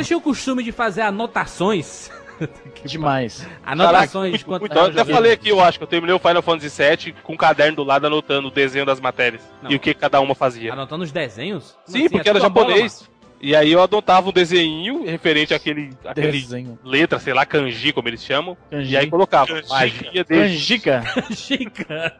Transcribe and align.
Você 0.00 0.04
tinha 0.08 0.18
o 0.18 0.20
costume 0.22 0.62
de 0.62 0.72
fazer 0.72 1.02
anotações? 1.02 2.10
Demais. 2.86 3.46
Anotações 3.62 4.42
Caraca, 4.42 4.64
então, 4.64 4.84
eu 4.84 4.90
até 4.90 5.04
falei 5.04 5.32
aqui, 5.32 5.50
eu 5.50 5.60
acho 5.60 5.76
que 5.78 5.84
eu 5.84 5.88
terminei 5.88 6.14
o 6.14 6.18
Final 6.18 6.40
Fantasy 6.40 6.82
VII 6.82 7.14
com 7.22 7.34
um 7.34 7.36
caderno 7.36 7.76
do 7.76 7.84
lado 7.84 8.06
anotando 8.06 8.48
o 8.48 8.50
desenho 8.50 8.86
das 8.86 8.98
matérias 8.98 9.42
Não. 9.62 9.70
e 9.70 9.76
o 9.76 9.78
que 9.80 9.92
cada 9.92 10.18
uma 10.22 10.34
fazia. 10.34 10.72
Anotando 10.72 11.04
os 11.04 11.12
desenhos? 11.12 11.72
Como 11.84 11.98
Sim, 11.98 11.98
assim? 12.06 12.08
porque 12.08 12.28
É 12.28 12.30
era 12.30 12.46
a 12.46 12.48
bola, 12.48 12.68
japonês. 12.70 13.10
e 13.42 13.54
aí 13.54 13.70
eu 13.70 13.82
adotava 13.82 14.30
um 14.30 14.32
desenho 14.32 15.04
referente 15.04 15.52
àquele, 15.52 15.90
àquele 16.02 16.32
Desenho. 16.32 16.78
letra, 16.82 17.18
sei 17.18 17.34
lá, 17.34 17.44
kanji, 17.44 17.92
como 17.92 18.08
eles 18.08 18.24
chamam. 18.24 18.56
Kanji. 18.70 18.92
E 18.92 18.96
aí 18.96 19.06
colocava 19.10 19.52
Kanji. 19.52 19.68
magia 19.68 20.24
dele. 20.24 20.48
Canjica. 20.54 21.04
Canjica. 21.14 22.18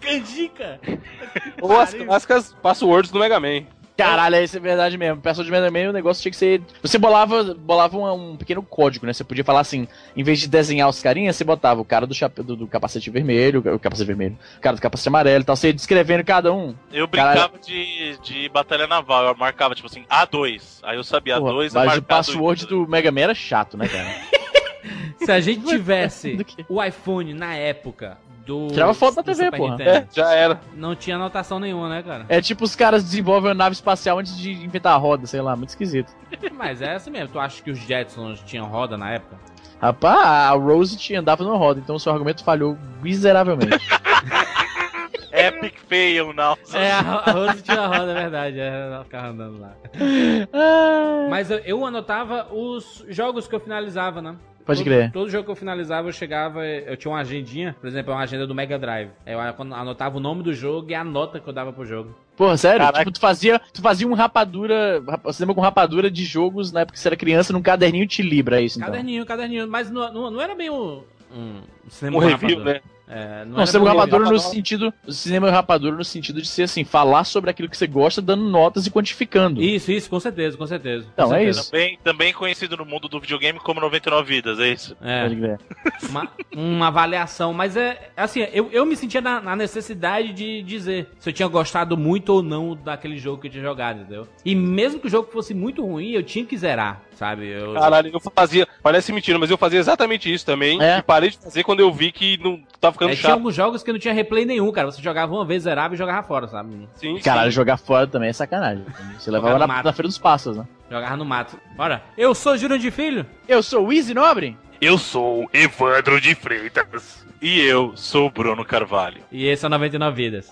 Canjica. 0.00 0.80
Ou 1.62 1.80
as 1.80 1.94
clássicas 1.94 2.54
passwords 2.62 3.10
do 3.10 3.18
Mega 3.18 3.40
Man. 3.40 3.62
Caralho, 3.96 4.42
isso 4.42 4.56
é 4.56 4.60
verdade 4.60 4.98
mesmo. 4.98 5.20
Peça 5.20 5.44
de 5.44 5.50
Mega 5.50 5.70
Man, 5.70 5.90
o 5.90 5.92
negócio 5.92 6.20
tinha 6.20 6.32
que 6.32 6.36
ser. 6.36 6.60
Você 6.82 6.98
bolava, 6.98 7.54
bolava 7.54 7.96
um, 7.96 8.32
um 8.32 8.36
pequeno 8.36 8.60
código, 8.60 9.06
né? 9.06 9.12
Você 9.12 9.22
podia 9.22 9.44
falar 9.44 9.60
assim, 9.60 9.86
em 10.16 10.22
vez 10.24 10.40
de 10.40 10.48
desenhar 10.48 10.88
os 10.88 11.00
carinhas, 11.00 11.36
você 11.36 11.44
botava 11.44 11.80
o 11.80 11.84
cara 11.84 12.04
do, 12.04 12.12
chapéu, 12.12 12.42
do, 12.42 12.56
do 12.56 12.66
capacete 12.66 13.08
vermelho, 13.08 13.60
o 13.60 13.78
capacete 13.78 14.06
vermelho, 14.06 14.36
o 14.58 14.60
cara 14.60 14.74
do 14.74 14.82
capacete 14.82 15.08
amarelo 15.08 15.42
e 15.42 15.44
tal. 15.44 15.54
Você 15.54 15.68
ia 15.68 15.72
descrevendo 15.72 16.24
cada 16.24 16.52
um. 16.52 16.74
Eu 16.92 17.06
brincava 17.06 17.56
de, 17.58 18.18
de 18.20 18.48
batalha 18.48 18.88
naval, 18.88 19.26
eu 19.26 19.36
marcava 19.36 19.76
tipo 19.76 19.86
assim, 19.86 20.04
A2. 20.10 20.80
Aí 20.82 20.96
eu 20.96 21.04
sabia 21.04 21.38
Porra, 21.38 21.52
A2 21.52 21.70
é 21.70 21.86
mas 21.86 21.98
o 21.98 22.02
password 22.02 22.66
do 22.66 22.88
Mega 22.88 23.12
Man 23.12 23.20
era 23.20 23.34
chato, 23.34 23.76
né, 23.76 23.86
cara? 23.86 24.08
Se 25.24 25.30
a 25.30 25.40
gente 25.40 25.64
tivesse 25.64 26.38
o 26.68 26.82
iPhone 26.82 27.32
na 27.32 27.54
época 27.54 28.18
do. 28.44 28.68
Tirava 28.68 28.92
foto 28.94 29.16
na 29.16 29.22
do 29.22 29.26
TV, 29.26 29.50
porra. 29.50 29.76
É, 29.82 30.06
já 30.14 30.32
era. 30.32 30.60
Não 30.74 30.94
tinha 30.94 31.16
anotação 31.16 31.58
nenhuma, 31.58 31.88
né, 31.88 32.02
cara? 32.02 32.26
É 32.28 32.40
tipo 32.40 32.64
os 32.64 32.76
caras 32.76 33.02
desenvolvem 33.02 33.48
uma 33.50 33.54
nave 33.54 33.74
espacial 33.74 34.18
antes 34.18 34.36
de 34.36 34.52
inventar 34.52 34.92
a 34.94 34.96
roda, 34.96 35.26
sei 35.26 35.40
lá, 35.40 35.56
muito 35.56 35.70
esquisito. 35.70 36.12
Mas 36.54 36.80
é 36.82 36.94
assim 36.94 37.10
mesmo. 37.10 37.28
Tu 37.28 37.38
acha 37.38 37.62
que 37.62 37.70
os 37.70 37.78
Jetsons 37.78 38.40
tinham 38.42 38.66
roda 38.66 38.96
na 38.96 39.10
época? 39.10 39.36
Rapaz, 39.80 40.18
a 40.26 40.50
Rose 40.52 40.96
tinha, 40.96 41.20
andava 41.20 41.44
numa 41.44 41.56
roda, 41.58 41.78
então 41.80 41.96
o 41.96 42.00
seu 42.00 42.10
argumento 42.12 42.42
falhou 42.42 42.78
miseravelmente. 43.02 43.76
Epic 45.32 45.74
fail, 45.88 46.32
não. 46.32 46.56
É, 46.72 46.92
a 46.92 47.00
Ro- 47.00 47.22
a 47.26 47.30
Rose 47.32 47.62
tinha 47.62 47.86
roda, 47.86 48.12
é 48.12 48.14
verdade. 48.14 48.60
é, 48.60 48.68
Ela 48.86 49.04
ficava 49.04 49.28
andando 49.28 49.60
lá. 49.60 49.72
Ah, 50.52 51.26
Mas 51.28 51.50
eu, 51.50 51.58
eu 51.58 51.84
anotava 51.84 52.46
os 52.52 53.04
jogos 53.08 53.48
que 53.48 53.54
eu 53.54 53.60
finalizava, 53.60 54.22
né? 54.22 54.36
Pode 54.64 54.78
todo, 54.80 54.84
crer. 54.86 55.12
Todo 55.12 55.30
jogo 55.30 55.44
que 55.44 55.50
eu 55.50 55.56
finalizava, 55.56 56.08
eu 56.08 56.12
chegava, 56.12 56.64
eu 56.66 56.96
tinha 56.96 57.12
uma 57.12 57.20
agendinha, 57.20 57.76
por 57.80 57.86
exemplo, 57.86 58.12
uma 58.12 58.22
agenda 58.22 58.46
do 58.46 58.54
Mega 58.54 58.78
Drive. 58.78 59.10
Aí 59.26 59.32
Eu 59.34 59.40
anotava 59.40 60.16
o 60.16 60.20
nome 60.20 60.42
do 60.42 60.54
jogo 60.54 60.90
e 60.90 60.94
a 60.94 61.04
nota 61.04 61.38
que 61.40 61.46
eu 61.48 61.52
dava 61.52 61.72
pro 61.72 61.84
jogo. 61.84 62.14
Porra, 62.36 62.56
sério? 62.56 62.80
Caraca. 62.80 62.98
Tipo, 63.00 63.12
tu 63.12 63.20
fazia, 63.20 63.60
tu 63.72 63.80
fazia 63.82 64.08
um 64.08 64.14
rapadura, 64.14 65.02
rap- 65.06 65.22
você 65.22 65.42
lembra 65.42 65.54
com 65.54 65.60
rapadura 65.60 66.10
de 66.10 66.24
jogos 66.24 66.72
na 66.72 66.80
época 66.80 66.94
que 66.94 67.00
você 67.00 67.08
era 67.08 67.16
criança 67.16 67.52
num 67.52 67.62
caderninho 67.62 68.06
te 68.08 68.22
libra, 68.22 68.60
é 68.60 68.64
isso 68.64 68.78
então? 68.78 68.90
Caderninho, 68.90 69.24
caderninho. 69.26 69.68
Mas 69.68 69.90
não, 69.90 70.12
não, 70.12 70.30
não 70.30 70.40
era 70.40 70.54
bem 70.54 70.70
um. 70.70 71.02
Um, 71.32 71.60
cinema 71.88 72.16
Um 72.16 72.20
review, 72.20 72.58
rapadura. 72.58 72.74
né? 72.74 72.80
É, 73.06 73.44
não 73.44 73.58
Não, 73.58 73.66
cinema 73.66 73.84
um 73.84 73.88
rapadura 73.88 74.18
no 74.18 74.24
rapadura. 74.30 74.38
sentido, 74.38 74.94
cinema 75.08 75.50
rapadura 75.50 75.96
no 75.96 76.04
sentido 76.04 76.40
de 76.40 76.48
ser 76.48 76.62
assim, 76.64 76.84
falar 76.84 77.24
sobre 77.24 77.50
aquilo 77.50 77.68
que 77.68 77.76
você 77.76 77.86
gosta, 77.86 78.22
dando 78.22 78.44
notas 78.44 78.86
e 78.86 78.90
quantificando. 78.90 79.62
Isso, 79.62 79.92
isso, 79.92 80.08
com 80.08 80.18
certeza, 80.18 80.56
com 80.56 80.66
certeza. 80.66 81.06
Não, 81.16 81.28
com 81.28 81.34
é 81.34 81.38
certeza. 81.38 81.60
isso. 81.60 81.70
Também, 81.70 81.98
também 82.02 82.32
conhecido 82.32 82.76
no 82.76 82.84
mundo 82.84 83.08
do 83.08 83.20
videogame 83.20 83.58
como 83.58 83.80
99 83.80 84.26
vidas, 84.34 84.58
é 84.58 84.68
isso? 84.68 84.96
É. 85.02 85.22
Pode 85.22 85.36
crer. 85.36 85.60
uma, 86.08 86.28
uma 86.54 86.86
avaliação, 86.88 87.52
mas 87.52 87.76
é 87.76 88.10
assim, 88.16 88.40
eu, 88.52 88.70
eu 88.72 88.86
me 88.86 88.96
sentia 88.96 89.20
na, 89.20 89.40
na 89.40 89.54
necessidade 89.56 90.32
de 90.32 90.62
dizer 90.62 91.08
se 91.18 91.28
eu 91.28 91.32
tinha 91.32 91.48
gostado 91.48 91.96
muito 91.96 92.30
ou 92.30 92.42
não 92.42 92.74
daquele 92.74 93.18
jogo 93.18 93.40
que 93.40 93.48
eu 93.48 93.50
tinha 93.52 93.62
jogado, 93.62 94.00
entendeu? 94.00 94.26
E 94.44 94.54
mesmo 94.54 95.00
que 95.00 95.06
o 95.06 95.10
jogo 95.10 95.30
fosse 95.30 95.52
muito 95.52 95.84
ruim, 95.84 96.10
eu 96.10 96.22
tinha 96.22 96.44
que 96.44 96.56
zerar, 96.56 97.02
sabe? 97.16 97.48
Eu, 97.48 97.74
Caralho, 97.74 98.10
eu 98.12 98.20
fazia. 98.20 98.66
Parece 98.82 99.12
mentira, 99.12 99.38
mas 99.38 99.50
eu 99.50 99.58
fazia 99.58 99.78
exatamente 99.78 100.32
isso 100.32 100.44
também. 100.44 100.80
É. 100.82 100.98
E 100.98 101.02
parei 101.02 101.30
de 101.30 101.38
fazer 101.38 101.62
quando 101.64 101.80
eu 101.80 101.92
vi 101.92 102.12
que 102.12 102.38
não 102.42 102.60
tava 102.80 102.92
ficando 102.92 103.10
é, 103.10 103.14
tinha 103.14 103.22
chato. 103.22 103.32
alguns 103.32 103.54
jogos 103.54 103.82
que 103.82 103.92
não 103.92 103.98
tinha 103.98 104.14
replay 104.14 104.44
nenhum, 104.44 104.70
cara. 104.72 104.90
Você 104.90 105.02
jogava 105.02 105.32
uma 105.34 105.44
vez, 105.44 105.62
zerava 105.62 105.94
e 105.94 105.96
jogava 105.96 106.22
fora, 106.26 106.46
sabe? 106.48 106.88
Sim, 106.96 107.18
Caralho, 107.20 107.50
sim. 107.50 107.56
jogar 107.56 107.76
fora 107.76 108.06
também 108.06 108.28
é 108.28 108.32
sacanagem. 108.32 108.84
Você 109.18 109.30
levava 109.30 109.58
na, 109.58 109.66
no 109.66 109.72
mato. 109.72 109.84
na 109.84 109.92
Feira 109.92 110.08
dos 110.08 110.18
Passos, 110.18 110.56
né? 110.56 110.66
Jogava 110.90 111.16
no 111.16 111.24
mato. 111.24 111.58
Bora. 111.76 112.02
Eu 112.16 112.34
sou 112.34 112.56
Júnior 112.56 112.78
de 112.78 112.90
Filho. 112.90 113.26
Eu 113.48 113.62
sou 113.62 113.86
o 113.86 113.92
Easy 113.92 114.14
Nobre. 114.14 114.56
Eu 114.80 114.98
sou 114.98 115.48
Evandro 115.52 116.20
de 116.20 116.34
Freitas. 116.34 117.24
E 117.40 117.60
eu 117.60 117.92
sou 117.94 118.30
Bruno 118.30 118.64
Carvalho. 118.64 119.20
E 119.30 119.46
esse 119.46 119.64
é 119.64 119.68
o 119.68 119.70
99 119.70 120.16
Vidas. 120.16 120.50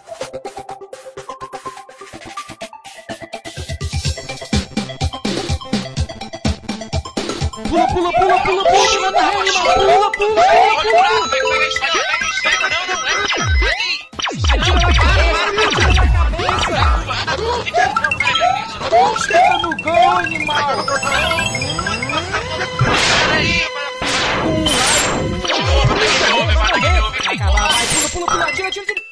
Pula, 7.73 7.87
pula, 7.89 8.13
pula, 8.13 8.37
pula, 8.45 8.63
pula, 8.65 8.93
pula, 8.93 9.11
na 9.11 9.23
rima, 9.23 10.11
pula, 10.13 10.45
pula, 10.53 10.85
pula, 28.13 28.27
pula. 28.27 29.12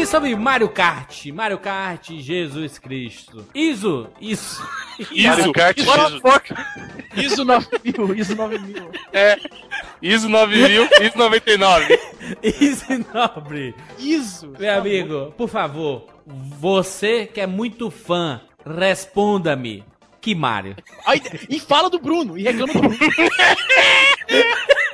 Aqui 0.00 0.06
sobre 0.06 0.34
Mario 0.34 0.68
Kart. 0.70 1.26
Mario 1.26 1.58
Kart, 1.58 2.10
Jesus 2.10 2.78
Cristo. 2.78 3.46
Iso, 3.54 4.08
isso. 4.20 4.66
Isso, 5.10 5.52
Kart 5.52 5.78
fuck? 6.22 6.54
ISO 7.16 7.44
9000, 7.44 8.14
ISO 8.14 8.34
9000. 8.34 8.90
É. 9.12 9.36
ISO 10.00 10.28
9000, 10.28 10.88
ISO 11.02 11.18
99. 11.18 12.00
Iso 12.42 12.86
nobre. 13.12 13.74
ISO. 13.98 14.54
Meu 14.58 14.78
amigo, 14.78 15.34
por 15.36 15.48
favor, 15.48 16.06
você 16.26 17.26
que 17.26 17.40
é 17.40 17.46
muito 17.46 17.90
fã, 17.90 18.40
responda-me. 18.64 19.84
Que 20.20 20.34
Mario? 20.34 20.76
Ai, 21.06 21.20
e 21.48 21.58
fala 21.58 21.88
do 21.88 21.98
Bruno, 21.98 22.38
e 22.38 22.42
reclama 22.42 22.72
do 22.72 22.80
Bruno. 22.80 22.96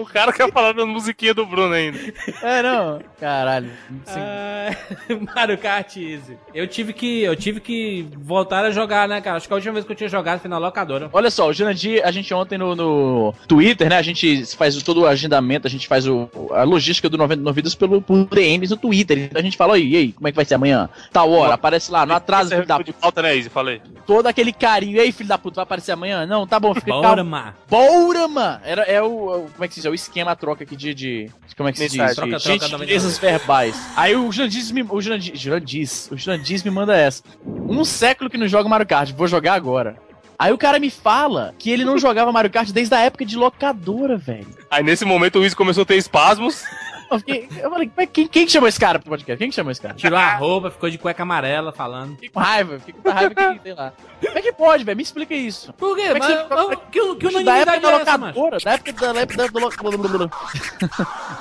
O 0.00 0.06
cara 0.06 0.32
quer 0.32 0.50
falar 0.52 0.72
da 0.72 0.84
musiquinha 0.86 1.34
do 1.34 1.44
Bruno 1.46 1.72
ainda. 1.74 1.98
É, 2.42 2.62
não. 2.62 3.00
Caralho. 3.18 3.70
Ah, 4.08 4.70
Mario 5.34 5.58
Kart 5.58 5.96
Easy. 5.96 6.36
Eu 6.54 6.66
tive 6.66 6.92
que, 6.92 7.22
eu 7.22 7.36
tive 7.36 7.60
que 7.60 8.06
voltar 8.18 8.64
a 8.64 8.70
jogar, 8.70 9.08
né, 9.08 9.20
cara? 9.20 9.36
Acho 9.36 9.46
que 9.46 9.52
a 9.52 9.56
última 9.56 9.72
vez 9.74 9.84
que 9.84 9.92
eu 9.92 9.96
tinha 9.96 10.08
jogado 10.08 10.40
foi 10.40 10.48
na 10.50 10.58
locadora. 10.58 11.08
Olha 11.12 11.30
só, 11.30 11.48
o 11.48 11.52
Jurandir, 11.52 12.00
a 12.04 12.10
gente 12.10 12.32
ontem 12.34 12.56
no, 12.58 12.74
no 12.74 13.34
Twitter, 13.46 13.88
né? 13.88 13.96
A 13.98 14.02
gente 14.02 14.44
faz 14.56 14.80
todo 14.82 15.02
o 15.02 15.06
agendamento, 15.06 15.66
a 15.66 15.70
gente 15.70 15.86
faz 15.86 16.06
o, 16.06 16.28
a 16.52 16.62
logística 16.62 17.08
do 17.08 17.16
99 17.18 17.54
Vidas 17.60 17.74
pelo, 17.74 18.00
por 18.00 18.24
DMs 18.26 18.70
no 18.70 18.76
Twitter. 18.76 19.18
Então 19.18 19.40
a 19.40 19.42
gente 19.44 19.56
fala, 19.56 19.78
e 19.78 19.96
aí, 19.96 20.12
como 20.12 20.28
é 20.28 20.30
que 20.32 20.36
vai 20.36 20.44
ser 20.44 20.54
amanhã? 20.54 20.88
Tal 21.12 21.30
hora, 21.30 21.54
aparece 21.54 21.90
lá, 21.90 22.06
no 22.06 22.14
atraso, 22.14 22.50
filho 22.50 22.66
da 22.66 22.78
de 22.78 22.92
falta, 22.92 23.20
né, 23.22 23.36
Izzy? 23.36 23.50
Falei. 23.50 23.82
todo 24.06 24.26
aquele 24.26 24.52
carinho. 24.52 24.96
E 24.96 25.00
aí, 25.00 25.12
filho 25.12 25.28
da 25.28 25.36
puta, 25.36 25.56
vai 25.56 25.64
aparecer 25.64 25.92
amanhã? 25.92 26.24
Não, 26.26 26.46
tá 26.46 26.58
bom, 26.58 26.74
fica 26.74 26.90
Bora, 26.92 27.16
calmo. 27.16 27.30
ma. 27.30 27.54
Bora, 27.68 28.28
mano! 28.28 28.60
Era, 28.64 28.82
é 28.82 29.02
o, 29.02 29.06
o- 29.06 29.50
Como 29.52 29.64
é 29.64 29.68
que 29.68 29.74
se 29.74 29.80
diz? 29.80 29.86
É 29.90 29.92
o 29.92 29.94
esquema, 29.94 30.30
a 30.30 30.36
troca 30.36 30.62
aqui 30.62 30.76
de. 30.76 30.94
de 30.94 31.30
como 31.56 31.68
é 31.68 31.72
que 31.72 31.78
se 31.78 31.84
Mensagem. 31.84 32.06
diz? 32.06 32.14
Troca, 32.14 32.36
de 32.36 32.44
troca, 32.60 32.78
gentilezas 32.78 33.18
verbais. 33.18 33.76
Aí 33.96 34.14
o 34.14 34.30
Jurandir 34.30 34.72
me. 34.72 34.82
O 34.88 35.00
Jurandir, 35.00 35.36
Jurandir, 35.36 35.88
o 36.12 36.16
Jurandir 36.16 36.64
me 36.64 36.70
manda 36.70 36.96
essa. 36.96 37.24
Um 37.44 37.84
século 37.84 38.30
que 38.30 38.38
não 38.38 38.46
joga 38.46 38.68
Mario 38.68 38.86
Kart, 38.86 39.12
vou 39.12 39.26
jogar 39.26 39.54
agora. 39.54 39.96
Aí 40.38 40.52
o 40.52 40.58
cara 40.58 40.78
me 40.78 40.90
fala 40.90 41.54
que 41.58 41.70
ele 41.70 41.84
não 41.84 41.98
jogava 41.98 42.32
Mario 42.32 42.50
Kart 42.50 42.70
desde 42.70 42.94
a 42.94 43.00
época 43.00 43.26
de 43.26 43.36
locadora, 43.36 44.16
velho. 44.16 44.46
Aí 44.70 44.82
nesse 44.82 45.04
momento 45.04 45.38
o 45.40 45.44
Izzy 45.44 45.56
começou 45.56 45.82
a 45.82 45.86
ter 45.86 45.96
espasmos. 45.96 46.62
Eu, 47.10 47.18
fiquei, 47.18 47.48
eu 47.60 47.70
falei, 47.70 47.90
mas 47.96 48.08
quem, 48.12 48.28
quem 48.28 48.46
que 48.46 48.52
chamou 48.52 48.68
esse 48.68 48.78
cara 48.78 48.98
pro 49.00 49.08
podcast? 49.10 49.36
Quem 49.38 49.48
que 49.48 49.54
chamou 49.54 49.72
esse 49.72 49.80
cara? 49.80 49.94
Tirou 49.94 50.16
a 50.18 50.36
roupa, 50.36 50.70
ficou 50.70 50.88
de 50.88 50.96
cueca 50.96 51.22
amarela 51.24 51.72
falando. 51.72 52.12
Fiquei 52.14 52.28
com 52.28 52.38
raiva, 52.40 52.78
fiquei 52.78 52.94
com 53.02 53.10
raiva 53.10 53.34
que, 53.34 53.60
sei 53.62 53.74
lá. 53.74 53.92
Como 54.24 54.38
é 54.38 54.42
que 54.42 54.52
pode, 54.52 54.84
velho? 54.84 54.96
Me 54.96 55.02
explica 55.02 55.34
isso. 55.34 55.72
Por 55.72 55.96
quê? 55.96 56.02
Como 56.12 56.16
é 56.16 56.20
que 56.20 56.34
Mas, 56.34 56.48
você- 56.48 56.66
mas 56.68 56.78
que, 56.90 57.16
que 57.16 57.44
da 57.44 57.56
época 57.56 57.80
da 57.80 57.88
é 57.88 57.98
locadora, 57.98 58.58
da 58.60 58.72
época 58.72 58.92
da, 58.92 59.12
da 59.12 59.24
da, 59.24 60.26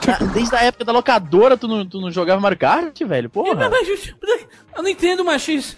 Da- 0.06 0.26
Desde 0.34 0.56
a 0.56 0.64
época 0.64 0.86
da 0.86 0.92
locadora, 0.92 1.58
tu 1.58 1.68
não, 1.68 1.86
tu 1.86 2.02
não 2.02 2.10
jogava 2.12 2.42
Mario 2.42 2.58
Kart, 2.58 3.00
velho? 3.04 3.30
Porra. 3.30 3.50
Eu 4.76 4.84
não 4.84 4.90
entendo, 4.90 5.24
Machis. 5.24 5.78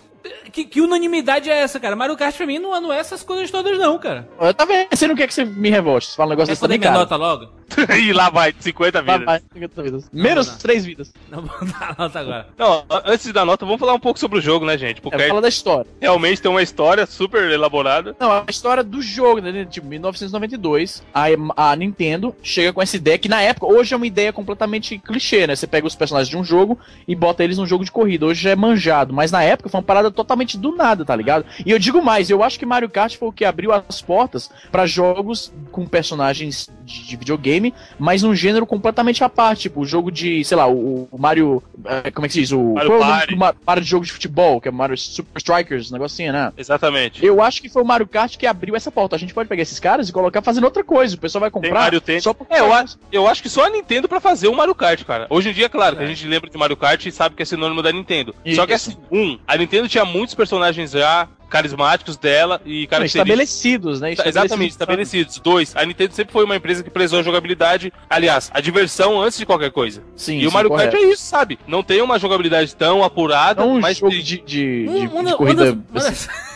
Que, 0.51 0.65
que 0.65 0.81
unanimidade 0.81 1.49
é 1.49 1.57
essa, 1.57 1.79
cara? 1.79 1.95
Mario 1.95 2.15
Kart 2.15 2.35
pra 2.35 2.45
mim 2.45 2.59
não, 2.59 2.79
não 2.79 2.93
é 2.93 2.99
essas 2.99 3.23
coisas 3.23 3.49
todas, 3.49 3.77
não, 3.79 3.97
cara. 3.97 4.27
Eu 4.39 4.67
vendo? 4.67 4.87
Você 4.91 5.07
não 5.07 5.15
quer 5.15 5.27
que 5.27 5.33
você 5.33 5.43
me 5.43 5.69
revolte? 5.69 6.07
Você 6.07 6.15
fala 6.15 6.27
um 6.27 6.29
negócio 6.31 6.47
Quer 6.47 6.51
desse 6.51 6.61
também, 6.61 6.79
cara. 6.79 6.97
nota 6.99 7.15
logo? 7.15 7.49
e 7.99 8.13
lá 8.13 8.29
vai, 8.29 8.53
50 8.59 9.01
Vai, 9.01 9.19
vidas. 9.19 9.25
vai, 9.25 9.41
50 9.53 9.83
vidas. 9.83 10.09
Menos 10.11 10.47
não. 10.47 10.57
3 10.57 10.85
vidas. 10.85 11.13
Não 11.29 11.41
vou 11.41 11.67
dar 11.67 11.95
nota 11.97 12.19
agora. 12.19 12.47
Não, 12.57 12.85
antes 13.05 13.25
de 13.25 13.33
dar 13.33 13.45
nota, 13.45 13.65
vamos 13.65 13.79
falar 13.79 13.93
um 13.93 13.99
pouco 13.99 14.19
sobre 14.19 14.39
o 14.39 14.41
jogo, 14.41 14.65
né, 14.65 14.77
gente? 14.77 15.01
Porque 15.01 15.21
É, 15.21 15.27
fala 15.27 15.41
da 15.41 15.49
história. 15.49 15.89
realmente 15.99 16.41
tem 16.41 16.49
uma 16.51 16.61
história 16.61 17.05
super 17.05 17.49
elaborada. 17.51 18.15
Não, 18.19 18.31
a 18.31 18.45
história 18.49 18.83
do 18.83 19.01
jogo, 19.01 19.39
né? 19.41 19.65
Tipo, 19.65 19.87
1992, 19.87 21.03
a, 21.13 21.25
a 21.71 21.75
Nintendo 21.75 22.35
chega 22.43 22.73
com 22.73 22.81
essa 22.81 22.95
ideia 22.95 23.17
que 23.17 23.29
na 23.29 23.41
época, 23.41 23.65
hoje 23.67 23.93
é 23.93 23.97
uma 23.97 24.07
ideia 24.07 24.33
completamente 24.33 24.97
clichê, 24.97 25.45
né? 25.47 25.55
Você 25.55 25.67
pega 25.67 25.87
os 25.87 25.95
personagens 25.95 26.29
de 26.29 26.37
um 26.37 26.43
jogo 26.43 26.79
e 27.07 27.15
bota 27.15 27.43
eles 27.43 27.57
num 27.57 27.65
jogo 27.67 27.83
de 27.85 27.91
corrida. 27.91 28.25
Hoje 28.25 28.41
já 28.43 28.51
é 28.51 28.55
manjado, 28.55 29.13
mas 29.13 29.31
na 29.31 29.43
época 29.43 29.69
foi 29.69 29.79
uma 29.79 29.85
parada 29.85 30.11
totalmente 30.11 30.57
do 30.57 30.75
nada, 30.75 31.03
tá 31.05 31.15
ligado? 31.15 31.45
E 31.65 31.71
eu 31.71 31.79
digo 31.79 32.01
mais, 32.01 32.29
eu 32.29 32.43
acho 32.43 32.57
que 32.59 32.65
Mario 32.65 32.89
Kart 32.89 33.15
foi 33.17 33.29
o 33.29 33.31
que 33.31 33.45
abriu 33.45 33.71
as 33.71 34.01
portas 34.01 34.49
pra 34.71 34.85
jogos 34.85 35.51
com 35.71 35.85
personagens 35.85 36.69
de, 36.85 37.05
de 37.05 37.15
videogame, 37.61 37.73
mas 37.99 38.23
num 38.23 38.33
gênero 38.35 38.65
completamente 38.65 39.23
à 39.23 39.29
parte, 39.29 39.61
tipo, 39.63 39.81
o 39.81 39.85
jogo 39.85 40.11
de, 40.11 40.43
sei 40.43 40.57
lá, 40.57 40.67
o, 40.67 41.07
o 41.11 41.17
Mario, 41.17 41.61
eh, 41.85 42.11
como 42.11 42.25
é 42.25 42.27
que 42.27 42.33
se 42.33 42.39
diz? 42.41 42.51
O 42.51 42.73
Mario 42.73 42.95
é 42.95 42.99
Party. 42.99 43.35
Mario 43.35 43.83
de 43.83 43.89
jogo 43.89 44.05
de 44.05 44.11
futebol, 44.11 44.59
que 44.59 44.67
é 44.67 44.71
Mario 44.71 44.97
Super 44.97 45.37
Strikers, 45.37 45.89
um 45.91 45.93
negocinho, 45.93 46.33
né? 46.33 46.51
Exatamente. 46.57 47.23
Eu 47.25 47.41
acho 47.41 47.61
que 47.61 47.69
foi 47.69 47.81
o 47.81 47.85
Mario 47.85 48.07
Kart 48.07 48.35
que 48.37 48.45
abriu 48.47 48.75
essa 48.75 48.91
porta. 48.91 49.15
A 49.15 49.19
gente 49.19 49.33
pode 49.33 49.47
pegar 49.47 49.61
esses 49.61 49.79
caras 49.79 50.09
e 50.09 50.11
colocar 50.13 50.41
fazendo 50.41 50.63
outra 50.63 50.83
coisa. 50.83 51.15
O 51.15 51.19
pessoal 51.19 51.41
vai 51.41 51.51
comprar 51.51 51.73
Mario 51.73 52.01
Tennis. 52.01 52.23
só 52.23 52.35
É, 52.49 52.59
eu, 52.59 52.73
a- 52.73 52.85
eu 53.11 53.27
acho 53.27 53.41
que 53.41 53.49
só 53.49 53.65
a 53.65 53.69
Nintendo 53.69 54.07
pra 54.09 54.19
fazer 54.19 54.47
o 54.47 54.55
Mario 54.55 54.75
Kart, 54.75 55.03
cara. 55.03 55.27
Hoje 55.29 55.49
em 55.49 55.53
dia, 55.53 55.69
claro, 55.69 55.95
que 55.97 56.03
a 56.03 56.07
gente 56.07 56.25
lembra 56.27 56.49
de 56.49 56.57
Mario 56.57 56.77
Kart 56.77 57.05
e 57.05 57.11
sabe 57.11 57.35
que 57.35 57.43
é 57.43 57.45
sinônimo 57.45 57.81
da 57.81 57.91
Nintendo. 57.91 58.33
Só 58.55 58.65
que 58.65 58.73
assim, 58.73 58.95
um, 59.11 59.37
a 59.47 59.57
Nintendo 59.57 59.87
tinha 59.87 60.05
muitos 60.05 60.33
personagens 60.35 60.91
já 60.91 61.27
carismáticos 61.51 62.17
dela 62.17 62.59
e 62.65 62.81
Não, 62.81 62.87
característicos. 62.87 63.15
estabelecidos, 63.15 64.01
né? 64.01 64.13
Exatamente, 64.25 64.71
estabelecidos. 64.71 65.37
Dois, 65.39 65.75
a 65.75 65.85
Nintendo 65.85 66.13
sempre 66.15 66.31
foi 66.33 66.45
uma 66.45 66.55
empresa 66.55 66.81
que 66.83 66.89
prezou 66.89 67.19
a 67.19 67.23
jogabilidade, 67.23 67.93
aliás, 68.09 68.49
a 68.53 68.61
diversão 68.61 69.21
antes 69.21 69.37
de 69.37 69.45
qualquer 69.45 69.69
coisa. 69.71 70.01
Sim, 70.15 70.39
e 70.39 70.47
o 70.47 70.51
Mario 70.51 70.69
correto. 70.69 70.91
Kart 70.93 71.03
é 71.03 71.07
isso, 71.11 71.23
sabe? 71.23 71.59
Não 71.67 71.83
tem 71.83 72.01
uma 72.01 72.17
jogabilidade 72.17 72.75
tão 72.75 73.03
apurada, 73.03 73.61
É 73.61 73.65
um 73.65 73.79
mas 73.79 73.97
jogo 73.97 74.11
de, 74.11 74.23
de, 74.23 74.85
Um- 74.89 74.93
de- 74.99 75.07
de 75.07 75.23
da- 75.25 75.33
corrida. 75.35 75.63
Uma 75.63 75.73
das, 75.73 75.73
uma 76.03 76.09
das- 76.09 76.29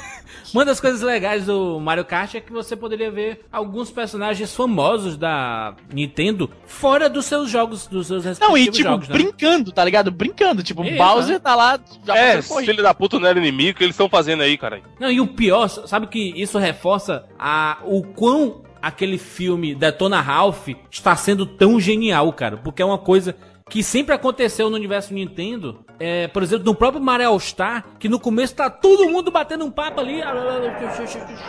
uma 0.54 0.66
das 0.66 0.80
coisas 0.80 1.02
legais 1.02 1.46
do 1.46 1.80
Mario 1.80 2.06
Kart 2.06 2.36
é 2.36 2.40
que 2.40 2.52
você 2.52 2.76
poderia 2.76 3.12
ver 3.12 3.46
alguns 3.52 3.92
personagens 3.92 4.56
famosos 4.56 5.18
da 5.18 5.76
Nintendo 5.92 6.50
fora 6.66 7.10
dos 7.10 7.26
seus 7.26 7.50
jogos, 7.50 7.88
dos 7.88 8.08
seus 8.08 8.26
respectivos 8.26 8.50
Não, 8.50 8.58
e 8.58 8.72
tipo, 8.72 8.90
jogos, 8.90 9.08
né? 9.08 9.14
brincando, 9.16 9.72
tá 9.72 9.84
ligado? 9.84 10.12
Brincando. 10.12 10.64
Tipo, 10.64 10.82
o 10.82 10.86
Isso, 10.86 10.98
Bowser 10.98 11.34
né? 11.34 11.40
tá 11.40 11.56
lá 11.56 11.80
já 12.06 12.18
É, 12.18 12.42
filho 12.42 12.84
da 12.84 12.94
puta 12.94 13.20
não 13.20 13.28
era 13.28 13.40
inimigo, 13.40 13.72
o 13.72 13.74
que 13.76 13.84
eles 13.84 13.94
estão 13.94 14.10
fazendo 14.10 14.44
aí, 14.44 14.58
cara? 14.58 14.82
Não, 15.00 15.12
e 15.12 15.20
o 15.20 15.28
pior, 15.28 15.68
sabe 15.68 16.08
que 16.08 16.34
isso 16.40 16.58
reforça 16.58 17.26
a, 17.40 17.78
o 17.84 18.04
quão 18.04 18.64
aquele 18.82 19.18
filme 19.18 19.74
Detona 19.74 20.22
Ralph 20.22 20.68
está 20.92 21.16
sendo 21.16 21.46
tão 21.46 21.80
genial, 21.80 22.32
cara. 22.32 22.58
Porque 22.58 22.82
é 22.82 22.86
uma 22.86 23.00
coisa 23.00 23.36
que 23.68 23.82
sempre 23.82 24.14
aconteceu 24.14 24.70
no 24.70 24.76
universo 24.76 25.14
Nintendo. 25.14 25.84
É, 26.00 26.28
por 26.28 26.44
exemplo, 26.44 26.66
no 26.66 26.76
próprio 26.76 27.02
Mario 27.02 27.30
All 27.30 27.40
Star, 27.40 27.86
que 27.98 28.08
no 28.08 28.20
começo 28.20 28.54
tá 28.54 28.70
todo 28.70 29.10
mundo 29.10 29.32
batendo 29.32 29.66
um 29.66 29.72
papo 29.72 30.02
ali. 30.02 30.22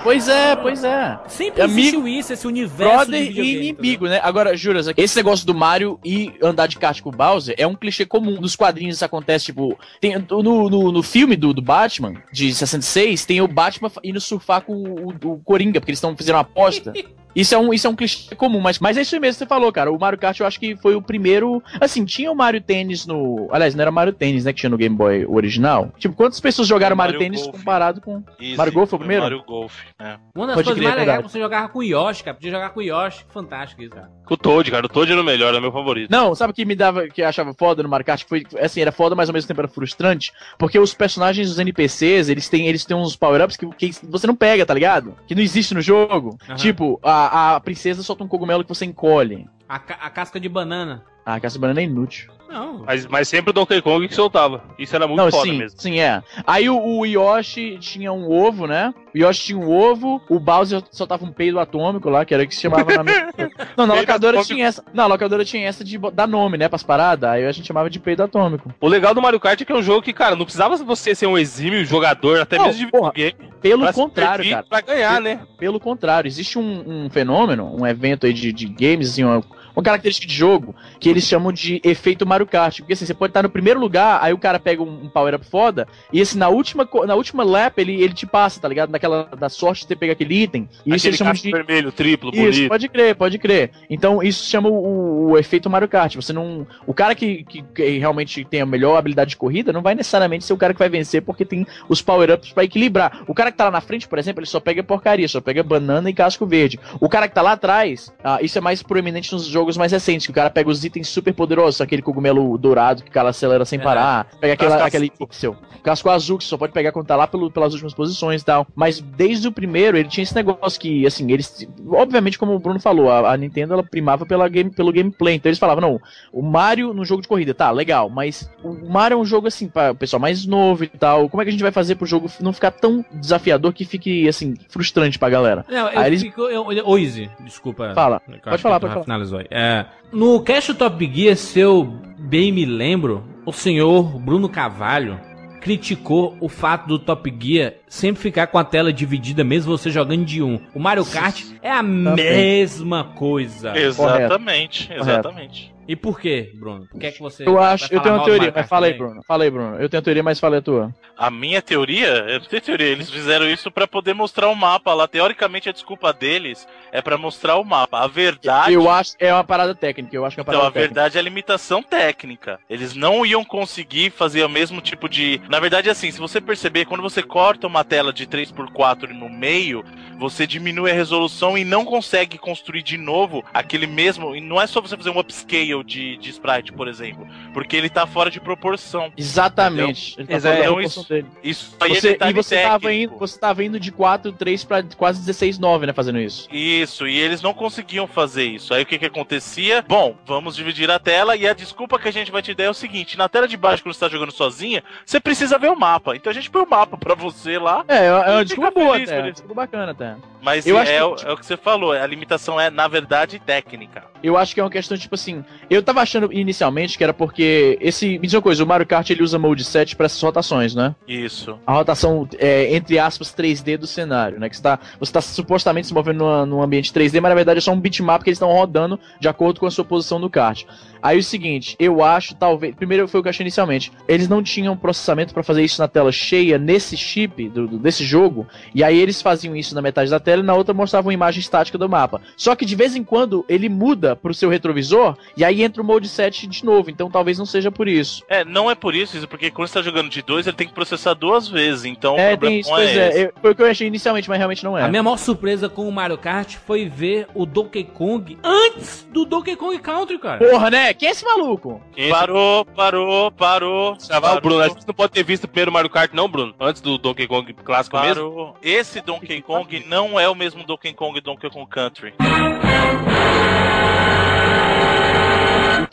Pois 0.02 0.28
é, 0.28 0.56
pois 0.56 0.82
é. 0.82 1.18
Sempre 1.28 1.62
Amigo, 1.62 1.78
existiu 1.78 2.08
isso, 2.08 2.32
esse 2.32 2.46
universo 2.46 2.94
Brother 2.94 3.20
e 3.20 3.68
inimigo, 3.68 4.06
né? 4.06 4.20
Agora, 4.22 4.56
Juras, 4.56 4.86
esse 4.96 5.16
negócio 5.16 5.46
do 5.46 5.54
Mario 5.54 6.00
e 6.04 6.32
andar 6.42 6.68
de 6.68 6.78
kart 6.78 7.00
com 7.02 7.10
o 7.10 7.12
Bowser 7.12 7.54
é 7.58 7.66
um 7.66 7.74
clichê 7.74 8.06
comum. 8.06 8.40
Nos 8.40 8.56
quadrinhos 8.56 8.96
isso 8.96 9.04
acontece, 9.04 9.46
tipo. 9.46 9.78
Tem, 10.00 10.16
no, 10.18 10.70
no, 10.70 10.92
no 10.92 11.02
filme 11.02 11.36
do, 11.36 11.52
do 11.52 11.60
Batman, 11.60 12.14
de 12.32 12.54
66, 12.54 13.26
tem 13.26 13.40
o 13.42 13.48
Batman 13.48 13.90
indo 14.02 14.20
surfar 14.20 14.62
com 14.62 14.74
o, 14.74 15.08
o 15.08 15.38
Coringa, 15.40 15.80
porque 15.80 15.90
eles 15.90 15.98
estão 15.98 16.16
fizeram 16.16 16.38
uma 16.38 16.42
aposta. 16.42 16.92
Isso 17.36 17.54
é, 17.54 17.58
um, 17.58 17.74
isso 17.74 17.86
é 17.86 17.90
um 17.90 17.94
clichê 17.94 18.34
comum, 18.34 18.60
mas, 18.60 18.78
mas 18.78 18.96
é 18.96 19.02
isso 19.02 19.20
mesmo 19.20 19.34
que 19.34 19.38
você 19.40 19.46
falou, 19.46 19.70
cara. 19.70 19.92
O 19.92 19.98
Mario 19.98 20.18
Kart 20.18 20.40
eu 20.40 20.46
acho 20.46 20.58
que 20.58 20.74
foi 20.74 20.94
o 20.94 21.02
primeiro. 21.02 21.62
Assim, 21.78 22.05
tinha 22.06 22.30
o 22.32 22.34
Mario 22.34 22.60
Tênis 22.60 23.06
no. 23.06 23.48
Aliás, 23.50 23.74
não 23.74 23.82
era 23.82 23.90
Mario 23.90 24.12
Tênis, 24.12 24.44
né? 24.44 24.52
Que 24.52 24.60
tinha 24.60 24.70
no 24.70 24.78
Game 24.78 24.96
Boy 24.96 25.26
original. 25.26 25.92
Tipo, 25.98 26.14
quantas 26.14 26.40
pessoas 26.40 26.66
jogaram 26.68 26.96
Mario, 26.96 27.14
Mario 27.14 27.26
Tênis 27.26 27.42
Golf. 27.44 27.58
comparado 27.58 28.00
com. 28.00 28.22
Easy, 28.40 28.56
Mario 28.56 28.72
Golf 28.72 28.88
foi 28.90 28.96
o 28.96 29.00
primeiro? 29.00 29.22
Mario 29.24 29.42
Golf, 29.44 29.74
é. 29.98 30.16
Uma 30.34 30.46
das 30.46 30.54
Pode 30.56 30.68
coisas 30.68 30.74
crer, 30.74 30.82
mais 30.84 30.96
é 30.96 31.00
legais 31.00 31.00
é 31.00 31.04
verdade. 31.16 31.32
você 31.32 31.38
jogar 31.40 31.68
com 31.68 31.78
o 31.80 31.82
Yoshi, 31.82 32.24
cara. 32.24 32.34
Podia 32.36 32.50
jogar 32.50 32.70
com 32.70 32.80
o 32.80 32.82
Yoshi. 32.82 33.24
Fantástico 33.30 33.82
isso, 33.82 33.90
cara. 33.94 34.10
Com 34.24 34.34
o 34.34 34.36
Toad, 34.36 34.70
cara. 34.70 34.86
O 34.86 34.88
Toad 34.88 35.10
era 35.12 35.20
o 35.20 35.24
melhor, 35.24 35.54
é 35.54 35.58
o 35.58 35.62
meu 35.62 35.72
favorito. 35.72 36.10
Não, 36.10 36.34
sabe 36.34 36.52
o 36.52 36.54
que 36.54 36.64
me 36.64 36.74
dava, 36.74 37.08
que 37.08 37.22
eu 37.22 37.28
achava 37.28 37.52
foda 37.54 37.82
no 37.82 37.88
Mario 37.88 38.06
Kart? 38.06 38.22
Que 38.22 38.28
foi, 38.28 38.44
assim, 38.60 38.80
era 38.80 38.92
foda, 38.92 39.14
mas 39.14 39.28
ao 39.28 39.32
mesmo 39.32 39.48
tempo 39.48 39.60
era 39.60 39.68
frustrante. 39.68 40.32
Porque 40.58 40.78
os 40.78 40.94
personagens 40.94 41.48
dos 41.48 41.58
NPCs, 41.58 42.28
eles 42.28 42.48
têm, 42.48 42.66
eles 42.68 42.84
têm 42.84 42.96
uns 42.96 43.16
power-ups 43.16 43.56
que, 43.56 43.66
que 43.74 43.92
você 44.04 44.26
não 44.26 44.34
pega, 44.36 44.64
tá 44.64 44.74
ligado? 44.74 45.14
Que 45.26 45.34
não 45.34 45.42
existe 45.42 45.74
no 45.74 45.80
jogo. 45.80 46.36
Aham. 46.48 46.56
Tipo, 46.56 47.00
a, 47.02 47.56
a 47.56 47.60
princesa 47.60 48.02
solta 48.02 48.24
um 48.24 48.28
cogumelo 48.28 48.62
que 48.62 48.68
você 48.68 48.84
encolhe. 48.84 49.46
A, 49.68 49.78
ca- 49.78 49.98
a 50.00 50.10
casca 50.10 50.38
de 50.40 50.48
banana. 50.48 51.04
Ah, 51.26 51.40
de 51.40 51.58
banana 51.58 51.81
é 51.81 51.84
inútil. 51.84 52.31
Não. 52.49 52.84
Mas, 52.87 53.06
mas 53.06 53.28
sempre 53.28 53.50
o 53.50 53.52
Donkey 53.52 53.82
Kong 53.82 54.06
que 54.06 54.14
soltava. 54.14 54.62
Isso 54.78 54.94
era 54.94 55.06
muito 55.06 55.20
não, 55.20 55.31
foda 55.31 55.50
sim, 55.50 55.58
mesmo. 55.58 55.81
sim, 55.81 55.99
é. 55.99 56.23
Aí 56.46 56.70
o, 56.70 56.81
o 56.81 57.05
Yoshi 57.05 57.78
tinha 57.81 58.12
um 58.12 58.31
ovo, 58.31 58.67
né? 58.67 58.94
O 59.12 59.19
Yoshi 59.19 59.46
tinha 59.46 59.58
um 59.58 59.69
ovo, 59.69 60.23
o 60.28 60.38
Bowser 60.38 60.82
soltava 60.93 61.25
um 61.25 61.32
peido 61.32 61.58
atômico 61.58 62.08
lá, 62.08 62.25
que 62.25 62.32
era 62.32 62.44
o 62.44 62.46
que 62.46 62.55
se 62.55 62.61
chamava 62.61 63.02
na... 63.02 63.05
Não, 63.76 63.87
na 63.87 63.94
locadora 63.94 64.43
tinha 64.44 64.67
essa. 64.67 64.84
Não, 64.94 65.05
a 65.05 65.08
locadora 65.08 65.44
tinha 65.44 65.67
essa 65.67 65.82
de 65.82 65.99
dar 66.12 66.28
nome, 66.28 66.56
né, 66.56 66.69
pras 66.69 66.82
paradas. 66.82 67.28
Aí 67.28 67.44
a 67.44 67.52
gente 67.52 67.67
chamava 67.67 67.90
de 67.90 67.99
peido 67.99 68.23
atômico. 68.23 68.73
O 68.81 68.87
legal 68.87 69.12
do 69.12 69.20
Mario 69.20 69.40
Kart 69.40 69.61
é 69.61 69.64
que 69.64 69.73
é 69.73 69.76
um 69.76 69.82
jogo 69.82 70.02
que, 70.02 70.12
cara, 70.12 70.37
não 70.37 70.44
precisava 70.44 70.76
você 70.76 71.14
ser 71.14 71.26
um 71.26 71.37
exímio 71.37 71.84
jogador, 71.84 72.40
até 72.40 72.56
Não, 72.56 72.67
mesmo 72.67 72.87
de 72.87 72.90
porra, 72.93 73.12
videogame. 73.12 73.52
Pelo 73.61 73.93
contrário, 73.93 74.49
cara. 74.49 74.62
Pra 74.62 74.81
ganhar, 74.81 75.20
né? 75.20 75.40
Pelo 75.58 75.81
contrário, 75.81 76.28
existe 76.28 76.58
um, 76.58 76.84
um 76.87 77.11
fenômeno, 77.11 77.75
um 77.76 77.84
evento 77.87 78.26
aí 78.26 78.32
de, 78.32 78.52
de 78.52 78.67
games, 78.67 79.11
assim, 79.11 79.25
uma, 79.25 79.43
uma 79.76 79.82
característica 79.82 80.26
de 80.26 80.34
jogo, 80.34 80.75
que 80.99 81.08
eles 81.08 81.25
chamam 81.25 81.52
de 81.52 81.81
efeito 81.84 82.26
Mario 82.26 82.46
Kart. 82.46 82.78
Porque 82.78 82.94
assim, 82.94 83.05
você 83.05 83.14
pode 83.14 83.31
estar 83.31 83.43
no 83.43 83.50
primeiro 83.50 83.78
lugar, 83.78 84.19
aí 84.23 84.32
o 84.32 84.38
cara 84.38 84.58
pega 84.58 84.82
um, 84.82 85.05
um 85.05 85.08
power-up 85.08 85.46
foda, 85.46 85.87
e 86.11 86.20
assim, 86.20 86.38
na 86.38 86.49
última, 86.49 86.88
na 87.06 87.14
última 87.14 87.44
lap, 87.44 87.78
ele, 87.78 88.02
ele 88.02 88.14
te 88.14 88.26
passa, 88.26 88.58
tá 88.58 88.67
ligado? 88.67 88.90
Naquela 88.90 89.25
da 89.38 89.49
sorte 89.49 89.82
de 89.82 89.88
você 89.88 89.96
pegar 89.96 90.14
aquele 90.14 90.43
item. 90.43 90.69
E 90.84 90.90
isso 90.90 90.96
Aquele 90.96 91.08
eles 91.08 91.19
chamam 91.19 91.32
casco 91.32 91.46
de. 91.46 91.52
vermelho, 91.52 91.93
triplo, 91.93 92.31
Isso, 92.31 92.43
bonito. 92.43 92.69
pode 92.69 92.88
crer, 92.88 93.14
pode 93.14 93.38
crer. 93.38 93.70
Então, 93.90 94.23
isso 94.23 94.49
chama 94.49 94.69
o, 94.69 95.31
o 95.31 95.38
efeito 95.38 95.68
Mario 95.68 95.88
Kart. 95.88 96.14
Você 96.16 96.33
não. 96.33 96.66
O 96.87 96.95
cara 96.95 97.14
que, 97.14 97.45
que, 97.45 97.62
que 97.62 97.99
realmente 97.99 98.45
tem 98.45 98.61
a 98.62 98.66
melhor 98.66 98.97
habilidade 98.97 99.30
de 99.30 99.37
corrida 99.37 99.73
não 99.73 99.83
vai 99.83 99.95
necessariamente 99.95 100.45
ser 100.45 100.52
o 100.52 100.56
cara 100.56 100.73
que 100.73 100.78
vai 100.78 100.88
vencer, 100.88 101.23
porque 101.23 101.45
tem 101.45 101.66
os 101.88 102.00
power-ups 102.00 102.52
pra 102.52 102.64
equilibrar. 102.64 103.25
O 103.26 103.35
cara 103.35 103.50
que 103.50 103.59
tá 103.59 103.64
lá 103.64 103.71
na 103.71 103.80
frente, 103.80 104.09
por 104.09 104.18
exemplo, 104.18 104.40
ele 104.40 104.49
só 104.49 104.61
pega 104.61 104.83
porcaria, 104.83 105.28
só 105.28 105.40
pega 105.40 105.62
banana 105.62 106.09
e 106.09 106.14
casco 106.14 106.47
verde. 106.47 106.78
O 107.00 107.09
cara 107.09 107.28
que 107.28 107.35
tá 107.35 107.42
lá 107.42 107.52
atrás, 107.52 108.12
ah, 108.23 108.38
isso 108.40 108.56
é 108.56 108.61
mais 108.61 108.83
proeminente 108.83 109.33
nos 109.33 109.47
jogos 109.47 109.65
mais 109.75 109.90
recentes, 109.90 110.26
que 110.26 110.30
o 110.30 110.35
cara 110.35 110.50
pega 110.50 110.68
os 110.68 110.85
itens 110.85 111.08
super 111.08 111.32
poderosos, 111.32 111.80
aquele 111.80 112.02
cogumelo 112.02 112.58
dourado 112.58 113.02
que 113.02 113.08
o 113.08 113.12
cara 113.12 113.30
acelera 113.30 113.64
sem 113.64 113.80
É. 113.80 113.82
parar, 113.82 114.26
pega 114.38 114.52
aquela, 114.52 114.85
aquele 114.85 115.08
pixel. 115.11 115.56
Casco 115.82 116.11
azul, 116.11 116.37
que 116.37 116.44
só 116.44 116.58
pode 116.58 116.75
pegar 116.75 116.92
quando 116.92 117.06
tá 117.06 117.16
lá 117.16 117.26
pelo- 117.26 117.50
pelas 117.50 117.73
últimas 117.73 117.94
posições 117.94 118.42
e 118.42 118.44
tal. 118.44 118.66
Mas 118.75 119.00
desde 119.00 119.49
o 119.49 119.52
primeiro, 119.52 119.96
ele 119.96 120.08
tinha 120.08 120.23
esse 120.25 120.35
negócio 120.35 120.78
que, 120.78 121.06
assim, 121.06 121.30
eles. 121.32 121.66
Obviamente, 121.88 122.38
como 122.38 122.54
o 122.54 122.58
Bruno 122.58 122.78
falou, 122.80 123.11
a, 123.11 123.32
a 123.32 123.37
Nintendo 123.37 123.73
ela 123.73 123.82
primava 123.85 124.26
pela 124.26 124.49
game, 124.49 124.68
pelo 124.70 124.92
gameplay. 124.92 125.37
Então 125.37 125.49
eles 125.49 125.58
falavam, 125.58 125.80
não, 125.80 126.00
o 126.32 126.42
Mario 126.42 126.92
no 126.92 127.04
jogo 127.04 127.23
de 127.23 127.28
corrida, 127.28 127.54
tá, 127.54 127.70
legal, 127.70 128.11
mas 128.11 128.50
o 128.64 128.73
Mario 128.90 129.14
é 129.16 129.20
um 129.20 129.25
jogo 129.25 129.46
assim, 129.46 129.68
para 129.68 129.92
o 129.92 129.94
pessoal 129.94 130.20
mais 130.20 130.44
novo 130.44 130.85
e 130.85 130.88
tal. 130.88 131.28
Como 131.28 131.40
é 131.40 131.44
que 131.44 131.49
a 131.50 131.52
gente 131.52 131.62
vai 131.62 131.73
fazer 131.73 131.94
pro 131.94 132.04
jogo 132.06 132.28
não 132.40 132.52
ficar 132.52 132.73
tão 132.73 133.04
desafiador 133.12 133.73
que 133.73 133.85
fique, 133.85 134.28
assim, 134.28 134.54
frustrante 134.68 135.18
pra 135.18 135.30
galera? 135.30 135.64
Não, 135.68 135.88
eu 135.88 135.99
Aí 136.00 136.06
eles- 136.08 136.23
fico. 136.23 136.42
Eu, 136.42 136.70
eu, 136.73 136.99
Easy, 136.99 137.30
desculpa. 137.40 137.92
Fala. 137.94 138.20
Pode 138.42 138.62
falar, 138.62 138.80
pode 138.80 138.92
falar. 138.92 139.04
Finalizou. 139.04 139.40
É, 139.58 139.86
no 140.12 140.38
Cast 140.42 140.75
Top 140.75 141.10
Gear, 141.10 141.34
se 141.34 141.58
eu 141.58 141.82
bem 142.18 142.52
me 142.52 142.66
lembro, 142.66 143.25
o 143.46 143.52
senhor 143.52 144.20
Bruno 144.20 144.50
Cavalho 144.50 145.18
criticou 145.62 146.36
o 146.42 146.48
fato 146.48 146.86
do 146.86 146.98
Top 146.98 147.34
Gear 147.40 147.72
sempre 147.88 148.20
ficar 148.20 148.48
com 148.48 148.58
a 148.58 148.64
tela 148.64 148.92
dividida, 148.92 149.42
mesmo 149.42 149.75
você 149.75 149.90
jogando 149.90 150.26
de 150.26 150.42
um. 150.42 150.60
O 150.75 150.78
Mario 150.78 151.06
Kart 151.06 151.42
é 151.62 151.70
a 151.70 151.82
mesma 151.82 153.04
coisa. 153.14 153.75
Exatamente, 153.75 154.88
Correto. 154.88 155.08
exatamente. 155.08 155.75
E 155.88 155.95
por 155.95 156.19
quê, 156.21 156.50
Bruno? 156.55 156.87
Por 156.90 156.99
que, 156.99 157.07
é 157.07 157.12
que 157.12 157.21
você. 157.21 157.47
Eu 157.47 157.61
acho, 157.61 157.93
eu 157.95 158.00
tenho 158.00 158.16
uma 158.16 158.25
teoria, 158.25 158.52
mas 158.55 158.69
fala 158.69 158.87
aí, 158.87 158.93
também? 158.93 159.07
Bruno. 159.07 159.23
Fala 159.26 159.45
aí, 159.45 159.50
Bruno. 159.50 159.76
Eu 159.76 159.88
tenho 159.88 159.99
uma 160.00 160.05
teoria, 160.05 160.23
mas 160.23 160.40
fala 160.40 160.59
a 160.59 160.62
tua. 160.62 160.95
A 161.16 161.31
minha 161.31 161.62
teoria, 161.62 162.09
eu 162.28 162.40
não 162.40 162.47
tenho 162.47 162.61
teoria, 162.62 162.87
eles 162.88 163.09
fizeram 163.09 163.49
isso 163.49 163.71
pra 163.71 163.87
poder 163.87 164.12
mostrar 164.12 164.49
o 164.49 164.55
mapa 164.55 164.93
lá. 164.93 165.07
Teoricamente 165.07 165.69
a 165.69 165.73
desculpa 165.73 166.12
deles 166.12 166.66
é 166.93 167.00
pra 167.00 167.16
mostrar 167.16 167.57
o 167.57 167.64
mapa. 167.64 168.00
A 168.00 168.07
verdade 168.07 168.73
Eu 168.75 168.90
acho 168.90 169.14
é 169.19 169.33
uma 169.33 169.45
parada 169.45 169.75
técnica, 169.75 170.14
eu 170.14 170.25
acho 170.26 170.35
que 170.37 170.40
é 170.40 170.43
uma 170.43 170.49
Então, 170.49 170.61
parada 170.61 170.69
a 170.71 170.73
técnica. 170.73 170.95
verdade 170.95 171.16
é 171.16 171.21
a 171.21 171.25
limitação 171.25 171.83
técnica. 171.83 172.59
Eles 172.69 172.95
não 172.95 173.25
iam 173.25 173.45
conseguir 173.45 174.11
fazer 174.11 174.45
o 174.45 174.49
mesmo 174.49 174.81
tipo 174.81 175.09
de. 175.09 175.40
Na 175.49 175.61
verdade, 175.61 175.88
assim, 175.88 176.11
se 176.11 176.19
você 176.19 176.40
perceber, 176.40 176.85
quando 176.85 177.02
você 177.02 177.23
corta 177.23 177.66
uma 177.66 177.85
tela 177.85 178.12
de 178.12 178.26
3x4 178.26 179.09
no 179.11 179.28
meio, 179.31 179.85
você 180.19 180.47
diminui 180.47 180.90
a 180.90 180.95
resolução 180.95 181.57
e 181.57 181.64
não 181.64 181.85
consegue 181.85 182.37
construir 182.38 182.83
de 182.83 182.99
novo 182.99 183.45
aquele 183.55 183.87
mesmo. 183.87 184.35
E 184.35 184.40
não 184.40 184.61
é 184.61 184.66
só 184.66 184.81
você 184.81 184.97
fazer 184.97 185.11
um 185.11 185.19
upscale 185.19 185.75
de, 185.83 186.16
de 186.16 186.30
sprite, 186.30 186.73
por 186.73 186.88
exemplo, 186.88 187.26
porque 187.52 187.76
ele 187.76 187.88
tá 187.88 188.06
fora 188.06 188.30
de 188.30 188.40
proporção. 188.40 189.12
Exatamente. 189.16 190.14
Ele 190.18 190.26
tá 190.28 190.37
Então, 190.59 190.80
isso- 190.80 191.09
dele. 191.09 191.26
Isso 191.42 191.76
aí 191.80 191.92
é 191.92 191.95
Você, 192.00 192.09
detalhe 192.12 192.30
e 192.30 192.35
você 192.42 192.62
tava, 192.62 192.92
indo, 192.92 193.16
você 193.18 193.38
tava 193.38 193.64
indo 193.64 193.78
de 193.80 193.92
4, 193.92 194.33
3 194.33 194.64
pra 194.64 194.83
quase 194.97 195.21
16, 195.21 195.59
9, 195.59 195.87
né, 195.87 195.92
fazendo 195.92 196.18
isso. 196.18 196.49
Isso, 196.52 197.06
e 197.06 197.18
eles 197.18 197.40
não 197.42 197.54
conseguiam 197.54 198.06
fazer 198.06 198.45
isso. 198.45 198.75
Aí 198.75 198.83
o 198.83 198.87
que 198.87 198.99
que 198.99 199.06
acontecia? 199.06 199.85
Bom, 199.87 200.16
vamos 200.26 200.56
dividir 200.56 200.90
a 200.90 200.99
tela 200.99 201.37
e 201.37 201.47
a 201.47 201.52
desculpa 201.54 201.99
que 201.99 202.09
a 202.09 202.12
gente 202.12 202.30
vai 202.30 202.42
te 202.42 202.54
dar 202.54 202.64
é 202.64 202.71
o 202.71 202.75
seguinte: 202.75 203.16
na 203.18 203.28
tela 203.28 203.47
de 203.49 203.56
baixo, 203.56 203.83
quando 203.83 203.95
você 203.95 204.00
tá 204.00 204.09
jogando 204.09 204.33
sozinha, 204.33 204.83
você 205.04 205.21
precisa 205.21 205.59
ver 205.59 205.71
o 205.71 205.76
mapa. 205.76 206.16
Então 206.16 206.30
a 206.30 206.35
gente 206.35 206.50
põe 206.50 206.62
o 206.62 206.68
mapa 206.68 206.97
pra 206.97 207.14
você 207.14 207.59
lá. 207.59 207.85
É, 207.88 208.06
é 208.06 208.12
uma 208.12 208.45
desculpa 208.45 208.71
boa 208.71 208.97
até, 208.97 209.21
isso. 209.23 209.33
desculpa 209.33 209.54
bacana 209.54 209.92
até. 209.92 210.16
Mas 210.42 210.66
Eu 210.66 210.78
é, 210.78 210.83
acho 210.83 210.92
que, 210.92 211.00
o, 211.02 211.14
tipo- 211.16 211.30
é 211.30 211.33
o 211.33 211.37
que 211.37 211.47
você 211.47 211.56
falou, 211.56 211.92
a 211.92 212.06
limitação 212.06 212.61
é, 212.61 212.71
na 212.71 212.87
verdade, 212.87 213.38
técnica. 213.40 214.04
Eu 214.23 214.37
acho 214.37 214.54
que 214.54 214.61
é 214.61 214.62
uma 214.62 214.71
questão, 214.71 214.97
tipo 214.97 215.14
assim, 215.14 215.45
eu 215.68 215.82
tava 215.82 216.00
achando 216.00 216.32
inicialmente 216.32 216.96
que 216.96 217.04
era 217.04 217.12
porque 217.12 217.76
esse, 217.80 218.18
me 218.18 218.26
diz 218.26 218.35
uma 218.35 218.42
coisa, 218.42 218.62
o 218.62 218.66
Mario 218.66 218.87
Kart 218.87 219.08
ele 219.11 219.23
usa 219.23 219.38
Mode 219.38 219.64
7 219.64 219.96
pra 219.96 220.06
essas 220.06 220.20
rotações, 220.23 220.75
né? 220.75 220.94
Isso. 221.06 221.58
A 221.66 221.73
rotação, 221.73 222.28
é, 222.38 222.75
entre 222.75 222.99
aspas, 222.99 223.35
3D 223.35 223.76
do 223.76 223.87
cenário, 223.87 224.38
né? 224.38 224.49
Que 224.49 224.56
você 224.56 224.62
tá, 224.62 224.78
você 224.99 225.12
tá 225.12 225.20
supostamente 225.20 225.87
se 225.87 225.94
movendo 225.94 226.18
numa- 226.18 226.46
num 226.46 226.62
ambiente 226.62 226.92
3D, 226.92 227.20
mas 227.20 227.30
na 227.30 227.35
verdade 227.35 227.58
é 227.58 227.61
só 227.61 227.73
um 227.73 227.80
bitmap 227.80 228.23
que 228.23 228.30
eles 228.30 228.37
estão 228.37 228.52
rodando 228.52 228.99
de 229.20 229.28
acordo 229.28 229.61
com 229.61 229.66
a 229.66 229.70
sua 229.70 229.85
posição 229.85 230.18
no 230.18 230.30
kart. 230.30 230.64
Aí 231.06 231.18
o 231.18 231.22
seguinte, 231.22 231.76
eu 231.78 232.02
acho, 232.02 232.34
talvez. 232.34 232.75
Primeiro 232.75 233.06
foi 233.06 233.20
o 233.20 233.22
que 233.22 233.28
eu 233.28 233.30
achei 233.30 233.44
inicialmente. 233.44 233.92
Eles 234.08 234.28
não 234.28 234.42
tinham 234.42 234.76
processamento 234.76 235.32
pra 235.32 235.44
fazer 235.44 235.62
isso 235.62 235.80
na 235.80 235.86
tela 235.86 236.10
cheia 236.10 236.58
nesse 236.58 236.96
chip 236.96 237.48
do, 237.48 237.68
do- 237.68 237.78
desse 237.78 238.04
jogo. 238.04 238.44
E 238.75 238.82
aí 238.82 238.98
eles 238.98 239.22
faziam 239.22 239.54
isso 239.54 239.72
na 239.72 239.80
metade 239.80 240.10
da 240.10 240.18
tela 240.18 240.42
e 240.42 240.44
na 240.44 240.52
outra 240.54 240.75
mostravam 240.75 241.06
uma 241.10 241.14
imagem 241.14 241.38
estática 241.38 241.78
do 241.78 241.88
mapa. 241.88 242.20
Só 242.36 242.56
que 242.56 242.64
de 242.64 242.75
vez 242.75 242.96
em 242.96 243.04
quando 243.04 243.44
ele 243.48 243.68
muda 243.68 244.16
pro 244.16 244.34
seu 244.34 244.50
retrovisor 244.50 245.16
e 245.36 245.44
aí 245.44 245.62
entra 245.62 245.80
o 245.80 245.84
mode 245.84 246.08
7 246.08 246.48
de 246.48 246.64
novo. 246.64 246.90
Então 246.90 247.08
talvez 247.08 247.38
não 247.38 247.46
seja 247.46 247.70
por 247.70 247.86
isso. 247.86 248.25
É, 248.28 248.44
não 248.44 248.68
é 248.68 248.75
por 248.75 248.92
isso, 248.92 249.16
isso 249.16 249.28
porque 249.28 249.48
quando 249.48 249.68
você 249.68 249.75
tá 249.75 249.82
jogando 249.82 250.10
de 250.10 250.22
dois, 250.22 250.44
ele 250.48 250.56
tem 250.56 250.66
que 250.66 250.75
processar 250.75 251.14
duas 251.14 251.46
vezes. 251.46 251.84
Então 251.84 252.16
é, 252.18 252.34
o 252.34 252.38
problema 252.38 252.50
tem 252.50 252.60
isso, 252.60 252.70
não 252.70 252.76
pois 252.78 252.96
é, 252.96 253.22
é. 253.22 253.32
foi 253.40 253.52
o 253.52 253.54
que 253.54 253.62
eu 253.62 253.66
achei 253.66 253.86
inicialmente, 253.86 254.28
mas 254.28 254.38
realmente 254.38 254.64
não 254.64 254.76
é. 254.76 254.82
A 254.82 254.88
minha 254.88 255.04
maior 255.04 255.18
surpresa 255.18 255.68
com 255.68 255.88
o 255.88 255.92
Mario 255.92 256.18
Kart 256.18 256.56
foi 256.66 256.88
ver 256.88 257.28
o 257.32 257.46
Donkey 257.46 257.84
Kong 257.84 258.36
antes 258.42 259.06
do 259.12 259.25
Donkey 259.25 259.54
Kong 259.54 259.78
Country, 259.78 260.18
cara. 260.18 260.38
Porra, 260.38 260.68
né? 260.68 260.95
Quem 260.98 261.08
é 261.08 261.12
esse 261.12 261.24
maluco? 261.24 261.80
Esse- 261.96 262.10
Parou, 262.10 262.64
parou, 262.64 263.30
parou. 263.30 263.96
Já 264.00 264.18
vai, 264.18 264.30
parou, 264.30 264.40
Bruno, 264.40 264.60
a 264.62 264.68
gente 264.68 264.86
não 264.86 264.94
pode 264.94 265.12
ter 265.12 265.22
visto 265.22 265.44
o 265.44 265.48
primeiro 265.48 265.70
Mario 265.72 265.90
Kart, 265.90 266.12
não, 266.12 266.28
Bruno? 266.28 266.54
Antes 266.58 266.80
do 266.80 266.96
Donkey 266.98 267.26
Kong 267.26 267.52
clássico 267.52 267.98
mesmo? 267.98 268.14
Parou. 268.14 268.56
Esse 268.62 269.00
Donkey 269.00 269.42
Kong 269.42 269.84
não 269.86 270.18
é 270.18 270.28
o 270.28 270.34
mesmo 270.34 270.64
Donkey 270.64 270.92
Kong 270.92 271.20
Donkey 271.20 271.50
Kong 271.50 271.66
Country. 271.68 272.14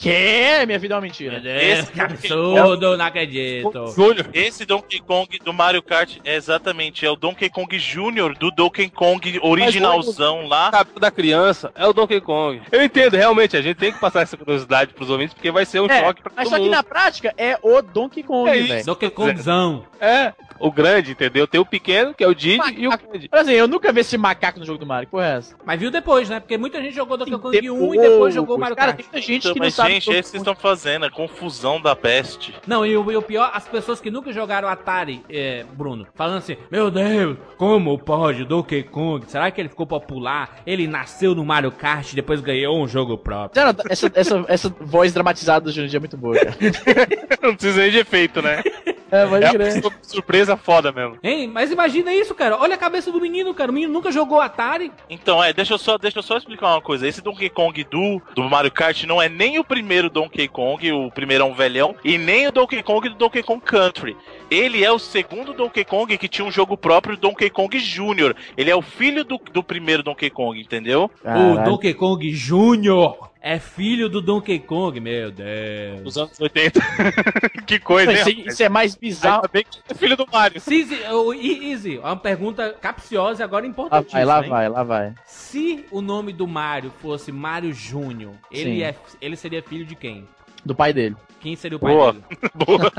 O 0.03 0.05
quê? 0.05 0.65
Minha 0.65 0.77
vida 0.77 0.95
é 0.95 0.97
uma 0.97 1.01
mentira. 1.01 1.41
Esse 1.45 1.89
que 1.89 2.01
absurdo, 2.01 2.97
não 2.97 3.05
acredito. 3.05 3.87
Júnior. 3.95 4.27
Esse 4.33 4.65
Donkey 4.65 4.99
Kong 4.99 5.39
do 5.39 5.53
Mario 5.53 5.81
Kart 5.81 6.17
é 6.25 6.35
exatamente 6.35 7.05
é 7.05 7.09
o 7.09 7.15
Donkey 7.15 7.49
Kong 7.49 7.77
Jr. 7.77 8.37
do 8.37 8.51
Donkey 8.51 8.89
Kong 8.89 9.39
originalzão 9.41 10.45
lá. 10.45 10.71
Sabe, 10.71 10.99
da 10.99 11.09
criança 11.09 11.71
é 11.73 11.87
o 11.87 11.93
Donkey 11.93 12.19
Kong. 12.19 12.61
Eu 12.69 12.83
entendo, 12.83 13.15
realmente, 13.15 13.55
a 13.55 13.61
gente 13.61 13.77
tem 13.77 13.93
que 13.93 13.99
passar 13.99 14.23
essa 14.23 14.35
curiosidade 14.35 14.93
pros 14.93 15.09
ouvintes, 15.09 15.33
porque 15.33 15.49
vai 15.51 15.65
ser 15.65 15.79
um 15.79 15.85
É, 15.89 16.01
choque 16.01 16.21
pra 16.21 16.33
Mas 16.35 16.49
todo 16.49 16.57
só 16.57 16.61
que 16.63 16.69
na 16.69 16.83
prática 16.83 17.33
é 17.37 17.57
o 17.61 17.81
Donkey 17.81 18.23
Kong, 18.23 18.49
É 18.49 18.61
velho. 18.61 18.85
Donkey 18.85 19.09
Kongzão. 19.09 19.85
É, 20.01 20.33
o 20.59 20.69
grande, 20.69 21.11
entendeu? 21.11 21.47
Tem 21.47 21.61
o 21.61 21.65
pequeno, 21.65 22.13
que 22.13 22.23
é 22.25 22.27
o 22.27 22.35
Didi, 22.35 22.59
e 22.77 22.87
o 22.87 22.91
grande. 22.97 23.29
Mas 23.31 23.41
assim, 23.47 23.53
eu 23.53 23.69
nunca 23.69 23.93
vi 23.93 24.01
esse 24.01 24.17
macaco 24.17 24.59
no 24.59 24.65
jogo 24.65 24.79
do 24.79 24.85
Mario. 24.85 25.07
Que 25.07 25.11
porra 25.11 25.27
é 25.27 25.37
essa? 25.37 25.55
Mas 25.65 25.79
viu 25.79 25.89
depois, 25.89 26.27
né? 26.29 26.41
Porque 26.41 26.57
muita 26.57 26.81
gente 26.81 26.93
jogou 26.93 27.15
Donkey 27.15 27.37
Kong 27.37 27.57
Depois, 27.61 27.81
1 27.81 27.95
e 27.95 27.97
depois 27.99 28.33
jogou 28.33 28.57
o 28.57 28.59
Mario 28.59 28.75
Cara, 28.75 28.91
Kart. 28.91 28.97
tem 28.97 29.05
muita 29.05 29.25
gente 29.25 29.41
Então, 29.43 29.53
que 29.53 29.59
não 29.59 29.65
mas, 29.67 29.73
sabe. 29.73 29.92
Gente, 29.93 30.15
é 30.15 30.19
isso 30.19 30.31
que 30.31 30.37
estão 30.37 30.55
fazendo, 30.55 31.05
é 31.05 31.09
confusão 31.09 31.81
da 31.81 31.95
peste. 31.95 32.53
Não, 32.67 32.85
e 32.85 32.95
o, 32.95 33.11
e 33.11 33.15
o 33.15 33.21
pior, 33.21 33.51
as 33.53 33.67
pessoas 33.67 33.99
que 33.99 34.11
nunca 34.11 34.31
jogaram 34.31 34.67
Atari, 34.67 35.23
é, 35.29 35.65
Bruno, 35.73 36.07
falando 36.15 36.37
assim, 36.37 36.57
meu 36.71 36.89
Deus, 36.89 37.37
como 37.57 37.97
pode 37.97 38.45
Donkey 38.45 38.83
Kong? 38.83 39.25
Será 39.27 39.49
que 39.51 39.61
ele 39.61 39.69
ficou 39.69 39.87
popular? 39.87 40.61
Ele 40.65 40.87
nasceu 40.87 41.35
no 41.35 41.45
Mario 41.45 41.71
Kart 41.71 42.11
e 42.11 42.15
depois 42.15 42.41
ganhou 42.41 42.81
um 42.81 42.87
jogo 42.87 43.17
próprio. 43.17 43.63
Cara, 43.63 43.75
essa, 43.89 44.11
essa, 44.13 44.45
essa 44.47 44.69
voz 44.81 45.13
dramatizada 45.13 45.65
do 45.65 45.71
Jurandir 45.71 45.97
é 45.97 45.99
muito 45.99 46.17
boa, 46.17 46.35
cara. 46.35 46.55
Não 47.41 47.55
precisa 47.55 47.81
nem 47.81 47.91
de 47.91 47.97
efeito, 47.99 48.41
né? 48.41 48.61
É, 49.13 49.27
pode 49.27 49.45
É 49.45 49.49
crer. 49.51 49.85
uma 49.85 49.91
surpresa 50.01 50.57
foda 50.57 50.91
mesmo. 50.91 51.17
Hein? 51.21 51.47
Mas 51.47 51.71
imagina 51.71 52.11
isso, 52.13 52.33
cara. 52.33 52.57
Olha 52.57 52.73
a 52.73 52.77
cabeça 52.77 53.11
do 53.11 53.21
menino, 53.21 53.53
cara. 53.53 53.69
O 53.69 53.73
menino 53.73 53.93
nunca 53.93 54.11
jogou 54.11 54.41
Atari. 54.41 54.91
Então, 55.09 55.43
é, 55.43 55.53
deixa 55.53 55.75
eu 55.75 55.77
só, 55.77 55.97
deixa 55.99 56.17
eu 56.17 56.23
só 56.23 56.35
explicar 56.37 56.67
uma 56.73 56.81
coisa. 56.81 57.07
Esse 57.07 57.21
Donkey 57.21 57.49
Kong 57.49 57.83
do, 57.83 58.19
do 58.33 58.49
Mario 58.49 58.71
Kart 58.71 59.03
não 59.03 59.21
é 59.21 59.29
nem 59.29 59.59
o 59.59 59.63
primeiro 59.63 60.09
Donkey 60.09 60.47
Kong, 60.47 60.91
o 60.91 61.11
primeirão 61.11 61.53
velhão, 61.53 61.95
e 62.03 62.17
nem 62.17 62.47
o 62.47 62.51
Donkey 62.51 62.81
Kong 62.81 63.07
do 63.09 63.15
Donkey 63.15 63.43
Kong 63.43 63.61
Country. 63.63 64.17
Ele 64.49 64.83
é 64.83 64.91
o 64.91 64.97
segundo 64.97 65.53
Donkey 65.53 65.85
Kong 65.85 66.17
que 66.17 66.27
tinha 66.27 66.45
um 66.45 66.51
jogo 66.51 66.75
próprio, 66.75 67.15
Donkey 67.15 67.49
Kong 67.51 67.77
Jr. 67.79 68.35
Ele 68.57 68.71
é 68.71 68.75
o 68.75 68.81
filho 68.81 69.23
do, 69.23 69.37
do 69.51 69.63
primeiro 69.63 70.01
Donkey 70.01 70.29
Kong, 70.31 70.59
entendeu? 70.59 71.03
O 71.05 71.23
Caralho. 71.23 71.63
Donkey 71.63 71.93
Kong 71.93 72.31
Jr. 72.31 73.32
é 73.45 73.59
filho 73.59 74.07
do 74.07 74.21
Donkey 74.21 74.57
Kong, 74.57 74.97
meu 75.01 75.29
Deus. 75.29 76.01
Nos 76.01 76.17
anos 76.17 76.39
80. 76.39 76.79
que 77.67 77.77
coisa, 77.77 78.13
Isso, 78.13 78.29
hein? 78.29 78.43
isso 78.47 78.63
é 78.63 78.69
mais 78.69 78.95
bizarro. 78.95 79.35
Ainda 79.39 79.49
bem 79.51 79.65
que 79.69 79.79
é 79.89 79.93
filho 79.93 80.15
do 80.15 80.25
Mario. 80.31 80.61
Cizi, 80.61 80.95
o 81.11 81.33
I- 81.33 81.71
Easy, 81.71 81.97
uma 81.97 82.15
pergunta 82.15 82.73
capciosa 82.81 83.41
e 83.41 83.43
agora 83.43 83.65
Lá 83.65 83.69
importantíssima. 83.69 84.19
vai, 84.19 84.25
lá 84.25 84.43
hein? 84.43 84.49
vai, 84.49 84.69
lá 84.69 84.83
vai. 84.83 85.13
Se 85.25 85.83
o 85.91 85.99
nome 86.01 86.31
do 86.31 86.47
Mario 86.47 86.89
fosse 87.01 87.33
Mario 87.33 87.73
Júnior, 87.73 88.33
ele, 88.49 88.75
Sim. 88.77 88.83
é, 88.83 88.95
ele 89.21 89.35
seria 89.35 89.61
filho 89.61 89.85
de 89.85 89.95
quem? 89.95 90.25
Do 90.65 90.73
pai 90.73 90.93
dele. 90.93 91.17
Quem 91.41 91.57
seria 91.57 91.75
o 91.75 91.79
pai 91.81 91.93
Boa. 91.93 92.13
dele? 92.13 92.23
Boa. 92.55 92.91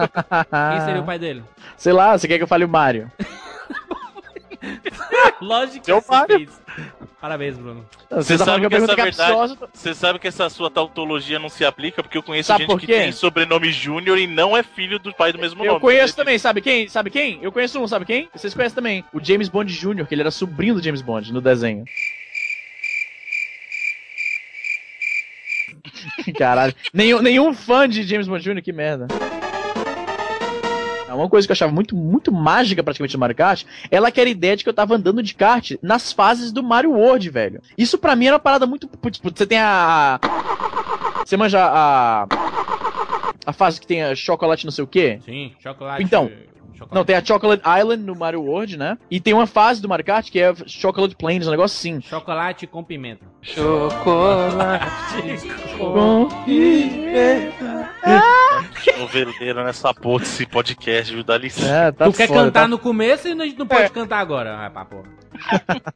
Quem 0.72 0.80
seria 0.84 1.00
o 1.00 1.06
pai 1.06 1.18
dele? 1.18 1.42
Sei 1.78 1.94
lá, 1.94 2.18
você 2.18 2.28
quer 2.28 2.36
que 2.36 2.42
eu 2.44 2.48
fale 2.48 2.66
o 2.66 2.68
Mario? 2.68 3.10
Lógico 5.40 5.80
que 5.80 5.86
Seu 5.86 6.00
você 6.02 6.12
Mario. 6.12 6.36
fez. 6.36 6.62
Parabéns, 7.24 7.56
Bruno. 7.56 7.86
Você 8.10 8.36
tá 8.36 8.44
sabe 8.44 8.60
que 8.60 8.68
que 8.68 8.74
essa 8.74 8.84
é 8.84 8.96
verdade- 8.96 9.16
capciosa. 9.16 9.56
Você 9.72 9.94
sabe 9.94 10.18
que 10.18 10.28
essa 10.28 10.50
sua 10.50 10.70
tautologia 10.70 11.38
não 11.38 11.48
se 11.48 11.64
aplica 11.64 12.02
porque 12.02 12.18
eu 12.18 12.22
conheço 12.22 12.48
Sabe 12.48 12.66
gente 12.66 12.76
que 12.80 12.86
tem 12.86 13.10
sobrenome 13.12 13.72
Júnior 13.72 14.18
e 14.18 14.26
não 14.26 14.54
é 14.54 14.62
filho 14.62 14.98
do 14.98 15.10
pai 15.10 15.32
do 15.32 15.38
mesmo 15.38 15.56
nome. 15.56 15.70
Eu 15.70 15.80
conheço 15.80 16.14
também, 16.14 16.38
sabe 16.38 16.60
quem? 16.60 16.86
Sabe 16.86 17.08
quem? 17.08 17.38
Eu 17.40 17.50
conheço 17.50 17.80
um, 17.80 17.88
sabe 17.88 18.04
quem? 18.04 18.28
Vocês 18.34 18.52
conhecem 18.52 18.74
também. 18.74 19.02
O 19.10 19.24
James 19.24 19.48
Bond 19.48 19.72
Jr., 19.72 20.04
que 20.06 20.14
ele 20.14 20.20
era 20.20 20.30
sobrinho 20.30 20.74
do 20.74 20.82
James 20.82 21.00
Bond 21.00 21.32
no 21.32 21.40
desenho. 21.40 21.86
Caralho. 26.36 26.74
Nenhum, 26.92 27.22
nenhum 27.22 27.54
fã 27.54 27.88
de 27.88 28.02
James 28.02 28.28
Bond 28.28 28.44
Jr., 28.44 28.60
que 28.60 28.70
merda. 28.70 29.06
Uma 31.14 31.28
coisa 31.28 31.46
que 31.46 31.52
eu 31.52 31.54
achava 31.54 31.72
muito, 31.72 31.96
muito 31.96 32.32
mágica 32.32 32.82
praticamente 32.82 33.14
no 33.14 33.20
Mario 33.20 33.36
Kart, 33.36 33.64
ela 33.90 34.10
que 34.10 34.20
era 34.20 34.28
a 34.28 34.32
ideia 34.32 34.56
de 34.56 34.64
que 34.64 34.68
eu 34.68 34.74
tava 34.74 34.94
andando 34.94 35.22
de 35.22 35.34
kart 35.34 35.72
nas 35.82 36.12
fases 36.12 36.52
do 36.52 36.62
Mario 36.62 36.92
World, 36.92 37.30
velho. 37.30 37.60
Isso 37.76 37.98
pra 37.98 38.16
mim 38.16 38.26
era 38.26 38.36
uma 38.36 38.40
parada 38.40 38.66
muito. 38.66 38.88
Tipo, 39.10 39.30
você 39.34 39.46
tem 39.46 39.58
a. 39.58 40.18
Você 41.24 41.36
manja 41.36 41.60
a. 41.60 42.26
A 43.46 43.52
fase 43.52 43.78
que 43.78 43.86
tem 43.86 44.02
a 44.02 44.14
chocolate 44.14 44.64
não 44.64 44.72
sei 44.72 44.84
o 44.84 44.86
quê? 44.86 45.18
Sim, 45.24 45.52
chocolate. 45.60 46.02
Então, 46.02 46.30
chocolate. 46.74 46.94
Não, 46.94 47.04
tem 47.04 47.16
a 47.16 47.24
Chocolate 47.24 47.62
Island 47.80 48.02
no 48.02 48.14
Mario 48.14 48.42
World, 48.42 48.76
né? 48.76 48.98
E 49.10 49.20
tem 49.20 49.32
uma 49.32 49.46
fase 49.46 49.80
do 49.80 49.88
Mario 49.88 50.04
Kart 50.04 50.30
que 50.30 50.40
é 50.40 50.54
Chocolate 50.66 51.16
Plains, 51.16 51.46
um 51.46 51.50
negócio 51.50 51.76
assim. 51.76 52.00
Chocolate 52.00 52.66
com 52.66 52.82
pimenta. 52.82 53.24
Chocolate. 53.42 54.84
Noveleiro 58.98 59.64
nessa 59.64 59.92
porra 59.94 60.20
desse 60.20 60.46
podcast, 60.46 61.12
viu? 61.12 61.24
Dá 61.24 61.38
licença. 61.38 61.68
É, 61.68 61.92
tá 61.92 62.06
tu 62.06 62.12
quer 62.12 62.28
foda, 62.28 62.44
cantar 62.44 62.62
tá- 62.62 62.68
no 62.68 62.78
começo 62.78 63.28
e 63.28 63.32
a 63.32 63.44
gente 63.44 63.58
não 63.58 63.66
pode 63.66 63.90
cantar 63.90 64.18
agora. 64.18 64.66
Ah, 64.66 64.70
pá, 64.70 64.84
porra. 64.84 65.04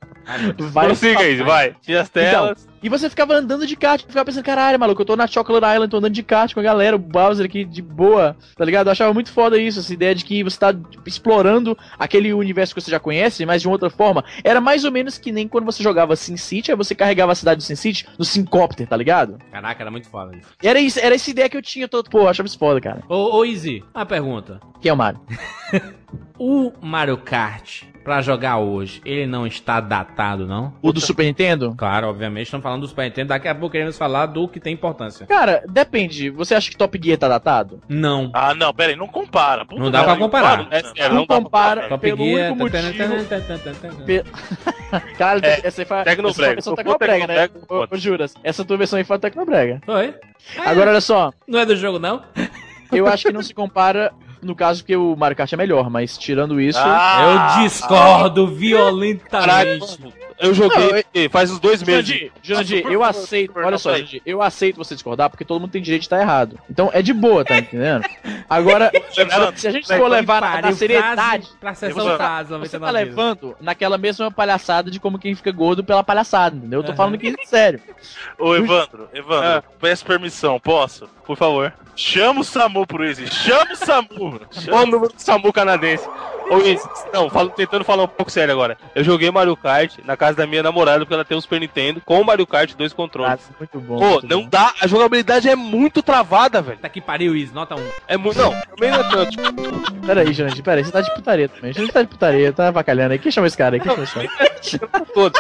Vários 0.58 0.99
Prossiga 0.99 1.20
aí, 1.20 1.37
vai. 1.37 1.75
Tinha 1.80 2.02
as 2.02 2.08
telas. 2.08 2.68
E 2.82 2.88
você 2.88 3.08
ficava 3.08 3.35
andando 3.35 3.66
de 3.66 3.75
kart, 3.75 4.02
ficava 4.02 4.25
pensando, 4.25 4.44
caralho, 4.44 4.78
maluco, 4.78 5.02
eu 5.02 5.06
tô 5.06 5.16
na 5.16 5.26
Chocolate 5.26 5.75
Island, 5.75 5.90
tô 5.90 5.97
andando 5.97 6.12
de 6.12 6.23
kart 6.23 6.52
com 6.52 6.61
a 6.61 6.62
galera, 6.62 6.94
o 6.94 6.99
Bowser 6.99 7.47
aqui 7.47 7.64
de 7.64 7.82
boa, 7.82 8.37
tá 8.56 8.64
ligado? 8.64 8.87
Eu 8.87 8.92
achava 8.92 9.12
muito 9.12 9.32
foda 9.32 9.58
isso, 9.58 9.80
essa 9.80 9.92
ideia 9.92 10.14
de 10.14 10.25
que 10.25 10.44
você 10.44 10.58
tá 10.58 10.67
explorando 11.06 11.76
aquele 11.98 12.32
universo 12.32 12.75
que 12.75 12.80
você 12.80 12.90
já 12.90 13.00
conhece, 13.00 13.44
mas 13.46 13.62
de 13.62 13.68
uma 13.68 13.75
outra 13.75 13.90
forma. 13.90 14.25
Era 14.42 14.60
mais 14.60 14.84
ou 14.84 14.92
menos 14.92 15.18
que 15.18 15.32
nem 15.32 15.48
quando 15.48 15.64
você 15.64 15.82
jogava 15.82 16.16
SimCity, 16.16 16.70
aí 16.70 16.76
você 16.76 16.94
carregava 16.94 17.32
a 17.32 17.34
cidade 17.34 17.58
do 17.58 17.64
SimCity 17.64 18.06
no 18.18 18.25
Syncopter, 18.25 18.87
tá 18.87 18.96
ligado? 18.96 19.38
Caraca, 19.50 19.82
era 19.82 19.90
muito 19.90 20.08
foda 20.08 20.37
isso. 20.37 20.48
E 20.62 20.68
era 20.68 20.80
isso, 20.80 20.98
era 21.00 21.14
essa 21.14 21.30
ideia 21.30 21.48
que 21.48 21.56
eu 21.56 21.62
tinha 21.62 21.88
todo, 21.88 22.08
pô, 22.10 22.26
achava 22.26 22.46
isso 22.46 22.58
foda, 22.58 22.80
cara. 22.80 23.02
Ô, 23.08 23.38
ô 23.38 23.44
Easy, 23.44 23.84
uma 23.94 24.06
pergunta. 24.06 24.60
Quem 24.80 24.90
é 24.90 24.92
o 24.92 24.96
Mario? 24.96 25.20
O 26.38 26.72
Mario 26.80 27.18
Kart, 27.18 27.82
pra 28.08 28.22
jogar 28.22 28.56
hoje, 28.56 29.02
ele 29.04 29.26
não 29.26 29.46
está 29.46 29.80
datado, 29.80 30.46
não? 30.46 30.72
O 30.80 30.92
do 30.94 31.00
Super 31.00 31.24
Nintendo? 31.24 31.74
Claro, 31.76 32.08
obviamente, 32.08 32.46
estamos 32.46 32.62
falando 32.62 32.80
do 32.80 32.88
Super 32.88 33.04
Nintendo. 33.04 33.28
Daqui 33.28 33.46
a 33.48 33.54
pouco 33.54 33.72
queremos 33.72 33.98
falar 33.98 34.24
do 34.24 34.48
que 34.48 34.58
tem 34.58 34.72
importância. 34.72 35.26
Cara, 35.26 35.62
depende. 35.68 36.30
Você 36.30 36.54
acha 36.54 36.70
que 36.70 36.76
Top 36.76 36.98
Gear 37.02 37.18
tá 37.18 37.28
datado? 37.28 37.82
Não. 37.86 38.30
Ah, 38.32 38.54
não, 38.54 38.72
pera 38.72 38.92
aí, 38.92 38.96
não 38.96 39.06
compara. 39.06 39.66
Puta 39.66 39.78
Não 39.78 39.90
dá 39.90 39.98
pra 39.98 40.12
merda, 40.12 40.24
comparar. 40.24 40.66
É 40.70 40.82
né? 40.82 40.92
sério, 40.96 41.08
Não 41.14 41.16
não 41.16 41.26
compara. 41.26 41.88
Top 41.88 42.16
Gear... 42.16 42.54
Caralho, 45.18 45.44
É, 45.44 45.60
essa 45.66 45.82
aí 45.82 45.86
foi. 45.86 46.02
Tecnobrega. 46.04 46.62
For 46.62 46.76
Tecnobrega, 46.76 47.26
né? 47.26 47.48
Ô, 47.68 47.86
ô, 47.90 47.96
Juras, 47.98 48.34
essa 48.42 48.64
tua 48.64 48.78
versão 48.78 48.98
aí 48.98 49.04
foi 49.04 49.18
Tecnobrega. 49.18 49.82
Foi? 49.84 50.14
Agora, 50.64 50.90
olha 50.90 51.00
só. 51.02 51.30
Não 51.46 51.58
é 51.58 51.66
do 51.66 51.76
jogo, 51.76 51.98
não? 51.98 52.22
Eu 52.90 53.06
acho 53.06 53.26
que 53.26 53.32
não 53.34 53.42
se 53.42 53.52
compara, 53.52 54.12
no 54.42 54.54
caso, 54.54 54.83
porque 54.83 54.97
o 54.97 55.16
Mario 55.16 55.37
Kart 55.37 55.52
é 55.52 55.57
melhor, 55.57 55.88
mas 55.90 56.16
tirando 56.16 56.61
isso. 56.61 56.78
Ah, 56.83 57.57
Eu 57.59 57.62
discordo 57.64 58.45
Caralho, 58.47 58.57
violentamente. 58.57 59.99
eu 60.40 60.54
joguei 60.54 61.04
Não, 61.14 61.30
faz 61.30 61.50
uns 61.50 61.59
dois 61.59 61.83
meses. 61.83 62.30
Por 62.47 62.92
eu 62.92 63.02
aceito, 63.04 63.52
olha 63.57 63.78
só. 63.78 63.92
Jurandir, 63.92 64.23
eu 64.25 64.40
aceito 64.42 64.76
você 64.76 64.95
discordar, 64.95 65.28
porque 65.30 65.45
todo 65.45 65.61
mundo 65.61 65.71
tem 65.71 65.83
direito 65.83 66.02
de 66.02 66.07
estar 66.07 66.21
errado. 66.21 66.59
Então 66.71 66.90
é 66.92 67.02
de 67.02 67.12
boa, 67.12 67.45
tá 67.45 67.59
entendendo? 67.59 68.04
Agora, 68.49 68.90
se 69.57 69.68
a 69.68 69.71
gente 69.71 69.87
for 69.87 70.09
levar 70.09 70.40
na, 70.40 70.62
na 70.62 70.73
seriedade, 70.73 71.49
Pra 71.61 71.75
sessão 71.75 72.16
frase, 72.16 72.49
você 72.50 72.78
99 72.78 72.85
tá 72.87 72.90
levando 72.90 73.57
naquela 73.61 73.99
mesma 73.99 74.30
palhaçada 74.30 74.90
de 74.90 74.99
como 75.00 75.18
quem 75.18 75.35
fica 75.35 75.52
gordo 75.52 75.85
pela 75.85 76.02
palhaçada, 76.04 76.57
entendeu? 76.57 76.80
Eu 76.80 76.85
tô 76.85 76.95
falando 76.95 77.18
que 77.18 77.35
sério. 77.47 77.80
Ô, 78.38 78.54
Evandro, 78.54 79.09
Evandro, 79.12 79.49
Ah. 79.49 79.62
peço 79.80 80.04
permissão, 80.04 80.59
posso? 80.61 81.09
Por 81.28 81.37
favor. 81.37 81.73
Chama 81.94 82.40
o 82.40 82.44
Samu 82.44 82.87
pro 82.87 83.04
Easy, 83.04 83.26
chama 83.26 83.73
o 83.73 83.76
Samu! 83.76 84.40
Qual 84.68 84.82
o 84.85 84.87
número 84.87 85.12
do 85.12 85.20
Samu 85.20 85.52
canadense? 85.52 86.08
Ô, 86.49 86.56
Izzy, 86.58 86.88
não, 87.12 87.28
falo, 87.28 87.50
tentando 87.50 87.85
falar 87.85 88.04
um 88.04 88.08
pouco 88.08 88.30
sério 88.32 88.54
agora. 88.54 88.78
Eu 88.94 89.04
joguei 89.04 89.30
Mario 89.30 89.54
Kart 89.56 89.99
na 90.04 90.16
casa 90.16 90.38
da 90.38 90.47
minha 90.47 90.62
namorada, 90.62 91.00
porque 91.00 91.12
ela 91.12 91.25
tem 91.25 91.37
um 91.37 91.40
Super 91.40 91.61
Nintendo 91.61 92.00
com 92.02 92.18
o 92.20 92.25
Mario 92.25 92.47
Kart 92.47 92.73
dois 92.75 92.92
Ah, 92.92 92.97
controles. 92.97 93.40
muito 93.58 93.78
bom. 93.80 93.99
Pô, 93.99 94.08
muito 94.12 94.26
não 94.28 94.42
bom. 94.44 94.49
dá, 94.49 94.73
a 94.80 94.87
jogabilidade 94.87 95.49
é 95.50 95.54
muito 95.56 96.02
travada, 96.02 96.62
velho. 96.62 96.78
Tá 96.78 96.88
que 96.88 97.00
pariu, 97.02 97.37
Is, 97.37 97.52
nota 97.52 97.75
1. 97.75 97.78
É 98.06 98.16
muito. 98.16 98.38
Não, 98.38 98.52
também 98.75 98.90
não 98.90 99.00
é 99.00 99.11
tanto. 99.11 99.37
Pera 100.06 100.20
aí, 100.23 100.32
Jurandir, 100.32 100.62
pera 100.64 100.78
aí, 100.80 100.85
você 100.85 100.92
tá 100.92 101.02
de 101.02 101.14
putaria 101.14 101.49
também. 101.50 101.73
Jurandir 101.75 101.92
tá 101.92 102.00
de 102.02 102.08
putaria, 102.08 102.52
tá 102.52 102.68
avacalhando 102.68 103.12
aí. 103.12 103.18
Quem 103.18 103.30
chama 103.30 103.47
esse 103.49 103.56
cara 103.58 103.76
aí? 103.76 103.80
Quem 103.80 103.90
chama 103.92 104.04
esse 104.04 104.78
cara? 104.78 105.04
todo. 105.12 105.38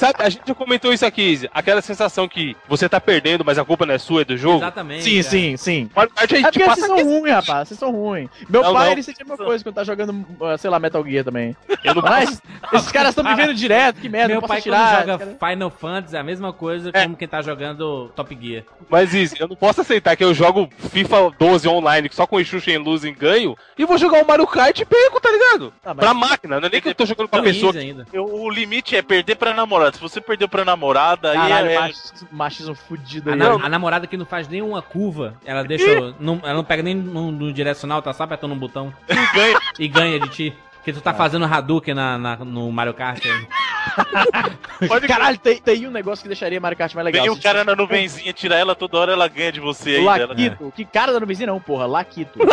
Sabe, 0.00 0.14
a 0.18 0.28
gente 0.30 0.42
já 0.46 0.54
comentou 0.54 0.92
isso 0.94 1.04
aqui, 1.04 1.20
Izzy. 1.22 1.50
Aquela 1.52 1.82
sensação 1.82 2.26
que 2.26 2.56
você 2.66 2.88
tá 2.88 2.98
perdendo, 2.98 3.44
mas 3.44 3.58
a 3.58 3.64
culpa 3.64 3.84
não 3.84 3.92
é 3.94 3.98
sua, 3.98 4.22
é 4.22 4.24
do 4.24 4.34
jogo. 4.36 4.56
Exatamente. 4.56 5.02
Sim, 5.04 5.16
cara. 5.18 5.22
sim, 5.30 5.56
sim. 5.58 5.90
Mario 5.94 6.12
Kart 6.14 6.32
a 6.32 6.34
É 6.34 6.38
gente 6.38 6.44
porque 6.52 6.64
passa 6.64 6.80
vocês 6.86 7.00
são 7.00 7.20
ruins, 7.20 7.34
rapaz. 7.34 7.68
Vocês 7.68 7.78
são 7.80 7.90
ruins. 7.92 8.30
Meu 8.48 8.62
Não, 8.62 8.72
pai, 8.72 8.86
não. 8.86 8.92
ele 8.92 9.02
sentia 9.02 9.24
a 9.26 9.28
mesma 9.28 9.44
coisa 9.44 9.62
quando 9.62 9.74
tá 9.74 9.84
jogando, 9.84 10.10
uh, 10.40 10.56
sei 10.58 10.70
lá, 10.70 10.78
Metal 10.80 11.04
Gear 11.04 11.22
também. 11.24 11.54
Eu 11.84 11.94
não 11.94 12.00
Mas 12.02 12.40
esses 12.72 12.90
caras 12.90 13.10
estão 13.10 13.22
me 13.24 13.34
vendo 13.34 13.52
direto, 13.54 14.00
que 14.00 14.08
merda, 14.08 14.28
Meu 14.28 14.34
não 14.36 14.40
posso 14.40 14.52
pai, 14.54 14.62
tirar. 14.62 14.78
quando 15.04 15.06
joga 15.10 15.36
cara- 15.36 15.52
Final 15.54 15.70
Fantasy, 15.70 16.16
é 16.16 16.18
a 16.18 16.24
mesma 16.24 16.52
coisa 16.52 16.90
É. 16.94 17.02
como 17.02 17.16
quem 17.16 17.28
tá 17.28 17.42
jogando 17.42 18.08
Top 18.16 18.38
Gear. 18.40 18.64
Mas 18.88 19.12
isso, 19.12 19.34
eu 19.38 19.48
não 19.48 19.56
posso 19.56 19.82
aceitar 19.82 20.16
que 20.16 20.24
eu 20.24 20.32
jogo 20.32 20.66
FIFA 20.90 21.30
12 21.38 21.68
online 21.68 22.08
só 22.10 22.26
com 22.26 22.40
Exu 22.40 22.56
em 22.70 22.78
luz 22.78 23.04
e 23.04 23.10
ganho 23.12 23.54
e 23.78 23.84
vou 23.84 23.98
jogar 23.98 24.22
o 24.24 24.26
Mario 24.26 24.46
Kart 24.46 24.78
e 24.80 24.84
perco, 24.86 25.20
tá 25.20 25.30
ligado? 25.30 25.72
Tá, 25.82 25.92
mas- 25.92 25.98
Pra 25.98 26.14
máquina, 26.14 26.58
não 26.58 26.68
é 26.68 26.70
nem 26.70 26.80
que 26.80 26.88
eu 26.88 26.94
tô 26.94 27.04
jogando 27.04 27.28
com 27.28 27.36
a 27.36 27.42
Tão 27.42 27.44
pessoa. 27.52 27.74
ainda. 27.76 28.06
Eu- 28.12 28.24
o 28.24 28.48
limite 28.50 28.96
é 28.96 29.02
perder 29.02 29.36
pra 29.36 29.52
namorada. 29.52 29.89
Se 29.92 30.00
você 30.00 30.20
perdeu 30.20 30.48
pra 30.48 30.64
namorada, 30.64 31.30
aí 31.32 31.36
Caralho, 31.36 31.68
é, 31.68 31.74
é- 31.74 31.80
machismo, 31.80 32.28
machismo 32.32 32.74
fudido 32.74 33.30
A, 33.30 33.32
aí. 33.34 33.38
na- 33.38 33.52
a 33.64 33.68
namorada 33.68 34.06
que 34.06 34.16
não 34.16 34.26
faz 34.26 34.48
nenhuma 34.48 34.80
curva, 34.82 35.34
ela 35.44 35.62
deixa. 35.62 36.14
não- 36.18 36.40
ela 36.42 36.54
não 36.54 36.64
pega 36.64 36.82
nem 36.82 36.94
no, 36.94 37.30
no 37.30 37.52
direcional, 37.52 38.00
tá 38.02 38.12
só 38.12 38.24
apertando 38.24 38.52
um 38.52 38.58
botão 38.58 38.92
ganha. 39.34 39.58
e 39.78 39.88
ganha 39.88 40.20
de 40.20 40.28
ti. 40.28 40.54
Que 40.82 40.94
tu 40.94 41.00
tá 41.02 41.12
fazendo 41.12 41.44
Hadouken 41.44 41.92
na, 41.94 42.16
na- 42.16 42.36
no 42.36 42.72
Mario 42.72 42.94
Kart. 42.94 43.22
aí. 43.24 43.46
Pode 44.88 45.06
Caralho, 45.06 45.38
tem, 45.38 45.58
tem 45.58 45.86
um 45.86 45.90
negócio 45.90 46.22
que 46.22 46.28
deixaria 46.28 46.60
Mario 46.60 46.78
Kart 46.78 46.94
mais 46.94 47.04
legal. 47.04 47.22
Vem 47.22 47.30
o 47.30 47.36
Se- 47.36 47.42
cara 47.42 47.64
na 47.64 47.74
nuvenzinha, 47.76 48.32
tira 48.32 48.54
ela 48.54 48.74
toda 48.74 48.98
hora, 48.98 49.12
ela 49.12 49.28
ganha 49.28 49.52
de 49.52 49.60
você 49.60 49.96
aí. 49.96 50.04
Laquito. 50.04 50.72
Que 50.74 50.84
cara 50.84 51.12
da 51.12 51.20
nuvenzinha 51.20 51.46
não, 51.48 51.60
porra. 51.60 51.86
Laquito. 51.86 52.38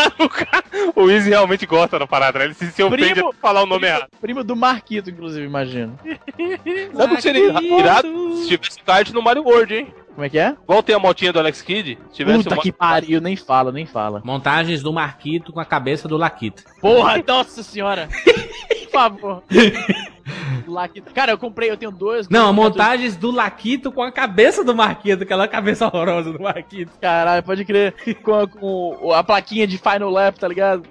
O 0.95 1.09
Easy 1.09 1.29
realmente 1.29 1.65
gosta 1.65 1.97
da 1.99 2.07
parada, 2.07 2.39
né? 2.39 2.45
Ele 2.45 2.53
se, 2.53 2.71
se 2.71 2.83
ofende 2.83 3.13
Primo- 3.13 3.29
a 3.29 3.33
falar 3.33 3.61
o 3.63 3.65
nome 3.65 3.81
primo, 3.81 3.95
errado. 3.95 4.09
primo 4.21 4.43
do 4.43 4.55
Marquito, 4.55 5.09
inclusive, 5.09 5.45
imagino. 5.45 5.97
Sabe 6.95 7.13
o 7.13 7.15
que 7.15 7.21
seria 7.21 7.61
irado 7.61 8.35
se 8.37 8.47
tivesse 8.47 8.79
kart 8.81 9.11
no 9.11 9.21
Mario 9.21 9.43
World, 9.43 9.73
hein? 9.75 9.93
Como 10.13 10.25
é 10.25 10.29
que 10.29 10.39
é? 10.39 10.55
Igual 10.63 10.81
tem 10.83 10.95
a 10.95 10.99
motinha 10.99 11.31
do 11.31 11.39
Alex 11.39 11.61
Kidd, 11.61 11.97
se 12.09 12.15
tivesse 12.15 12.43
Puta 12.43 12.55
uma... 12.55 12.61
que 12.61 12.71
pariu, 12.71 13.21
nem 13.21 13.35
fala, 13.35 13.71
nem 13.71 13.85
fala. 13.85 14.21
Montagens 14.23 14.81
do 14.81 14.91
Marquito 14.91 15.53
com 15.53 15.59
a 15.59 15.65
cabeça 15.65 16.07
do 16.07 16.17
Laquito. 16.17 16.63
Porra, 16.81 17.21
nossa 17.27 17.61
senhora. 17.63 18.07
Por 18.83 18.91
favor. 18.91 19.43
Laquito. 20.67 21.13
Cara, 21.13 21.31
eu 21.31 21.37
comprei, 21.37 21.69
eu 21.69 21.77
tenho 21.77 21.91
dois. 21.91 22.27
Não, 22.29 22.51
montagens 22.53 23.15
do 23.15 23.31
Laquito 23.31 23.91
com 23.91 24.01
a 24.01 24.11
cabeça 24.11 24.63
do 24.63 24.75
Marquito, 24.75 25.23
aquela 25.23 25.47
cabeça 25.47 25.85
horrorosa 25.85 26.31
do 26.31 26.41
Marquito. 26.41 26.91
Caralho, 26.99 27.43
pode 27.43 27.65
crer. 27.65 27.93
Com 28.21 28.33
a, 28.33 28.47
com 28.47 29.13
a 29.13 29.23
plaquinha 29.23 29.67
de 29.67 29.77
Final 29.77 30.09
Lap, 30.09 30.37
tá 30.37 30.47
ligado? 30.47 30.83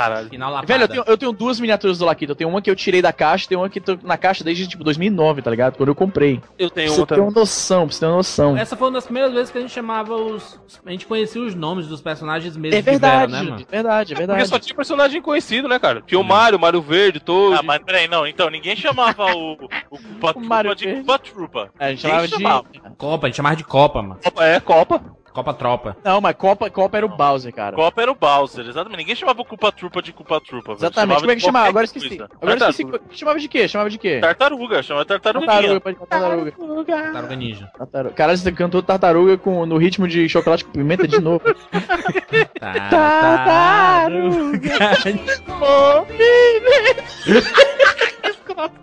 Lapada. 0.00 0.66
Velho, 0.66 0.82
eu 0.84 0.88
tenho, 0.88 1.04
eu 1.06 1.18
tenho 1.18 1.32
duas 1.32 1.58
miniaturas 1.60 1.98
do 1.98 2.04
Laquito. 2.04 2.32
Eu 2.32 2.36
tenho 2.36 2.50
uma 2.50 2.60
que 2.62 2.70
eu 2.70 2.76
tirei 2.76 3.00
da 3.02 3.12
caixa, 3.12 3.48
tem 3.48 3.56
uma 3.58 3.68
que 3.68 3.80
tô 3.80 3.98
na 4.02 4.16
caixa 4.16 4.42
desde 4.44 4.66
tipo 4.66 4.82
2009, 4.84 5.42
tá 5.42 5.50
ligado? 5.50 5.76
Quando 5.76 5.88
eu 5.88 5.94
comprei. 5.94 6.40
Eu 6.58 6.68
Pra 6.70 6.74
tenho 6.82 6.90
você 6.92 7.00
uma 7.00 7.06
ter 7.06 7.14
também. 7.14 7.30
uma 7.30 7.40
noção, 7.40 7.86
pra 7.86 7.94
você 7.94 8.00
ter 8.00 8.06
uma 8.06 8.16
noção. 8.16 8.56
Essa 8.56 8.76
foi 8.76 8.86
uma 8.88 8.94
das 8.94 9.04
primeiras 9.04 9.32
vezes 9.32 9.50
que 9.50 9.58
a 9.58 9.60
gente 9.60 9.72
chamava 9.72 10.14
os. 10.14 10.60
A 10.84 10.90
gente 10.90 11.06
conhecia 11.06 11.40
os 11.42 11.54
nomes 11.54 11.86
dos 11.86 12.00
personagens 12.00 12.56
mesmo 12.56 12.78
É 12.78 12.82
verdade, 12.82 13.32
né, 13.32 13.42
mano? 13.42 13.56
é 13.60 13.70
verdade, 13.70 14.12
é 14.12 14.16
Porque 14.16 14.26
verdade. 14.26 14.48
só 14.48 14.58
tinha 14.58 14.74
personagem 14.74 15.20
conhecido, 15.22 15.68
né, 15.68 15.78
cara? 15.78 16.02
Tinha 16.06 16.20
o 16.20 16.24
Mario, 16.24 16.58
Mario 16.58 16.82
Verde, 16.82 17.20
Toad. 17.20 17.58
Ah, 17.58 17.62
mas 17.62 17.82
peraí, 17.82 18.08
não. 18.08 18.26
Então, 18.26 18.50
ninguém 18.50 18.74
chamava 18.76 19.24
o, 19.34 19.52
o 19.54 19.98
O 20.34 20.40
Mario 20.40 20.74
de 20.74 20.84
Verde. 20.86 21.00
Culpa 21.04 21.18
Trupa. 21.18 21.70
A 21.78 21.90
gente 21.90 22.02
chamava 22.02 22.26
de. 22.28 22.34
chamava? 22.34 22.64
Copa, 22.96 23.26
a 23.26 23.28
gente 23.28 23.36
chamava 23.36 23.56
de 23.56 23.64
Copa, 23.64 24.02
mano. 24.02 24.18
É, 24.38 24.60
Copa. 24.60 25.00
Copa 25.34 25.52
Tropa. 25.52 25.96
Não, 26.04 26.20
mas 26.20 26.36
Copa, 26.36 26.70
Copa 26.70 26.96
era 26.96 27.04
o 27.04 27.08
Bowser, 27.08 27.52
cara. 27.52 27.74
Copa 27.74 28.00
era 28.00 28.12
o 28.12 28.14
Bowser, 28.14 28.64
exatamente. 28.68 28.98
Ninguém 28.98 29.16
chamava 29.16 29.42
o 29.42 29.44
Culpa 29.44 29.72
Trupa 29.72 30.00
de 30.00 30.12
Culpa 30.12 30.40
Trupa. 30.40 30.74
Exatamente. 30.74 31.18
Como 31.18 31.32
é 31.32 31.34
que 31.34 31.42
chamava? 31.42 31.68
Agora 31.68 31.84
esqueci. 31.84 32.08
coisa. 32.10 32.28
Agora 32.40 32.56
esqueci. 32.56 32.84
Tartaruga. 32.84 33.16
Chamava 33.16 33.40
de 33.40 33.48
quê? 33.48 33.66
Chamava 33.66 33.90
de 33.90 33.98
quê? 33.98 34.20
Tartaruga, 34.20 34.80
chama 34.84 35.04
tartaruguinha. 35.04 35.52
Tartaruga, 35.52 35.80
pode 35.80 35.96
falar 35.96 36.06
tartaruga. 36.06 36.52
Tartaruga 36.86 37.34
Ninja. 37.36 37.68
Tartaruga. 37.76 38.14
Caralho, 38.14 38.38
você 38.38 38.52
cantou 38.52 38.80
tartaruga 38.80 39.36
com, 39.36 39.66
no 39.66 39.76
ritmo 39.76 40.06
de 40.06 40.28
chocolate 40.28 40.64
com 40.64 40.70
pimenta 40.70 41.08
de 41.08 41.20
novo. 41.20 41.42
Tartaruga. 42.88 44.14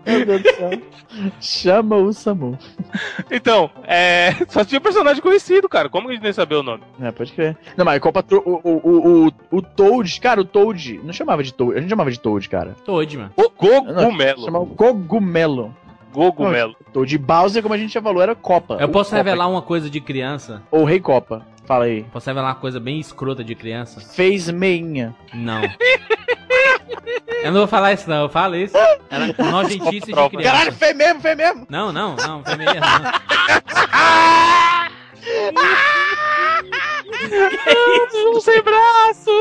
Meu 0.06 0.26
Deus 0.26 0.42
do 0.44 0.50
céu. 0.56 0.72
Chama 1.40 1.96
o 1.98 2.14
Samu. 2.14 2.58
Então, 3.30 3.70
é. 3.84 4.34
Só 4.50 4.64
tinha 4.64 4.80
personagem 4.82 5.22
conhecido, 5.22 5.68
cara. 5.70 5.90
Como 5.90 6.08
que 6.08 6.12
a 6.12 6.16
gente 6.16 6.24
nem 6.24 6.34
sabia 6.34 6.60
o 6.60 6.64
nome? 6.64 6.84
É, 7.02 7.12
pode 7.12 7.32
crer. 7.34 7.58
Não, 7.78 7.86
mas 7.86 8.00
Copa 8.00 8.24
o, 8.32 8.36
o, 8.38 8.82
o, 8.84 9.28
o, 9.28 9.32
o 9.52 9.62
Toad, 9.62 10.20
cara, 10.22 10.42
o 10.42 10.46
Toad, 10.46 11.00
não 11.04 11.14
chamava 11.14 11.44
de 11.44 11.54
Toad, 11.54 11.78
a 11.78 11.82
gente 11.82 11.90
chamava 11.90 12.12
de 12.12 12.20
Toad, 12.20 12.48
cara. 12.50 12.76
Toad, 12.86 13.18
mano. 13.18 13.32
O 13.36 13.42
Não, 13.44 13.50
Gogumelo. 13.94 14.46
Chamava 14.46 14.66
Cogumelo. 14.66 15.76
Gogumelo. 16.14 16.76
Toad 16.92 17.18
Bowser, 17.18 17.62
como 17.62 17.74
a 17.74 17.78
gente 17.78 17.94
já 17.94 18.02
falou, 18.02 18.22
era 18.22 18.36
Copa. 18.36 18.78
Eu 18.80 18.90
posso 18.90 19.12
Copa. 19.12 19.24
revelar 19.24 19.48
uma 19.48 19.62
coisa 19.62 19.90
de 19.90 20.02
criança? 20.02 20.62
Ou 20.70 20.84
Rei 20.84 21.00
Copa. 21.00 21.46
Fala 21.66 21.86
aí. 21.86 22.04
Posso 22.12 22.28
revelar 22.30 22.50
uma 22.50 22.56
coisa 22.56 22.80
bem 22.80 23.00
escrota 23.00 23.44
de 23.44 23.56
criança? 23.56 24.02
Fez 24.02 24.50
meinha. 24.50 25.16
Não. 25.34 25.62
Eu 27.44 27.52
não 27.52 27.60
vou 27.62 27.68
falar 27.68 27.94
isso, 27.94 28.10
não. 28.10 28.24
Eu 28.24 28.30
falo 28.30 28.56
isso. 28.56 28.76
Era 29.10 29.28
nojentice 29.52 30.08
de 30.08 30.14
criança. 30.14 30.42
Caralho, 30.42 30.74
fez 30.74 30.96
mesmo, 30.96 31.22
fez 31.22 31.38
mesmo. 31.38 31.68
Não, 31.70 31.92
não, 31.92 32.16
não. 32.16 32.44
Foi 32.44 32.56
meio 32.56 32.74
não. 32.74 32.82
sem 38.42 38.62
braço! 38.62 39.32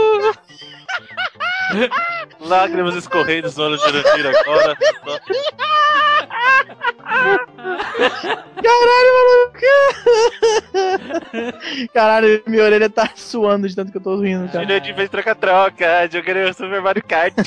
Lágrimas 2.40 2.94
escorrendo 2.96 3.42
dos 3.42 3.58
olhos 3.58 3.80
de 3.82 3.86
Jurandir 3.88 4.26
agora. 4.26 4.76
Caralho, 8.62 9.10
maluco. 9.16 9.58
Caralho, 11.92 12.42
minha 12.46 12.64
orelha 12.64 12.88
tá 12.90 13.10
suando 13.14 13.68
de 13.68 13.74
tanto 13.76 13.92
que 13.92 13.98
eu 13.98 14.02
tô 14.02 14.18
rindo, 14.20 14.50
cara. 14.50 14.64
Jurandir 14.64 14.94
fez 14.94 15.10
troca-troca, 15.10 16.08
jogando 16.10 16.48
o 16.50 16.54
Super 16.54 16.80
Mario 16.80 17.04
Kart. 17.06 17.34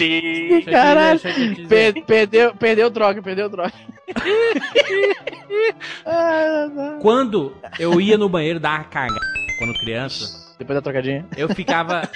Caralho. 0.69 1.19
Per- 1.67 2.06
perdeu, 2.06 2.53
perdeu 2.56 2.91
troca, 2.91 3.19
perdeu 3.21 3.49
troca. 3.49 3.73
Quando 7.01 7.56
eu 7.79 7.99
ia 7.99 8.15
no 8.17 8.29
banheiro 8.29 8.60
dar 8.60 8.79
uma 8.79 8.84
cagada, 8.86 9.19
quando 9.58 9.73
criança, 9.79 10.53
Depois 10.60 10.75
da 10.75 10.82
trocadinha. 10.82 11.25
eu 11.38 11.47
ficava. 11.49 12.08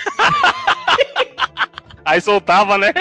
Aí 2.07 2.21
soltava, 2.21 2.77
né? 2.77 2.93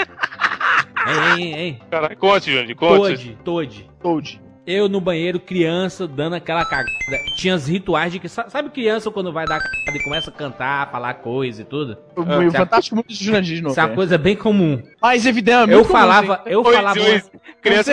Ei, 1.07 1.43
ei, 1.43 1.53
ei. 1.53 1.79
Cara, 1.89 2.13
conte, 2.15 2.51
Jurandir, 2.51 2.75
conte. 2.75 2.99
Toad, 2.99 3.37
Toad. 3.43 3.89
Toad. 4.01 4.41
Eu 4.65 4.89
no 4.89 4.99
banheiro, 4.99 5.39
criança, 5.39 6.05
dando 6.05 6.35
aquela 6.35 6.65
cagada. 6.65 6.89
Tinha 7.37 7.55
os 7.55 7.67
rituais 7.69 8.11
de 8.11 8.19
que. 8.19 8.27
sa- 8.27 8.49
Sabe 8.49 8.69
criança 8.69 9.09
quando 9.09 9.31
vai 9.31 9.45
dar 9.45 9.59
cagada 9.59 9.97
e 9.97 10.03
começa 10.03 10.29
a 10.29 10.33
cantar, 10.33 10.91
falar 10.91 11.13
coisa 11.13 11.61
e 11.61 11.65
tudo? 11.65 11.97
O, 12.17 12.21
Ah, 12.21 12.39
o 12.39 12.51
tá. 12.51 12.57
Fantástico 12.59 12.97
Mundo 12.97 13.05
de 13.07 13.15
Jurandir 13.15 13.55
de 13.55 13.61
novo. 13.61 13.71
Isso 13.71 13.79
é 13.79 13.83
uma 13.85 13.93
é. 13.93 13.95
coisa 13.95 14.17
bem 14.17 14.35
comum. 14.35 14.83
Mas 15.01 15.25
evidente, 15.25 15.71
Eu 15.71 15.85
falava, 15.85 16.41
eu 16.45 16.61
falava. 16.65 16.99
Criança 16.99 17.31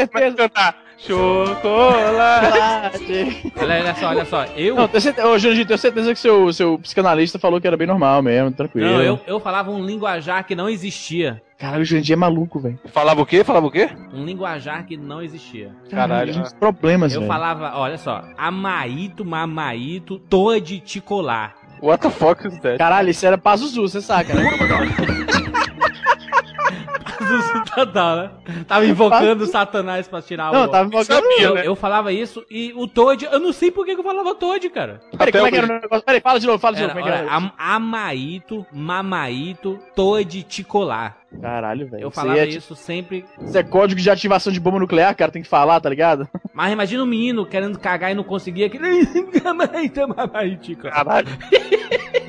Com 0.08 0.12
começa 0.12 0.32
a 0.32 0.32
cantar. 0.48 0.76
Chocolate. 0.98 2.94
Olha, 3.60 3.80
olha 3.80 3.94
só, 3.94 4.08
olha 4.08 4.24
só. 4.24 4.44
Eu. 4.56 4.74
Não, 4.76 4.88
tenho 4.88 5.00
certeza, 5.00 5.28
ô, 5.28 5.38
Jurandir, 5.38 5.66
tenho 5.66 5.78
certeza 5.78 6.12
que 6.14 6.18
seu, 6.20 6.52
seu 6.52 6.78
psicanalista 6.78 7.38
falou 7.38 7.60
que 7.60 7.66
era 7.66 7.76
bem 7.76 7.86
normal 7.86 8.22
mesmo, 8.22 8.50
tranquilo. 8.52 8.88
Não, 8.88 9.02
eu, 9.02 9.20
eu 9.26 9.40
falava 9.40 9.70
um 9.70 9.84
linguajar 9.84 10.44
que 10.46 10.54
não 10.54 10.68
existia. 10.68 11.42
Caralho, 11.58 11.82
o 11.82 11.84
Jurandir 11.84 12.12
é 12.12 12.16
maluco, 12.16 12.58
velho. 12.58 12.78
Falava 12.86 13.22
o 13.22 13.26
quê? 13.26 13.42
Falava 13.44 13.66
o 13.66 13.70
quê? 13.70 13.88
Um 14.12 14.24
linguajar 14.24 14.84
que 14.86 14.96
não 14.96 15.22
existia. 15.22 15.70
Caralho. 15.90 16.38
Uns 16.40 16.52
problemas, 16.52 17.12
Eu 17.14 17.20
velho. 17.20 17.32
falava, 17.32 17.72
olha 17.78 17.98
só, 17.98 18.22
amaíto, 18.36 19.24
mamaíto, 19.24 20.18
toad, 20.18 20.80
ticolar. 20.80 21.54
What 21.82 22.02
the 22.02 22.10
fuck 22.10 22.46
is 22.46 22.58
that? 22.60 22.78
Caralho, 22.78 23.10
isso 23.10 23.26
era 23.26 23.36
Pazuzu, 23.36 23.82
você 23.82 24.00
saca, 24.00 24.32
né? 24.34 24.42
Total, 27.74 28.16
né? 28.16 28.30
Tava 28.66 28.86
invocando 28.86 29.44
o 29.44 29.46
Satanás 29.46 30.06
pra 30.08 30.22
tirar 30.22 30.52
Não, 30.52 30.64
o. 30.64 30.68
tava 30.68 30.86
invocando... 30.88 31.22
sabia. 31.22 31.46
Eu, 31.46 31.54
né? 31.54 31.62
eu 31.66 31.74
falava 31.76 32.12
isso 32.12 32.44
e 32.50 32.72
o 32.76 32.86
Toad, 32.86 33.24
eu 33.24 33.40
não 33.40 33.52
sei 33.52 33.70
por 33.70 33.84
que 33.84 33.92
eu 33.92 34.02
falava 34.02 34.34
Toad, 34.34 34.68
cara. 34.70 35.00
Peraí, 35.16 35.32
como 35.32 35.46
é 35.46 35.50
que 35.50 35.56
era 35.58 35.66
o 35.66 35.80
negócio? 35.80 36.04
Peraí, 36.04 36.20
fala 36.20 36.40
de 36.40 36.46
novo, 36.46 36.58
fala 36.58 36.76
de 36.76 36.82
Era, 36.82 36.94
novo. 36.94 37.00
Como 37.00 37.12
é 37.12 37.16
que 37.16 37.22
olha, 37.22 37.28
era? 37.28 37.36
am- 37.36 37.52
amaíto, 37.58 38.66
mamaíto, 38.72 39.78
Toad, 39.94 40.42
ticolar. 40.44 41.18
Caralho, 41.40 41.86
velho. 41.88 42.02
Eu 42.02 42.10
falava 42.10 42.38
é, 42.38 42.48
isso 42.48 42.74
sempre. 42.74 43.24
Isso 43.40 43.56
é 43.56 43.62
código 43.62 44.00
de 44.00 44.10
ativação 44.10 44.52
de 44.52 44.60
bomba 44.60 44.78
nuclear, 44.78 45.14
cara, 45.14 45.32
tem 45.32 45.42
que 45.42 45.48
falar, 45.48 45.80
tá 45.80 45.88
ligado? 45.88 46.28
Mas 46.52 46.72
imagina 46.72 47.02
um 47.02 47.06
menino 47.06 47.44
querendo 47.44 47.78
cagar 47.78 48.10
e 48.10 48.14
não 48.14 48.24
conseguia. 48.24 48.68
Que... 48.70 48.78
Caralho. 50.90 51.28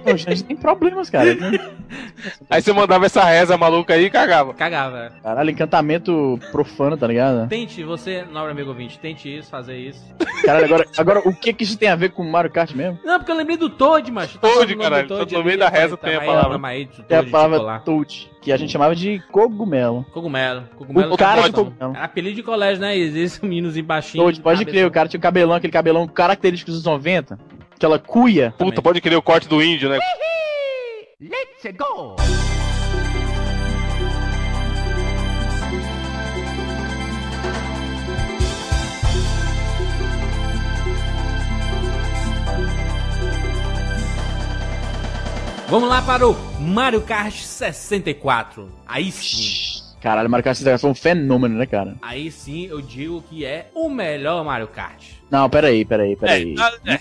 Pô, 0.05 0.11
a 0.11 0.17
gente 0.17 0.43
tem 0.43 0.55
problemas, 0.55 1.09
cara. 1.09 1.25
Aí 2.49 2.61
você 2.61 2.71
mandava 2.71 3.05
essa 3.05 3.23
reza 3.23 3.57
maluca 3.57 3.93
aí 3.93 4.05
e 4.05 4.09
cagava. 4.09 4.53
Cagava. 4.53 5.11
Caralho, 5.21 5.49
encantamento 5.49 6.39
profano, 6.51 6.97
tá 6.97 7.07
ligado? 7.07 7.47
Tente, 7.47 7.83
você, 7.83 8.23
nobre 8.23 8.51
amigo 8.51 8.69
ouvinte, 8.69 8.99
tente 8.99 9.35
isso, 9.35 9.49
fazer 9.49 9.77
isso. 9.77 10.03
Caralho, 10.43 10.65
agora, 10.65 10.85
agora 10.97 11.19
o 11.19 11.33
que 11.33 11.53
que 11.53 11.63
isso 11.63 11.77
tem 11.77 11.89
a 11.89 11.95
ver 11.95 12.11
com 12.11 12.23
Mario 12.23 12.51
Kart 12.51 12.71
mesmo? 12.73 12.99
Não, 13.03 13.19
porque 13.19 13.31
eu 13.31 13.35
lembrei 13.35 13.57
do 13.57 13.69
Toad, 13.69 14.11
macho. 14.11 14.37
Toad, 14.39 14.73
o 14.73 14.77
nome 14.77 14.89
caralho, 14.89 15.07
do 15.07 15.37
no 15.37 15.43
meio 15.43 15.57
da 15.57 15.69
reza 15.69 15.97
tem 15.97 16.15
a 16.15 16.19
tá, 16.19 16.25
palavra. 16.25 16.59
Que 16.59 17.13
é 17.13 17.17
a 17.17 17.19
Toad, 17.19 17.31
palavra 17.31 17.57
ticolar. 17.57 17.83
Toad, 17.83 18.31
que 18.45 18.51
a 18.51 18.57
gente 18.57 18.71
chamava 18.71 18.95
de 18.95 19.19
cogumelo. 19.31 20.05
Cogumelo. 20.13 20.69
Cogumelo 20.77 21.13
O 21.15 21.17
cara 21.17 21.41
de 21.41 21.51
cogumelo. 21.51 21.95
É 21.95 22.03
apelido 22.03 22.35
de 22.35 22.43
colégio, 22.43 22.79
né? 22.79 22.95
Existe 22.95 23.43
meninozinho 23.43 23.83
baixinho. 23.83 24.23
Toad, 24.23 24.39
pode 24.39 24.63
crer, 24.63 24.85
o 24.85 24.91
cara 24.91 25.09
tinha 25.09 25.17
o 25.17 25.21
cabelão, 25.21 25.55
aquele 25.55 25.73
cabelão 25.73 26.07
característico 26.07 26.69
dos 26.69 26.83
90, 26.83 27.39
aquela 27.75 27.97
cuia. 27.97 28.53
Puta, 28.55 28.83
pode 28.83 29.01
querer 29.01 29.15
o 29.15 29.21
corte 29.21 29.49
do 29.49 29.63
índio, 29.63 29.89
né? 29.89 29.97
Vamos 45.75 45.89
lá 45.89 46.01
para 46.01 46.25
o 46.25 46.33
Mario 46.57 47.01
Kart 47.01 47.35
64. 47.35 48.71
Aí 48.87 49.11
sim. 49.11 49.83
Caralho, 49.99 50.29
Mario 50.29 50.41
Kart 50.41 50.55
64 50.55 50.79
foi 50.79 50.89
um 50.89 50.95
fenômeno, 50.95 51.57
né, 51.57 51.65
cara? 51.65 51.97
Aí 52.01 52.31
sim 52.31 52.65
eu 52.67 52.81
digo 52.81 53.21
que 53.29 53.43
é 53.43 53.69
o 53.75 53.89
melhor 53.89 54.45
Mario 54.45 54.69
Kart. 54.69 55.03
Não, 55.29 55.49
peraí, 55.49 55.83
peraí, 55.83 56.15
peraí. 56.15 56.55
É, 56.85 56.93
é. 56.93 56.99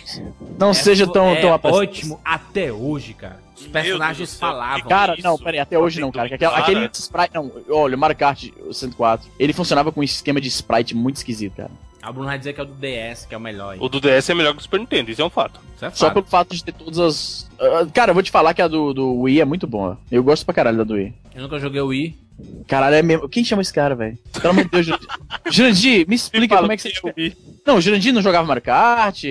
Não 0.59 0.75
seja 0.75 1.07
tão, 1.07 1.29
é 1.29 1.41
tão 1.41 1.51
ótimo 1.51 2.21
até 2.25 2.73
hoje, 2.73 3.15
cara. 3.15 3.39
Os 3.57 3.69
personagens 3.69 4.31
céu, 4.31 4.41
falavam. 4.41 4.81
que 4.81 4.89
Cara, 4.89 5.15
Isso. 5.15 5.23
não, 5.23 5.39
peraí, 5.39 5.61
até 5.61 5.79
hoje 5.79 6.01
não, 6.01 6.11
cara. 6.11 6.27
que 6.27 6.35
Aquela, 6.35 6.59
aquele 6.59 6.91
sprite. 6.93 7.33
Não, 7.33 7.53
olha, 7.71 7.95
o 7.95 7.99
Mario 7.99 8.17
Kart 8.17 8.49
104, 8.73 9.31
ele 9.39 9.53
funcionava 9.53 9.93
com 9.93 10.01
um 10.01 10.03
esquema 10.03 10.41
de 10.41 10.49
sprite 10.49 10.97
muito 10.97 11.15
esquisito, 11.15 11.59
cara. 11.59 11.71
A 12.05 12.13
Bruno 12.13 12.27
vai 12.29 12.39
dizer 12.39 12.53
que 12.53 12.61
é 12.61 12.63
o 12.63 12.67
do 12.67 12.75
DS, 12.75 13.25
que 13.27 13.35
é 13.35 13.39
o 13.39 13.41
melhor. 13.41 13.73
aí. 13.73 13.79
O 13.81 13.89
do 13.89 13.99
DS 14.01 14.29
é 14.29 14.35
melhor 14.35 14.53
que 14.53 14.59
o 14.61 14.63
Super 14.63 14.79
Nintendo, 14.79 15.11
isso 15.11 15.23
é 15.23 15.25
um 15.25 15.31
fato. 15.31 15.59
Isso 15.75 15.85
é 15.87 15.91
Só 15.91 16.07
fato. 16.07 16.15
pelo 16.15 16.27
fato 16.27 16.55
de 16.55 16.63
ter 16.65 16.73
todas 16.73 16.99
as. 16.99 17.51
Ah, 17.59 17.87
cara, 17.93 18.11
eu 18.11 18.15
vou 18.15 18.23
te 18.23 18.31
falar 18.31 18.53
que 18.53 18.61
a 18.63 18.69
do, 18.69 18.93
do 18.93 19.15
Wii 19.23 19.41
é 19.41 19.45
muito 19.45 19.67
boa. 19.67 19.99
Eu 20.11 20.23
gosto 20.23 20.45
pra 20.45 20.55
caralho 20.55 20.77
da 20.79 20.85
do 20.85 20.95
Wii. 20.95 21.15
Eu 21.35 21.43
nunca 21.43 21.59
joguei 21.59 21.81
o 21.81 21.87
Wii. 21.87 22.19
Caralho, 22.67 22.97
é 22.97 23.03
mesmo. 23.03 23.29
Quem 23.29 23.45
chama 23.45 23.63
esse 23.63 23.73
cara, 23.73 23.95
velho? 23.95 24.19
Pelo 24.33 24.51
amor 24.51 24.65
de 24.65 24.71
Deus, 24.71 24.85
Jurandir. 24.87 25.09
Jurandir, 25.51 26.09
me 26.09 26.15
explica 26.17 26.57
como 26.59 26.73
é 26.73 26.77
que 26.77 26.83
você. 26.83 27.37
Não, 27.65 27.77
o 27.77 27.81
Jurandir 27.81 28.13
não 28.13 28.21
jogava 28.21 28.47
Mario 28.47 28.63
Kart. 28.63 29.23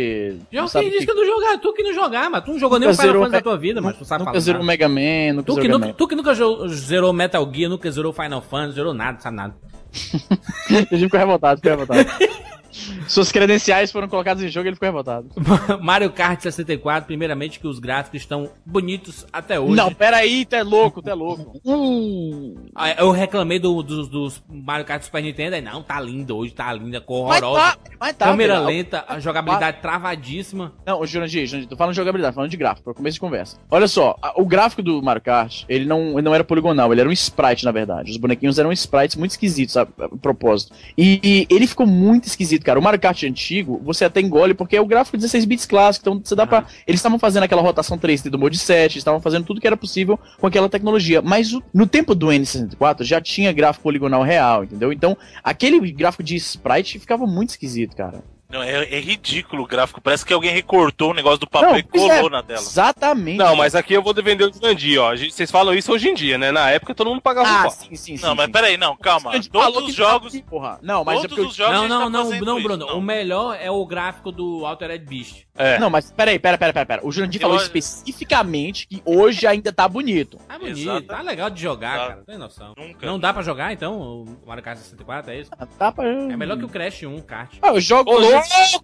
Já 0.52 0.68
quem 0.70 0.90
disse 0.90 1.00
que- 1.00 1.06
que 1.06 1.12
eu 1.12 1.16
não 1.16 1.26
jogar, 1.26 1.58
tu 1.60 1.74
que 1.74 1.84
não 1.84 1.94
jogar, 1.94 2.30
mas 2.30 2.44
tu 2.46 2.52
não 2.54 2.60
jogou 2.60 2.80
nem 2.80 2.88
o 2.90 2.94
Final 2.96 3.14
Fantasy 3.14 3.32
da 3.34 3.42
tua 3.42 3.58
vida, 3.58 3.82
mas 3.82 3.98
tu 3.98 4.06
sabe 4.06 4.20
Nunca 4.22 4.32
falar. 4.32 4.40
zerou. 4.40 4.64
Mega 4.64 4.88
Man, 4.88 5.34
nunca 5.36 5.44
Tu 5.44 5.56
que, 5.56 5.62
zerou 5.64 5.78
nunca, 5.78 5.86
Mega 5.88 5.98
tu 5.98 6.08
que 6.08 6.16
nunca 6.16 6.34
zerou 6.70 7.14
Metal 7.14 7.52
Gear, 7.54 7.70
nunca 7.70 7.92
zerou 7.92 8.14
Final 8.14 8.42
Fantasy, 8.42 8.76
zerou 8.76 8.94
nada, 8.94 9.20
sabe 9.20 9.36
nada. 9.36 9.56
Ele 10.92 11.04
ficou 11.04 11.20
revoltado, 11.20 11.60
ficou 11.62 11.78
revoltado. 11.78 12.10
Suas 13.08 13.32
credenciais 13.32 13.92
foram 13.92 14.08
colocadas 14.08 14.44
em 14.44 14.48
jogo 14.50 14.66
e 14.66 14.70
ele 14.70 14.76
ficou 14.76 14.88
revoltado. 14.88 15.30
Mario 15.82 16.12
Kart 16.12 16.42
64, 16.42 17.06
primeiramente 17.08 17.60
que 17.60 17.68
os 17.68 17.80
gráficos 17.80 18.22
estão 18.22 18.50
bonitos 18.66 19.26
até 19.32 19.60
hoje. 19.60 19.76
Não, 19.76 19.94
peraí, 19.94 20.46
tu 20.46 20.56
é 20.56 20.64
louco, 20.64 21.02
tu 21.02 21.10
é 21.10 21.14
louco. 21.14 21.60
Uh, 21.66 22.56
Ah, 22.76 22.92
Eu 22.92 23.12
reclamei 23.12 23.60
do- 23.60 23.82
dos, 23.84 24.08
dos 24.08 24.44
Mario 24.50 24.86
Kart 24.86 25.02
Super 25.04 25.22
Nintendo, 25.22 25.56
aí 25.56 25.62
não, 25.62 25.82
tá 25.84 26.00
lindo 26.00 26.36
hoje, 26.36 26.54
tá 26.54 26.72
linda, 26.74 27.00
cor 27.02 27.28
mas 27.30 27.42
horrorosa. 27.42 27.66
tá, 27.74 27.78
mas 28.00 28.16
tá. 28.16 28.26
Câmera 28.28 28.60
lenta, 28.60 29.04
a 29.08 29.20
jogabilidade 29.20 29.78
travadíssima. 29.82 30.74
Não, 30.86 31.06
Jurandir, 31.06 31.46
Jurandir, 31.46 31.70
tô 31.70 31.76
falando 31.76 31.94
de 31.94 31.98
jogabilidade, 31.98 32.36
falando 32.36 32.50
de 32.50 32.58
gráfico, 32.58 32.84
pra 32.84 32.94
começo 32.94 33.16
de 33.16 33.20
conversa. 33.20 33.58
Olha 33.70 33.88
só, 33.88 34.18
a- 34.22 34.34
o 34.42 34.46
gráfico 34.46 34.82
do 34.82 35.02
Mario 35.02 35.22
Kart, 35.22 35.64
ele 35.70 35.86
não, 35.86 36.14
ele 36.14 36.22
não 36.22 36.34
era 36.36 36.44
poligonal, 36.44 36.92
ele 36.92 37.02
era 37.02 37.10
um 37.10 37.14
sprite, 37.14 37.66
na 37.66 37.72
verdade. 37.72 38.12
Os 38.12 38.18
bonequinhos 38.18 38.58
eram 38.60 38.72
sprites 38.72 39.16
muito 39.16 39.32
esquisitos, 39.32 39.74
sabe, 39.74 39.92
a 40.00 40.10
propósito. 40.18 40.74
E, 40.98 41.20
e 41.24 41.48
ele 41.54 41.68
ficou 41.68 41.86
muito 41.86 42.26
esquisito, 42.28 42.63
cara. 42.64 42.80
O 42.80 42.82
Mario 42.84 43.00
Kart 43.00 43.22
antigo, 43.24 43.82
você 43.84 44.06
até 44.06 44.20
engole, 44.22 44.54
porque 44.54 44.76
é 44.76 44.82
o 44.82 44.86
gráfico 44.86 45.18
16 45.18 45.46
bits 45.46 45.66
clássico, 45.66 46.04
então 46.10 46.22
você 46.24 46.36
dá 46.36 46.46
pra... 46.48 46.66
Eles 46.88 47.00
estavam 47.00 47.20
fazendo 47.20 47.44
aquela 47.44 47.62
rotação 47.62 47.98
3D 47.98 48.30
do 48.30 48.40
Mode 48.40 48.58
7, 48.58 48.94
eles 48.94 48.96
estavam 48.98 49.20
fazendo 49.22 49.46
tudo 49.46 49.62
que 49.62 49.68
era 49.68 49.78
possível 49.78 50.20
com 50.40 50.48
aquela 50.48 50.70
tecnologia. 50.70 51.22
Mas 51.22 51.54
o- 51.54 51.62
no 51.74 51.86
tempo 51.86 52.16
do 52.16 52.28
N64 52.28 53.04
já 53.04 53.20
tinha 53.22 53.52
gráfico 53.52 53.84
poligonal 53.84 54.24
real, 54.24 54.64
entendeu? 54.64 54.92
Então, 54.92 55.18
aquele 55.44 55.80
gráfico 55.92 56.24
de 56.24 56.36
sprite 56.36 57.00
ficava 57.00 57.26
muito 57.28 57.50
esquisito, 57.52 57.96
cara. 57.96 58.24
Não, 58.54 58.64
é, 58.64 58.84
é 58.84 59.00
ridículo 59.00 59.64
o 59.64 59.68
gráfico. 59.68 60.00
Parece 60.00 60.26
que 60.26 60.32
alguém 60.34 60.52
recortou 60.54 61.12
o 61.12 61.14
negócio 61.14 61.40
do 61.40 61.48
papel 61.50 61.72
Não, 61.72 61.78
e 61.78 61.84
colou 61.84 62.12
é, 62.12 62.30
na 62.30 62.44
tela. 62.44 62.60
Exatamente. 62.60 63.38
Não, 63.38 63.56
mas 63.56 63.74
aqui 63.76 63.94
eu 63.94 64.04
vou 64.04 64.14
defender 64.14 64.44
o 64.46 64.54
Jurandir, 64.54 65.02
ó. 65.02 65.10
A 65.10 65.16
gente- 65.16 65.34
Vocês 65.34 65.50
falam 65.52 65.74
isso 65.74 65.92
hoje 65.92 66.10
em 66.10 66.14
dia, 66.14 66.38
né? 66.38 66.52
Na 66.52 66.70
época 66.70 66.94
todo 66.94 67.10
mundo 67.10 67.22
pagava 67.22 67.50
um 67.50 67.52
Ah, 67.56 67.62
pau. 67.64 67.72
sim, 67.72 67.96
sim, 67.96 68.16
sim. 68.18 68.24
Não, 68.26 68.36
mas 68.36 68.46
sim. 68.46 68.52
peraí, 68.52 68.78
não, 68.78 68.96
calma. 68.96 69.32
Todos 69.52 69.90
os 69.90 69.96
jogos. 69.96 70.40
porra. 70.42 70.80
Não, 70.82 71.04
mas 71.04 71.20
é 71.20 71.22
Todos 71.24 71.36
porque. 71.38 71.50
os 71.50 71.56
jogos 71.56 71.74
Não, 71.74 71.88
não, 71.88 72.00
tá 72.04 72.10
não, 72.10 72.24
não, 72.24 72.32
isso, 72.32 72.64
Bruno. 72.64 72.86
não. 72.86 72.98
O 72.98 73.02
melhor 73.02 73.58
é 73.60 73.72
o 73.72 73.86
gráfico 73.86 74.32
do 74.32 74.66
Altered 74.66 75.04
Beast. 75.06 75.44
É. 75.56 75.78
Não, 75.80 75.90
mas 75.90 76.12
peraí, 76.12 76.38
pera, 76.40 76.58
pera, 76.58 76.74
pera, 76.74 76.86
pera. 76.86 77.02
O 77.06 77.12
Jurandir 77.12 77.42
Eu- 77.42 77.48
falou 77.48 77.62
especificamente 77.62 78.88
que 78.88 79.02
hoje 79.06 79.46
ainda 79.48 79.72
tá 79.72 79.88
bonito. 79.88 80.38
Tá 80.48 80.58
bonito, 80.58 80.80
Exato. 80.80 81.08
tá 81.08 81.22
legal 81.22 81.50
de 81.50 81.62
jogar, 81.62 81.92
Tá. 81.98 82.04
cara. 82.08 82.16
Não 82.18 82.24
tem 82.26 82.38
noção. 82.38 82.74
Nunca. 82.78 83.06
Não 83.06 83.20
dá 83.20 83.34
pra 83.34 83.42
jogar, 83.44 83.72
então, 83.74 84.00
o 84.00 84.38
Mario 84.46 84.64
Kart 84.64 84.78
64, 84.78 85.32
é 85.32 85.40
isso? 85.40 85.52
Ah, 85.58 85.66
Tá 85.66 85.92
pra... 85.92 86.08
É 86.08 86.36
melhor 86.38 86.58
que 86.58 86.66
o 86.66 86.70
Crash 86.70 87.04
1, 87.04 87.20
kart. 87.22 87.52
Ah, 87.62 87.70
eu 87.70 87.82
jogo. 87.82 88.12
Ô, 88.12 88.20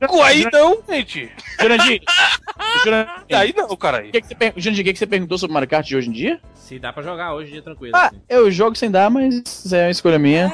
louco, 0.02 0.22
aí 0.22 0.46
não, 0.52 0.82
gente. 0.88 1.32
Jurandir. 1.60 2.02
Aí 3.36 3.54
não, 3.56 3.76
cara. 3.76 4.06
O 4.06 4.12
que, 4.12 4.22
que 4.22 4.28
você 4.28 4.36
per... 4.36 4.54
Jurandir, 4.56 4.82
o 4.82 4.86
que, 4.86 4.94
que 4.94 5.00
você 5.00 5.08
perguntou 5.08 5.38
sobre 5.38 5.54
Mario 5.54 5.70
Kart 5.70 5.86
de 5.86 5.96
hoje 5.96 6.10
em 6.10 6.14
dia? 6.14 6.40
Se 6.54 6.80
dá 6.80 6.94
pra 6.94 7.04
jogar 7.04 7.34
hoje, 7.34 7.52
dia 7.52 7.62
tranquilo. 7.62 7.96
Ah, 7.96 8.08
assim. 8.08 8.22
eu 8.30 8.50
jogo 8.50 8.76
sem 8.76 8.90
dar, 8.90 9.10
mas 9.10 9.72
é 9.72 9.86
uma 9.86 9.92
escolha 9.92 10.20
minha. 10.20 10.52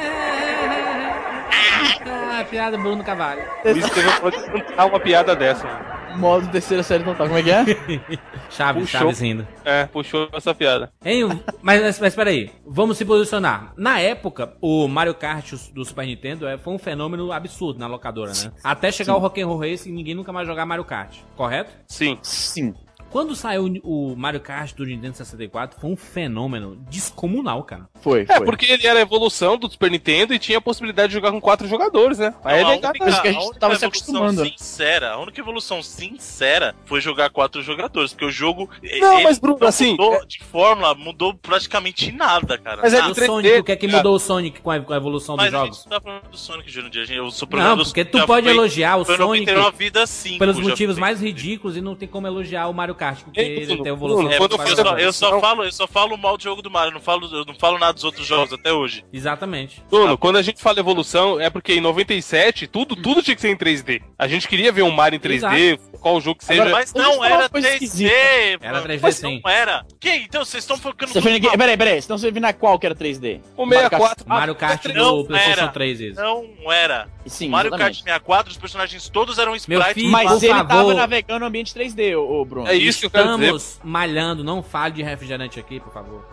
Ah, 2.05 2.43
piada 2.49 2.77
Bruno 2.77 3.03
Cavalho. 3.03 3.43
Por 3.61 3.77
isso 3.77 3.91
que 3.91 3.99
eu 3.99 4.03
vou 4.21 4.31
contar 4.31 4.85
uma 4.85 4.99
piada 4.99 5.35
dessa. 5.35 5.94
Modo 6.17 6.47
terceira 6.49 6.83
série 6.83 7.03
total. 7.03 7.27
Como 7.27 7.39
é 7.39 7.43
que 7.43 7.51
é? 7.51 7.65
Chaves, 8.49 8.83
Puxou. 8.83 8.99
Chaves 8.99 9.19
rindo. 9.19 9.47
É, 9.63 9.85
puxou 9.85 10.29
essa 10.33 10.53
piada. 10.53 10.91
Hein, 11.03 11.41
mas, 11.61 11.81
mas, 11.81 11.99
mas 11.99 12.15
peraí, 12.15 12.51
vamos 12.65 12.97
se 12.97 13.05
posicionar. 13.05 13.73
Na 13.77 13.99
época, 13.99 14.55
o 14.61 14.87
Mario 14.87 15.15
Kart 15.15 15.53
do 15.73 15.83
Super 15.83 16.05
Nintendo 16.05 16.47
é, 16.47 16.57
foi 16.57 16.73
um 16.73 16.79
fenômeno 16.79 17.31
absurdo 17.31 17.79
na 17.79 17.87
locadora, 17.87 18.31
né? 18.31 18.51
Até 18.63 18.91
chegar 18.91 19.15
o 19.15 19.19
Rock'n'Roll 19.19 19.59
Racing, 19.59 19.91
ninguém 19.91 20.15
nunca 20.15 20.31
mais 20.31 20.47
jogar 20.47 20.65
Mario 20.65 20.85
Kart, 20.85 21.17
correto? 21.35 21.71
Sim. 21.87 22.17
Sim. 22.21 22.73
Quando 23.15 23.33
saiu 23.33 23.79
o 23.81 24.13
Mario 24.17 24.41
Kart 24.41 24.73
do 24.75 24.83
Nintendo 24.85 25.15
64, 25.15 25.79
foi 25.79 25.89
um 25.89 25.95
fenômeno 25.95 26.75
descomunal, 26.89 27.63
cara. 27.63 27.87
Foi, 28.01 28.23
É, 28.27 28.35
foi. 28.35 28.45
porque 28.45 28.65
ele 28.65 28.85
era 28.85 28.99
a 28.99 29.01
evolução 29.01 29.57
do 29.57 29.71
Super 29.71 29.89
Nintendo 29.89 30.33
e 30.33 30.37
tinha 30.39 30.57
a 30.57 30.61
possibilidade 30.61 31.07
de 31.07 31.13
jogar 31.13 31.31
com 31.31 31.39
quatro 31.39 31.65
jogadores, 31.65 32.19
né? 32.19 32.33
Aí 32.43 32.59
é 32.59 32.63
Não, 32.63 32.67
a 32.71 32.73
legal. 32.73 32.89
única, 32.91 33.09
Isso 33.09 33.21
que 33.21 33.27
a 33.29 33.31
gente 33.31 33.41
única 33.45 33.59
tava 33.61 33.75
se 33.77 33.85
evolução 33.85 34.15
acostumando, 34.15 34.43
né? 34.43 34.49
sincera, 34.57 35.11
a 35.13 35.17
única 35.17 35.39
evolução 35.39 35.81
sincera 35.81 36.75
foi 36.83 36.99
jogar 36.99 37.29
quatro 37.29 37.61
jogadores, 37.61 38.11
porque 38.11 38.25
o 38.25 38.31
jogo 38.31 38.69
Não, 38.99 39.23
mas, 39.23 39.39
Bruno, 39.39 39.59
não 39.61 39.67
assim, 39.69 39.91
mudou 39.91 40.25
de 40.25 40.39
fórmula, 40.43 40.93
mudou 40.93 41.33
praticamente 41.33 42.11
nada, 42.11 42.57
cara. 42.57 42.81
Mas 42.81 42.93
é 42.93 42.97
E 42.99 43.11
o 43.11 43.15
3D, 43.15 43.25
Sonic, 43.27 43.59
o 43.59 43.63
que 43.63 43.71
é 43.71 43.75
que 43.77 43.87
mudou 43.87 44.15
o 44.15 44.19
Sonic 44.19 44.59
com 44.59 44.71
a, 44.71 44.79
com 44.81 44.91
a 44.91 44.97
evolução 44.97 45.37
dos 45.37 45.45
Mas 45.45 45.53
a 45.53 45.57
gente 45.65 45.75
jogos? 45.75 45.85
tá 45.85 46.01
falando 46.01 46.23
do 46.29 46.37
Sonic, 46.37 46.69
Jurandir. 46.69 47.01
a 47.01 47.05
gente- 47.05 47.17
Eu 47.17 47.31
sou 47.31 47.47
Não, 47.49 47.77
porque 47.77 48.03
tu 48.03 48.25
pode 48.25 48.49
elogiar 48.49 48.97
o 48.97 49.05
foi 49.05 49.15
Sonic 49.15 49.45
99 49.45 49.77
vida 49.77 50.05
5. 50.05 50.37
pelos 50.39 50.59
motivos 50.59 50.95
foi. 50.95 51.01
mais 51.01 51.21
ridículos 51.21 51.77
e 51.77 51.81
não 51.81 51.95
tem 51.95 52.09
como 52.09 52.27
elogiar 52.27 52.67
o 52.67 52.73
Mario 52.73 52.93
Kart, 52.93 53.04
porque 53.13 53.39
Ei, 53.39 53.57
ele 53.57 53.65
Bruno, 53.67 53.83
tem 53.83 53.91
evolução. 53.93 54.31
É, 54.31 54.37
quando 54.37 54.55
eu, 54.55 54.75
só, 54.75 54.97
eu 54.97 55.13
só 55.13 55.39
falo, 55.39 55.63
eu 55.63 55.71
só 55.71 55.87
falo 55.87 56.17
mal 56.17 56.37
do 56.37 56.43
jogo 56.43 56.61
do 56.61 56.71
Mario, 56.71 56.89
eu 56.89 56.93
não 56.95 57.01
falo, 57.01 57.27
eu 57.35 57.45
não 57.45 57.55
falo 57.55 57.77
nada 57.77 57.93
dos 57.93 58.03
outros 58.03 58.25
jogos 58.25 58.53
até 58.53 58.71
hoje. 58.73 59.03
Exatamente. 59.13 59.83
Bruno, 59.89 60.17
quando 60.17 60.37
a 60.37 60.41
gente 60.41 60.61
fala 60.61 60.79
evolução, 60.79 61.39
é 61.39 61.49
porque 61.49 61.73
em 61.73 61.81
97 61.81 62.67
tudo, 62.67 62.95
tudo 62.95 63.21
tinha 63.21 63.35
que 63.35 63.41
ser 63.41 63.49
em 63.49 63.57
3D. 63.57 64.01
A 64.17 64.27
gente 64.27 64.47
queria 64.47 64.71
ver 64.71 64.81
um 64.83 64.91
Mario 64.91 65.17
em 65.17 65.19
3D, 65.19 65.79
qual 65.99 66.19
jogo 66.21 66.39
que 66.39 66.45
seja. 66.45 66.61
Agora, 66.61 66.77
Mas 66.77 66.93
não 66.93 67.23
era 67.23 67.49
coisa 67.49 67.67
3D, 67.67 67.73
esquisita. 67.73 68.13
Era 68.61 68.81
3D 68.83 68.99
Mas 69.01 69.15
sim. 69.15 69.41
não 69.43 69.51
era. 69.51 69.85
Que? 69.99 70.09
Então 70.15 70.43
vocês 70.43 70.63
estão 70.63 70.77
focando 70.77 71.11
tudo 71.13 71.21
foi 71.21 71.39
Peraí, 71.57 71.77
peraí, 71.77 72.01
senão 72.01 72.17
você 72.17 72.31
viu 72.31 72.41
na 72.41 72.53
qual 72.53 72.77
que 72.79 72.85
era 72.85 72.95
3D? 72.95 73.39
o 73.57 73.67
64. 73.67 74.27
Mario 74.27 74.55
Kart 74.55 74.85
não 74.85 75.17
do 75.17 75.25
PlayStation 75.25 75.61
era. 75.61 75.67
3, 75.71 76.01
isso. 76.01 76.21
Não 76.21 76.71
era. 76.71 77.07
Sim, 77.25 77.49
Mario 77.49 77.71
Kart 77.71 77.93
exatamente. 77.93 78.03
64, 78.03 78.51
os 78.51 78.57
personagens 78.57 79.09
todos 79.09 79.37
eram 79.39 79.51
Meu 79.51 79.57
sprites. 79.57 79.93
filho, 79.93 80.09
Mas 80.11 80.43
ele 80.43 80.53
favor. 80.53 80.67
tava 80.67 80.93
navegando 80.93 81.39
no 81.39 81.45
ambiente 81.47 81.73
3D, 81.73 82.15
ô, 82.17 82.41
ô 82.41 82.45
Bruno. 82.45 82.67
É 82.67 82.75
isso 82.75 82.84
que 82.93 83.05
eu 83.05 83.09
quero 83.09 83.31
dizer. 83.35 83.43
Estamos 83.43 83.79
malhando, 83.83 84.43
não 84.43 84.61
fale 84.63 84.95
de 84.95 85.03
refrigerante 85.03 85.59
aqui, 85.59 85.79
por 85.79 85.91
favor. 85.91 86.25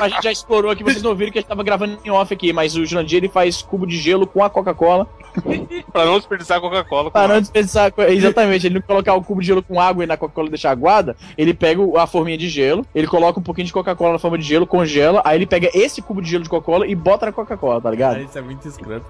A 0.00 0.08
gente 0.08 0.22
já 0.22 0.32
explorou 0.32 0.70
aqui, 0.70 0.84
vocês 0.84 1.02
não 1.02 1.14
viram 1.14 1.32
que 1.32 1.38
a 1.38 1.40
gente 1.40 1.48
tava 1.48 1.62
gravando 1.62 1.98
em 2.04 2.10
off 2.10 2.32
aqui, 2.32 2.52
mas 2.52 2.76
o 2.76 2.84
Jurandir 2.84 3.18
ele 3.18 3.28
faz 3.28 3.62
cubo 3.62 3.86
de 3.86 3.96
gelo 3.96 4.26
com 4.26 4.42
a 4.44 4.50
Coca-Cola. 4.50 5.06
Pra 5.92 6.04
não 6.04 6.18
desperdiçar 6.18 6.60
Coca-Cola. 6.60 7.10
Para 7.10 7.34
não 7.34 7.40
desperdiçar. 7.40 7.92
Exatamente, 8.08 8.66
ele 8.66 8.76
não 8.76 8.82
colocar 8.82 9.14
o 9.14 9.22
cubo 9.22 9.40
de 9.40 9.46
gelo 9.48 9.62
com 9.62 9.80
água 9.80 10.04
e 10.04 10.06
na 10.06 10.16
Coca-Cola 10.16 10.48
deixar 10.48 10.70
aguada, 10.70 11.16
ele 11.36 11.52
pega 11.52 11.82
a 12.00 12.06
forminha 12.06 12.38
de 12.38 12.48
gelo, 12.48 12.86
ele 12.94 13.06
coloca 13.06 13.40
um 13.40 13.42
pouquinho 13.42 13.66
de 13.66 13.72
Coca-Cola 13.72 14.12
na 14.12 14.18
forma 14.18 14.38
de 14.38 14.44
gelo, 14.44 14.66
congela, 14.66 15.22
aí 15.24 15.36
ele 15.36 15.46
pega 15.46 15.70
esse 15.74 16.00
cubo 16.00 16.22
de 16.22 16.30
gelo 16.30 16.44
de 16.44 16.50
Coca-Cola 16.50 16.86
e 16.86 16.94
bota 16.94 17.26
na 17.26 17.32
Coca-Cola, 17.32 17.80
tá 17.80 17.90
ligado? 17.90 18.20
Isso 18.20 18.38
é 18.38 18.42
muito 18.42 18.66
escroto. 18.68 19.06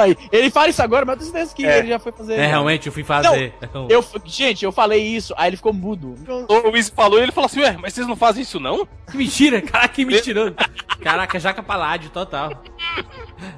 Aí, 0.00 0.16
ele 0.32 0.50
fala 0.50 0.68
isso 0.68 0.82
agora, 0.82 1.04
mas 1.04 1.14
eu 1.16 1.20
tenho 1.20 1.32
certeza 1.32 1.54
que 1.54 1.66
É. 1.66 1.78
ele 1.78 1.88
já 1.88 1.98
foi 1.98 2.12
fazer. 2.12 2.34
É, 2.34 2.46
realmente, 2.46 2.86
eu 2.86 2.92
fui 2.92 3.04
fazer. 3.04 3.54
Eu, 3.88 4.04
gente, 4.24 4.64
eu 4.64 4.72
falei 4.72 5.02
isso, 5.02 5.34
aí 5.36 5.48
ele 5.50 5.56
ficou 5.56 5.72
mudo. 5.72 6.14
O 6.48 6.70
Luiz 6.70 6.88
falou 6.88 7.18
e 7.18 7.22
ele 7.22 7.32
falou 7.32 7.46
assim: 7.46 7.60
Ué, 7.60 7.76
mas 7.80 7.92
vocês 7.94 8.06
não 8.06 8.16
fazem 8.16 8.42
isso 8.42 8.58
não? 8.60 8.86
Que 9.10 9.16
mentira, 9.16 9.60
caraca, 9.62 9.88
que 9.94 10.04
mentiroso. 10.06 10.54
Caraca, 11.00 11.38
jaca 11.38 11.62
paládio, 11.62 12.10
total. 12.10 12.50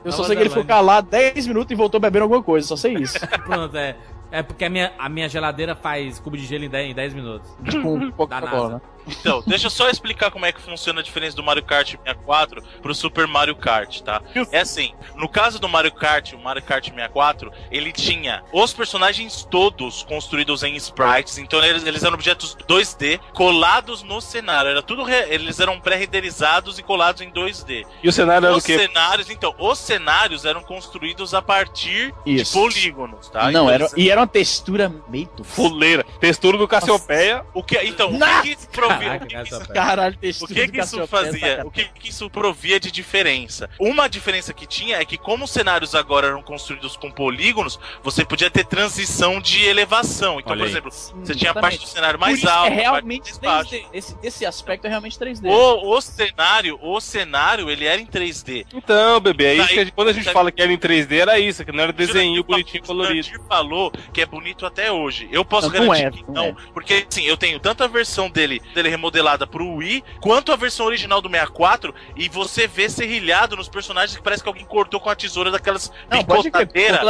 Eu 0.04 0.10
só 0.12 0.18
Tava 0.18 0.26
sei 0.28 0.36
que 0.36 0.42
ele 0.42 0.48
ficou 0.50 0.64
calado 0.64 1.08
10 1.10 1.46
minutos 1.46 1.70
e 1.70 1.74
voltou 1.74 2.00
bebendo 2.00 2.24
alguma 2.24 2.42
coisa, 2.42 2.66
só 2.66 2.76
sei 2.76 2.94
isso. 2.94 3.18
Pronto, 3.46 3.76
é. 3.76 3.96
É 4.30 4.42
porque 4.42 4.66
a 4.66 4.68
minha, 4.68 4.92
a 4.98 5.08
minha 5.08 5.26
geladeira 5.26 5.74
faz 5.74 6.18
cubo 6.18 6.36
de 6.36 6.44
gelo 6.44 6.62
em 6.64 6.68
10, 6.68 6.90
em 6.90 6.94
10 6.94 7.14
minutos. 7.14 7.50
com 7.82 8.12
Coca-Cola, 8.12 8.74
né? 8.74 8.80
Então, 9.08 9.42
deixa 9.46 9.66
eu 9.66 9.70
só 9.70 9.88
explicar 9.88 10.30
como 10.30 10.44
é 10.46 10.52
que 10.52 10.60
funciona 10.60 11.00
a 11.00 11.02
diferença 11.02 11.36
do 11.36 11.42
Mario 11.42 11.62
Kart 11.64 11.88
64 11.90 12.62
pro 12.82 12.94
Super 12.94 13.26
Mario 13.26 13.56
Kart, 13.56 14.00
tá? 14.00 14.20
É 14.52 14.60
assim, 14.60 14.92
no 15.16 15.28
caso 15.28 15.58
do 15.58 15.68
Mario 15.68 15.92
Kart, 15.92 16.32
o 16.32 16.38
Mario 16.38 16.62
Kart 16.62 16.84
64, 16.84 17.50
ele 17.70 17.92
tinha 17.92 18.42
os 18.52 18.72
personagens 18.72 19.46
todos 19.50 20.02
construídos 20.04 20.62
em 20.62 20.74
sprites, 20.76 21.38
então 21.38 21.62
eles, 21.64 21.84
eles 21.86 22.02
eram 22.02 22.14
objetos 22.14 22.56
2D 22.68 23.18
colados 23.32 24.02
no 24.02 24.20
cenário, 24.20 24.70
era 24.70 24.82
tudo 24.82 25.02
re- 25.02 25.26
eles 25.28 25.58
eram 25.60 25.80
pré-renderizados 25.80 26.78
e 26.78 26.82
colados 26.82 27.20
em 27.22 27.30
2D. 27.30 27.86
E 28.02 28.08
o 28.08 28.12
cenário 28.12 28.46
era 28.46 28.54
o 28.54 28.58
Os 28.58 28.64
quê? 28.64 28.78
cenários, 28.78 29.30
então, 29.30 29.54
os 29.58 29.78
cenários 29.78 30.44
eram 30.44 30.62
construídos 30.62 31.34
a 31.34 31.40
partir 31.42 32.14
Isso. 32.26 32.52
de 32.52 32.58
polígonos, 32.58 33.28
tá? 33.28 33.44
Não, 33.44 33.48
Então, 33.50 33.70
era, 33.70 33.84
eles- 33.84 33.94
e 33.96 34.10
era 34.10 34.20
uma 34.20 34.26
textura 34.26 34.92
meio 35.08 35.28
Fuleira. 35.42 36.04
Textura 36.20 36.56
do 36.58 36.66
Cassiopeia. 36.66 37.44
o 37.54 37.62
que, 37.62 37.76
então, 37.84 38.10
o 38.14 38.18
que 38.42 38.56
que? 38.56 38.66
Caraca, 38.98 39.24
o 39.24 39.28
que 39.28 39.36
que 39.36 39.42
isso- 39.42 39.68
Caralho, 39.72 40.14
O 40.16 40.46
que 40.46 40.68
que 40.68 40.80
isso 40.80 41.06
fazia? 41.06 41.62
O 41.64 41.70
que 41.70 41.84
que 41.84 42.08
isso 42.10 42.28
provia 42.30 42.78
de 42.80 42.90
diferença? 42.90 43.68
Uma 43.78 44.08
diferença 44.08 44.52
que 44.52 44.66
tinha 44.66 44.96
é 45.00 45.04
que 45.04 45.16
como 45.16 45.44
os 45.44 45.50
cenários 45.50 45.94
agora 45.94 46.28
eram 46.28 46.42
construídos 46.42 46.96
com 46.96 47.10
polígonos, 47.10 47.78
você 48.02 48.24
podia 48.24 48.50
ter 48.50 48.64
transição 48.64 49.40
de 49.40 49.64
elevação. 49.64 50.38
Então, 50.40 50.52
Olha 50.52 50.58
por 50.60 50.64
aí. 50.66 50.70
exemplo, 50.70 50.90
Sim, 50.90 51.14
você 51.24 51.34
tinha 51.34 51.50
a 51.50 51.54
parte 51.54 51.78
do 51.78 51.86
cenário 51.86 52.18
mais 52.18 52.38
isso 52.38 52.48
alto, 52.48 52.72
é 52.72 52.74
realmente 52.74 53.24
mais 53.30 53.38
baixa. 53.38 53.70
3D. 53.76 53.86
Esse, 53.92 54.16
esse 54.22 54.46
aspecto 54.46 54.86
é 54.86 54.88
realmente 54.88 55.18
3D. 55.18 55.48
O, 55.48 55.96
o 55.96 56.00
cenário, 56.00 56.78
o 56.82 57.00
cenário, 57.00 57.70
ele 57.70 57.84
era 57.84 58.00
em 58.00 58.06
3D. 58.06 58.66
Então, 58.74 59.20
bebê, 59.20 59.44
é 59.46 59.54
isso 59.54 59.68
que 59.68 59.80
a 59.80 59.84
gente- 59.84 59.92
quando 59.92 60.08
a 60.08 60.12
gente 60.12 60.30
fala 60.30 60.50
que 60.52 60.60
era 60.62 60.72
em 60.72 60.78
3D, 60.78 61.18
era 61.20 61.38
isso, 61.38 61.64
que 61.64 61.72
não 61.72 61.82
era 61.82 61.92
desenho 61.92 62.42
bonitinho 62.44 62.82
colorido. 62.82 63.22
Jurandir 63.22 63.48
falou 63.48 63.90
que 64.12 64.20
é 64.20 64.26
bonito 64.26 64.64
até 64.66 64.90
hoje. 64.92 65.28
Eu 65.32 65.44
posso 65.44 65.70
Não, 65.70 65.80
não 65.80 65.88
garantir 65.94 66.20
é, 66.20 66.22
que 66.22 66.24
não 66.30 66.34
não, 66.34 66.44
é. 66.50 66.54
porque 66.72 67.06
assim, 67.08 67.24
eu 67.24 67.36
tenho 67.36 67.58
tanto 67.58 67.82
a 67.82 67.86
versão 67.86 68.28
dele, 68.30 68.60
dele 68.74 68.87
remodelada 68.88 69.46
pro 69.46 69.76
Wii, 69.76 70.02
quanto 70.20 70.52
a 70.52 70.56
versão 70.56 70.86
original 70.86 71.20
do 71.20 71.28
64, 71.28 71.94
e 72.16 72.28
você 72.28 72.66
vê 72.66 72.88
serrilhado 72.88 73.56
nos 73.56 73.68
personagens 73.68 74.16
que 74.16 74.22
parece 74.22 74.42
que 74.42 74.48
alguém 74.48 74.64
cortou 74.64 74.98
com 75.00 75.10
a 75.10 75.14
tesoura 75.14 75.50
daquelas 75.50 75.92
picotadeiras. 76.10 77.00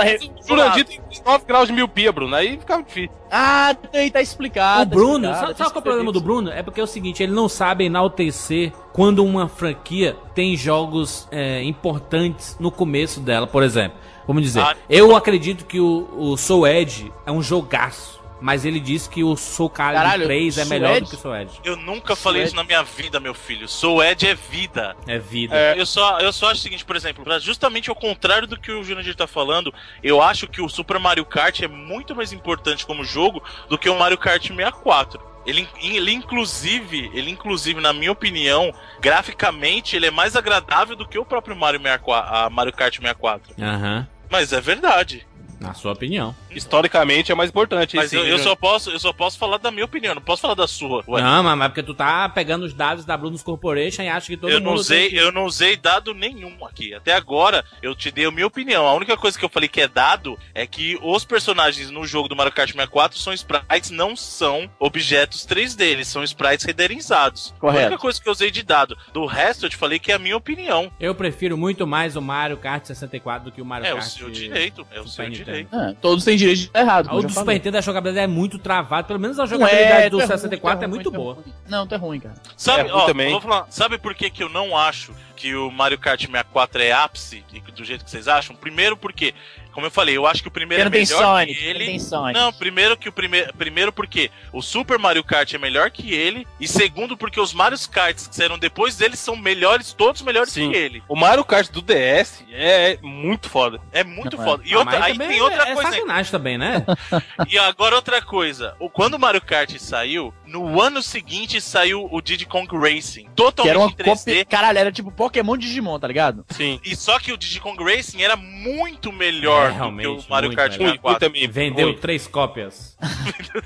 Jurandir 0.47 0.85
tem 0.85 1.01
9 1.25 1.45
graus 1.47 1.69
de 1.69 1.73
miopia, 1.75 2.13
Bruno. 2.13 2.35
Aí 2.35 2.59
ficava 2.59 2.83
difícil. 2.83 3.11
Ah, 3.31 3.77
aí 3.93 4.11
tá 4.11 4.21
explicado. 4.23 4.97
O 4.97 4.99
Bruno, 4.99 5.29
tá 5.29 5.35
sabe, 5.35 5.51
explicado, 5.53 5.59
sabe 5.59 5.71
qual 5.71 5.77
é 5.77 5.79
o 5.81 5.83
problema 5.83 6.13
do 6.13 6.21
Bruno? 6.21 6.51
É 6.51 6.63
porque 6.63 6.81
é 6.81 6.85
o 6.85 6.87
seguinte, 6.87 7.23
ele 7.23 7.33
não 7.33 7.49
sabe 7.49 7.85
enaltecer 7.85 8.73
quando 8.93 9.25
uma 9.25 9.49
franquia 9.49 10.17
tem 10.35 10.57
jogos 10.57 11.29
é, 11.31 11.63
importantes 11.63 12.57
no 12.59 12.71
começo 12.71 13.21
dela, 13.21 13.47
por 13.47 13.63
exemplo. 13.63 13.99
Vamos 14.27 14.43
dizer, 14.43 14.61
Ah. 14.61 14.77
eu 14.91 15.17
acredito 15.17 15.65
que 15.65 15.81
o, 15.81 16.09
o 16.17 16.37
Soul 16.37 16.67
Edge 16.67 17.13
é 17.25 17.33
um 17.33 17.43
jogaço, 17.43 18.18
mas 18.41 18.65
ele 18.65 18.81
disse 18.81 19.09
que 19.09 19.25
o 19.25 19.37
Soul 19.37 19.71
Calibur 19.71 20.03
Caralho, 20.03 20.25
3 20.25 20.59
é 20.59 20.65
Soul 20.65 20.71
melhor 20.71 21.01
do 21.01 21.09
que 21.09 21.15
o 21.15 21.19
Soul 21.19 21.37
Edge. 21.37 21.61
Eu 21.65 21.77
nunca 21.77 22.15
falei 22.15 22.43
Ed. 22.43 22.49
isso 22.49 22.57
na 22.57 22.65
minha 22.65 22.83
vida, 22.83 23.19
meu 23.19 23.35
filho. 23.35 23.69
Soul 23.69 24.03
Edge 24.03 24.27
é 24.27 24.35
vida. 24.35 24.97
É 25.07 25.19
vida. 25.19 25.57
É. 25.57 25.79
Eu 25.79 25.87
só, 25.87 26.19
eu 26.21 26.33
só 26.33 26.51
acho 26.51 26.61
o 26.61 26.63
seguinte, 26.63 26.85
por 26.85 26.97
exemplo, 26.97 27.25
pra 27.25 27.39
justamente 27.39 27.91
ao 27.91 27.97
contrário 27.97 28.47
do 28.47 28.59
que 28.59 28.71
o 28.71 28.83
Jurandir 28.83 29.15
tá 29.15 29.27
falando, 29.27 29.73
eu 30.03 30.23
acho 30.23 30.47
que 30.47 30.61
o 30.61 30.69
Super 30.69 30.99
Mario 30.99 31.25
Kart 31.25 31.61
é 31.63 31.69
muito 31.69 32.15
mais 32.15 32.33
importante 32.33 32.87
como 32.87 33.05
jogo 33.05 33.43
do 33.69 33.79
que 33.79 33.89
o 33.89 33.99
Mario 33.99 34.19
Kart 34.19 34.47
64. 34.47 35.29
Ele, 35.47 35.67
ele 35.81 36.13
inclusive, 36.13 37.11
ele 37.15 37.31
inclusive, 37.31 37.81
na 37.81 37.93
minha 37.93 38.13
opinião, 38.13 38.71
graficamente, 39.01 39.97
ele 39.97 40.07
é 40.07 40.11
mais 40.11 40.37
agradável 40.37 40.95
do 40.95 41.09
que 41.09 41.19
o 41.19 41.25
próprio 41.25 41.57
Mario, 41.57 41.81
64, 41.81 42.35
a 42.35 42.51
Mario 42.51 42.73
Kart 42.73 42.95
64. 42.95 43.55
Aham. 43.59 44.07
Mas 44.31 44.53
é 44.53 44.61
verdade. 44.61 45.27
Na 45.61 45.75
sua 45.75 45.93
opinião. 45.93 46.35
Historicamente 46.51 47.33
é 47.33 47.35
mais 47.35 47.51
importante. 47.51 47.97
Mas 47.97 48.11
sim, 48.11 48.17
eu, 48.17 48.27
eu 48.27 48.37
né? 48.39 48.43
só 48.43 48.55
posso, 48.55 48.91
eu 48.91 48.99
só 48.99 49.13
posso 49.13 49.39
falar 49.39 49.59
da 49.59 49.71
minha 49.71 49.85
opinião, 49.85 50.15
não 50.15 50.23
posso 50.23 50.43
falar 50.43 50.55
da 50.55 50.69
sua. 50.69 51.03
Ué. 51.09 51.21
Não, 51.23 51.43
mas 51.43 51.59
mas 51.59 51.69
porque 51.69 51.83
tu 51.83 51.95
tá 51.95 52.29
pegando 52.29 52.65
os 52.65 52.73
dados 52.75 53.05
da 53.05 53.17
Blunos 53.17 53.43
Corporation 53.43 54.03
e 54.03 54.09
acha 54.09 54.27
que 54.29 54.37
todo 54.37 54.51
eu 54.51 54.59
mundo. 54.61 54.67
não 54.71 54.75
usei, 54.75 55.09
que- 55.11 55.17
eu 55.17 55.33
não 55.33 55.45
usei 55.45 55.77
dado 55.77 56.15
nenhum 56.15 56.65
aqui. 56.65 56.95
Até 56.95 57.13
agora 57.13 57.65
eu 57.83 57.95
te 57.95 58.11
dei 58.11 58.25
a 58.27 58.31
minha 58.31 58.47
opinião. 58.47 58.87
A 58.87 58.95
única 58.95 59.17
coisa 59.17 59.39
que 59.39 59.45
eu 59.45 59.49
falei 59.49 59.69
que 59.69 59.81
é 59.81 59.89
dado 59.89 60.39
é 60.55 60.67
que 60.67 60.99
os 61.03 61.25
personagens 61.25 61.91
no 61.91 62.07
jogo 62.07 62.29
do 62.29 62.37
Mario 62.37 62.53
Kart 62.53 62.69
64 62.71 63.19
são 63.19 63.33
sprites, 63.33 63.91
não 63.91 64.15
são 64.17 64.71
objetos 64.79 65.45
3D, 65.47 65.81
eles 65.83 66.09
são 66.09 66.23
sprites 66.23 66.65
renderizados. 66.65 67.53
A 67.57 67.61
Correto. 67.61 67.87
única 67.89 67.99
coisa 68.01 68.21
que 68.21 68.29
eu 68.29 68.33
usei 68.33 68.51
de 68.51 68.63
dado. 68.63 68.97
Do 69.13 69.27
resto 69.27 69.67
eu 69.67 69.71
te 69.71 69.77
falei 69.77 69.99
que 69.99 70.13
é 70.13 70.15
a 70.15 70.19
minha 70.19 70.37
opinião. 70.37 70.91
Eu 71.01 71.15
prefiro 71.15 71.57
muito 71.59 71.87
mais 71.87 72.17
o 72.17 72.23
Mario 72.23 72.57
Kart 72.57 72.85
64 72.85 73.47
do 73.47 73.53
que 73.53 73.61
o 73.61 73.65
Mario 73.65 73.87
É 73.87 73.93
o 73.93 73.97
Kart. 73.99 74.09
seu 74.09 74.31
direito, 74.31 74.87
é 74.93 75.01
o 75.01 75.09
seu 75.09 75.29
Nintendo. 75.29 75.48
Direito. 75.49 75.69
Ah, 75.73 75.95
todos 76.01 76.25
têm 76.25 76.37
direito 76.37 76.59
de 76.59 76.65
estar 76.67 76.81
errado. 76.81 77.09
O 77.15 77.23
do 77.23 77.33
Super. 77.33 77.55
Nintendo 77.55 77.79
a 77.79 77.81
jogabilidade 77.81 78.25
é 78.25 78.27
muito 78.27 78.59
travada, 78.59 79.05
pelo 79.07 79.19
menos 79.21 79.39
a 79.39 79.47
jogabilidade 79.47 80.03
é, 80.03 80.11
do 80.11 80.17
tu 80.19 80.23
é 80.23 80.27
ruim, 80.27 80.29
64 80.29 80.79
tu 80.79 80.83
é 80.83 80.87
ruim, 80.87 80.95
muito 80.95 81.09
é 81.09 81.13
boa. 81.13 81.35
ruim. 81.35 81.45
Não, 81.69 81.87
tu 81.87 81.95
é 81.95 81.99
ruim, 81.99 82.21
cara. 82.21 82.35
Sabe, 82.57 82.89
É, 82.89 82.91
eu 82.93 82.97
ó, 82.97 83.07
também. 83.07 83.31
vou 83.31 83.41
falar, 83.41 83.67
sabe 83.71 83.99
por 83.99 84.15
que, 84.15 84.31
que 84.31 84.43
eu 84.43 84.49
não 84.49 84.77
acho 84.77 85.13
que 85.37 85.55
o 85.55 85.71
Mario 85.71 85.99
Kart 85.99 86.21
64 86.21 86.83
é 86.83 86.93
ápice 86.93 87.45
do 87.75 87.85
jeito 87.85 88.05
que 88.05 88.11
vocês 88.11 88.27
acham? 88.29 88.57
Primeiro 88.57 88.97
porque, 88.97 89.35
como 89.79 89.87
eu 89.87 89.93
falei, 89.93 90.17
eu 90.17 90.27
acho 90.27 90.43
que 90.43 90.49
o 90.49 90.51
primeiro 90.51 90.83
Porque 90.91 90.99
não 90.99 91.05
é 91.05 91.07
tem 91.07 91.17
melhor 91.17 91.37
Sonic, 91.37 91.55
que 91.55 91.65
ele. 91.65 91.79
não 91.79 91.87
tem 91.87 91.99
Sonic. 92.01 92.41
Não, 92.41 92.53
primeiro 92.53 92.97
que 92.97 93.09
o 93.09 93.13
primeiro, 93.13 93.55
primeiro 93.55 93.93
porque 93.93 94.29
o 94.53 94.61
Super 94.61 94.99
Mario 94.99 95.23
Kart 95.23 95.55
é 95.55 95.59
melhor 95.59 95.89
que 95.93 96.13
ele 96.13 96.45
e 96.59 96.67
segundo 96.67 97.17
porque 97.17 97.41
os 97.41 97.55
Mario 97.55 97.79
Karts 97.89 98.27
que 98.27 98.35
saíram 98.35 98.59
depois 98.59 98.97
dele 98.97 99.17
são 99.17 99.37
melhores, 99.37 99.93
todos 99.93 100.21
melhores 100.23 100.53
Sim. 100.53 100.73
que 100.73 100.77
ele. 100.77 101.01
O 101.09 101.15
Mario 101.15 101.45
Kart 101.45 101.71
do 101.71 101.81
DS 101.81 102.43
é 102.51 102.99
muito 103.03 103.49
foda. 103.49 103.81
É 103.93 104.03
muito 104.03 104.37
Não 104.37 104.43
é. 104.43 104.47
foda. 104.47 104.63
E 104.67 104.75
Ah, 104.75 104.79
outra, 104.79 105.05
aí 105.05 105.17
tem 105.17 105.41
outra 105.41 105.69
é, 105.69 105.75
coisa. 105.75 105.89
É 105.91 105.93
sacanagem 105.93 106.33
também, 106.33 106.59
né? 106.59 106.85
E 107.49 107.57
agora 107.57 107.95
outra 107.95 108.21
coisa. 108.21 108.75
O, 108.81 108.91
quando 108.91 109.15
o 109.15 109.19
Mario 109.19 109.41
Kart 109.41 109.71
saiu, 109.79 110.35
no 110.45 110.83
ano 110.83 111.01
seguinte 111.01 111.61
saiu 111.61 112.09
o 112.11 112.21
Diddy 112.21 112.47
Kong 112.47 112.69
Racing, 112.77 113.25
Que 113.27 113.31
totalmente 113.37 113.71
era 113.71 113.79
uma 113.79 113.89
em 113.91 113.95
3D. 113.95 114.05
cópia. 114.05 114.45
Caralho, 114.45 114.79
era 114.79 114.91
tipo 114.91 115.13
Pokémon 115.13 115.57
Digimon, 115.57 116.01
tá 116.01 116.09
ligado? 116.09 116.45
Sim. 116.51 116.81
E 116.85 116.97
só 116.97 117.19
que 117.21 117.33
o 117.33 117.37
Diddy 117.37 117.61
Kong 117.61 117.83
Racing 117.85 118.23
era 118.23 118.35
muito 118.37 119.13
melhor 119.13 119.68
melhor 119.73 119.91
do 119.91 120.01
que 120.01 120.03
Realmente, 120.03 120.27
o 120.27 120.31
Mario 120.31 120.55
Kart 120.55 120.73
melhor. 120.73 120.89
Muito, 120.91 121.03
muito 121.03 121.21
64. 121.21 121.21
também. 121.29 121.49
Vendeu 121.49 121.87
Muito. 121.89 122.01
três 122.01 122.27
cópias. 122.27 122.97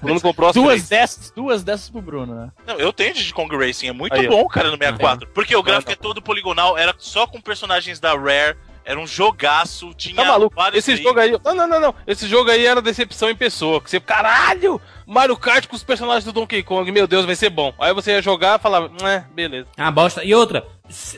Bruno 0.00 0.20
comprou 0.20 0.48
as 0.50 0.54
Duas 0.54 0.88
dessas, 0.88 1.30
duas 1.30 1.62
dessas 1.64 1.90
pro 1.90 2.00
Bruno, 2.02 2.34
né? 2.34 2.50
Não, 2.66 2.76
eu 2.76 2.92
tenho 2.92 3.14
Diddy 3.14 3.32
Kong 3.34 3.54
Racing, 3.56 3.88
é 3.88 3.92
muito 3.92 4.14
Aí, 4.14 4.28
bom, 4.28 4.46
cara, 4.48 4.70
no 4.70 4.76
64. 4.76 5.28
Porque 5.28 5.54
o 5.56 5.62
gráfico 5.62 5.92
é 5.92 5.96
todo 5.96 6.22
poligonal, 6.22 6.76
era 6.76 6.94
só 6.98 7.26
com 7.26 7.40
personagens 7.40 7.98
da 8.00 8.14
Rare, 8.14 8.56
era 8.84 8.98
um 8.98 9.06
jogaço, 9.06 9.94
tinha 9.94 10.16
Tá 10.16 10.24
maluco? 10.24 10.56
vários 10.56 10.86
Esse 10.86 11.00
jogo 11.02 11.18
aí. 11.20 11.32
Não, 11.44 11.54
não, 11.54 11.66
não, 11.68 11.80
não. 11.80 11.94
Esse 12.06 12.26
jogo 12.26 12.50
aí 12.50 12.66
era 12.66 12.82
decepção 12.82 13.30
em 13.30 13.36
pessoa. 13.36 13.80
Que 13.80 13.88
você, 13.88 14.00
caralho! 14.00 14.80
Mario 15.12 15.36
Kart 15.36 15.66
com 15.66 15.76
os 15.76 15.84
personagens 15.84 16.24
do 16.24 16.32
Donkey 16.32 16.62
Kong. 16.62 16.90
Meu 16.90 17.06
Deus, 17.06 17.26
vai 17.26 17.36
ser 17.36 17.50
bom. 17.50 17.72
Aí 17.78 17.92
você 17.92 18.12
ia 18.12 18.22
jogar 18.22 18.58
e 18.58 18.62
falava, 18.62 18.90
é, 19.06 19.24
beleza. 19.34 19.66
Ah, 19.76 19.90
bosta. 19.90 20.24
E 20.24 20.34
outra, 20.34 20.66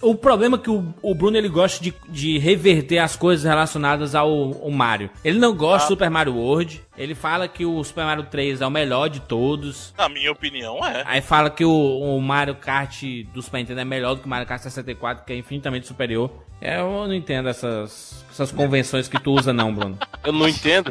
o 0.03 0.15
problema 0.15 0.57
é 0.57 0.61
que 0.61 0.71
o, 0.71 0.93
o 1.01 1.15
Bruno 1.15 1.37
ele 1.37 1.49
gosta 1.49 1.83
de, 1.83 1.95
de 2.09 2.39
reverter 2.39 2.99
as 2.99 3.15
coisas 3.15 3.45
relacionadas 3.45 4.15
ao, 4.15 4.29
ao 4.29 4.71
Mario. 4.71 5.11
Ele 5.25 5.39
não 5.39 5.55
gosta 5.55 5.87
do 5.87 5.91
Super 5.91 6.11
Mario 6.11 6.35
World. 6.35 6.83
Ele 6.97 7.15
fala 7.15 7.47
que 7.47 7.65
o 7.65 7.83
Super 7.85 8.05
Mario 8.05 8.25
3 8.25 8.61
é 8.61 8.67
o 8.67 8.71
melhor 8.71 9.09
de 9.09 9.21
todos. 9.21 9.95
Na 9.97 10.09
minha 10.09 10.33
opinião, 10.33 10.85
é. 10.85 11.05
Aí 11.07 11.21
fala 11.21 11.49
que 11.49 11.65
o, 11.65 11.71
o 11.71 12.21
Mario 12.21 12.57
Kart 12.57 13.03
do 13.33 13.43
Super 13.43 13.59
Nintendo 13.59 13.81
é 13.81 13.85
melhor 13.85 14.15
do 14.15 14.21
que 14.21 14.27
o 14.27 14.31
Mario 14.31 14.47
Kart 14.47 14.61
64, 14.61 15.25
que 15.25 15.33
é 15.33 15.37
infinitamente 15.37 15.87
superior. 15.87 16.31
É, 16.61 16.81
Eu 16.81 17.07
não 17.07 17.15
entendo 17.15 17.49
essas, 17.49 18.25
essas 18.31 18.51
convenções 18.51 19.07
que 19.07 19.21
tu 19.21 19.33
usa, 19.33 19.53
não, 19.53 19.73
Bruno. 19.75 19.99
Eu 20.25 20.33
não 20.33 20.49
entendo. 20.49 20.91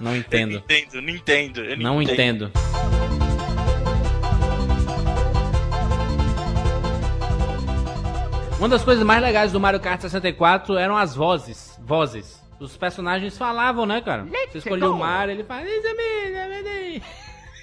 Não 0.00 0.12
Eu 0.12 0.18
entendo. 0.18 0.52
Nintendo, 0.52 1.02
Nintendo. 1.02 1.60
eu 1.64 1.76
Não 1.78 1.98
Nintendo. 2.00 2.46
entendo. 2.46 2.52
Uma 8.58 8.68
das 8.68 8.82
coisas 8.82 9.04
mais 9.04 9.20
legais 9.22 9.52
do 9.52 9.60
Mario 9.60 9.80
Kart 9.80 10.00
64 10.00 10.76
eram 10.76 10.96
as 10.96 11.14
vozes. 11.14 11.78
Vozes. 11.84 12.42
Os 12.58 12.76
personagens 12.76 13.36
falavam, 13.36 13.84
né, 13.84 14.00
cara? 14.00 14.26
Você 14.50 14.58
escolheu 14.58 14.92
o 14.94 14.98
Mario, 14.98 15.32
ele 15.34 15.44
fala. 15.44 15.62
"Isso 15.62 15.86
é 15.86 15.90
é 15.90 16.94
mim". 16.94 17.02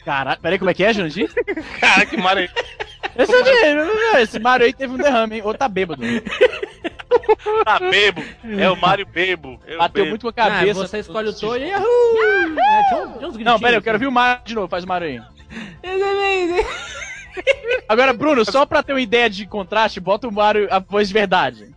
Caralho, 0.06 0.39
peraí, 0.39 0.60
como 0.60 0.69
é 0.69 0.74
que 0.74 0.84
é, 0.84 0.93
Jandir? 0.93 1.32
Cara, 1.80 2.06
que 2.06 2.17
Mario. 2.17 2.50
Esse, 3.15 3.34
é 3.36 4.22
esse 4.22 4.39
Mario 4.39 4.65
aí 4.65 4.74
teve 4.74 4.93
um 4.93 4.98
derrame, 4.98 5.36
hein? 5.36 5.41
Ou 5.46 5.54
tá 5.54 5.67
bêbado. 5.67 6.02
Ah, 7.65 7.80
bebo. 7.91 8.23
É 8.60 8.69
o 8.69 8.76
Mario 8.76 9.06
bebo. 9.06 9.60
Eu 9.65 9.78
Bateu 9.78 10.04
bebo. 10.04 10.10
muito 10.10 10.23
com 10.23 10.30
a 10.30 10.34
cabeça. 10.34 10.84
Ah, 10.84 10.88
você 10.88 10.99
escolhe 10.99 11.30
o 11.30 11.34
Toad 11.34 11.63
e 11.63 11.69
Yahoo! 11.69 11.86
É, 13.39 13.43
Não, 13.43 13.60
peraí, 13.60 13.76
eu 13.76 13.82
quero 13.82 13.99
ver 13.99 14.08
o 14.08 14.12
Mario 14.12 14.43
de 14.45 14.56
novo, 14.56 14.67
faz 14.67 14.84
o 14.84 14.88
Mario 14.88 15.08
aí. 15.08 15.21
É 15.84 15.95
isso 16.45 16.67
Agora, 17.88 18.13
Bruno, 18.13 18.45
só 18.45 18.65
pra 18.65 18.84
ter 18.84 18.93
uma 18.93 19.02
ideia 19.02 19.30
de 19.30 19.45
contraste, 19.45 19.99
bota 19.99 20.28
o 20.28 20.32
Mario 20.32 20.67
a 20.71 20.80
voz 20.80 21.08
de 21.08 21.13
verdade. 21.13 21.76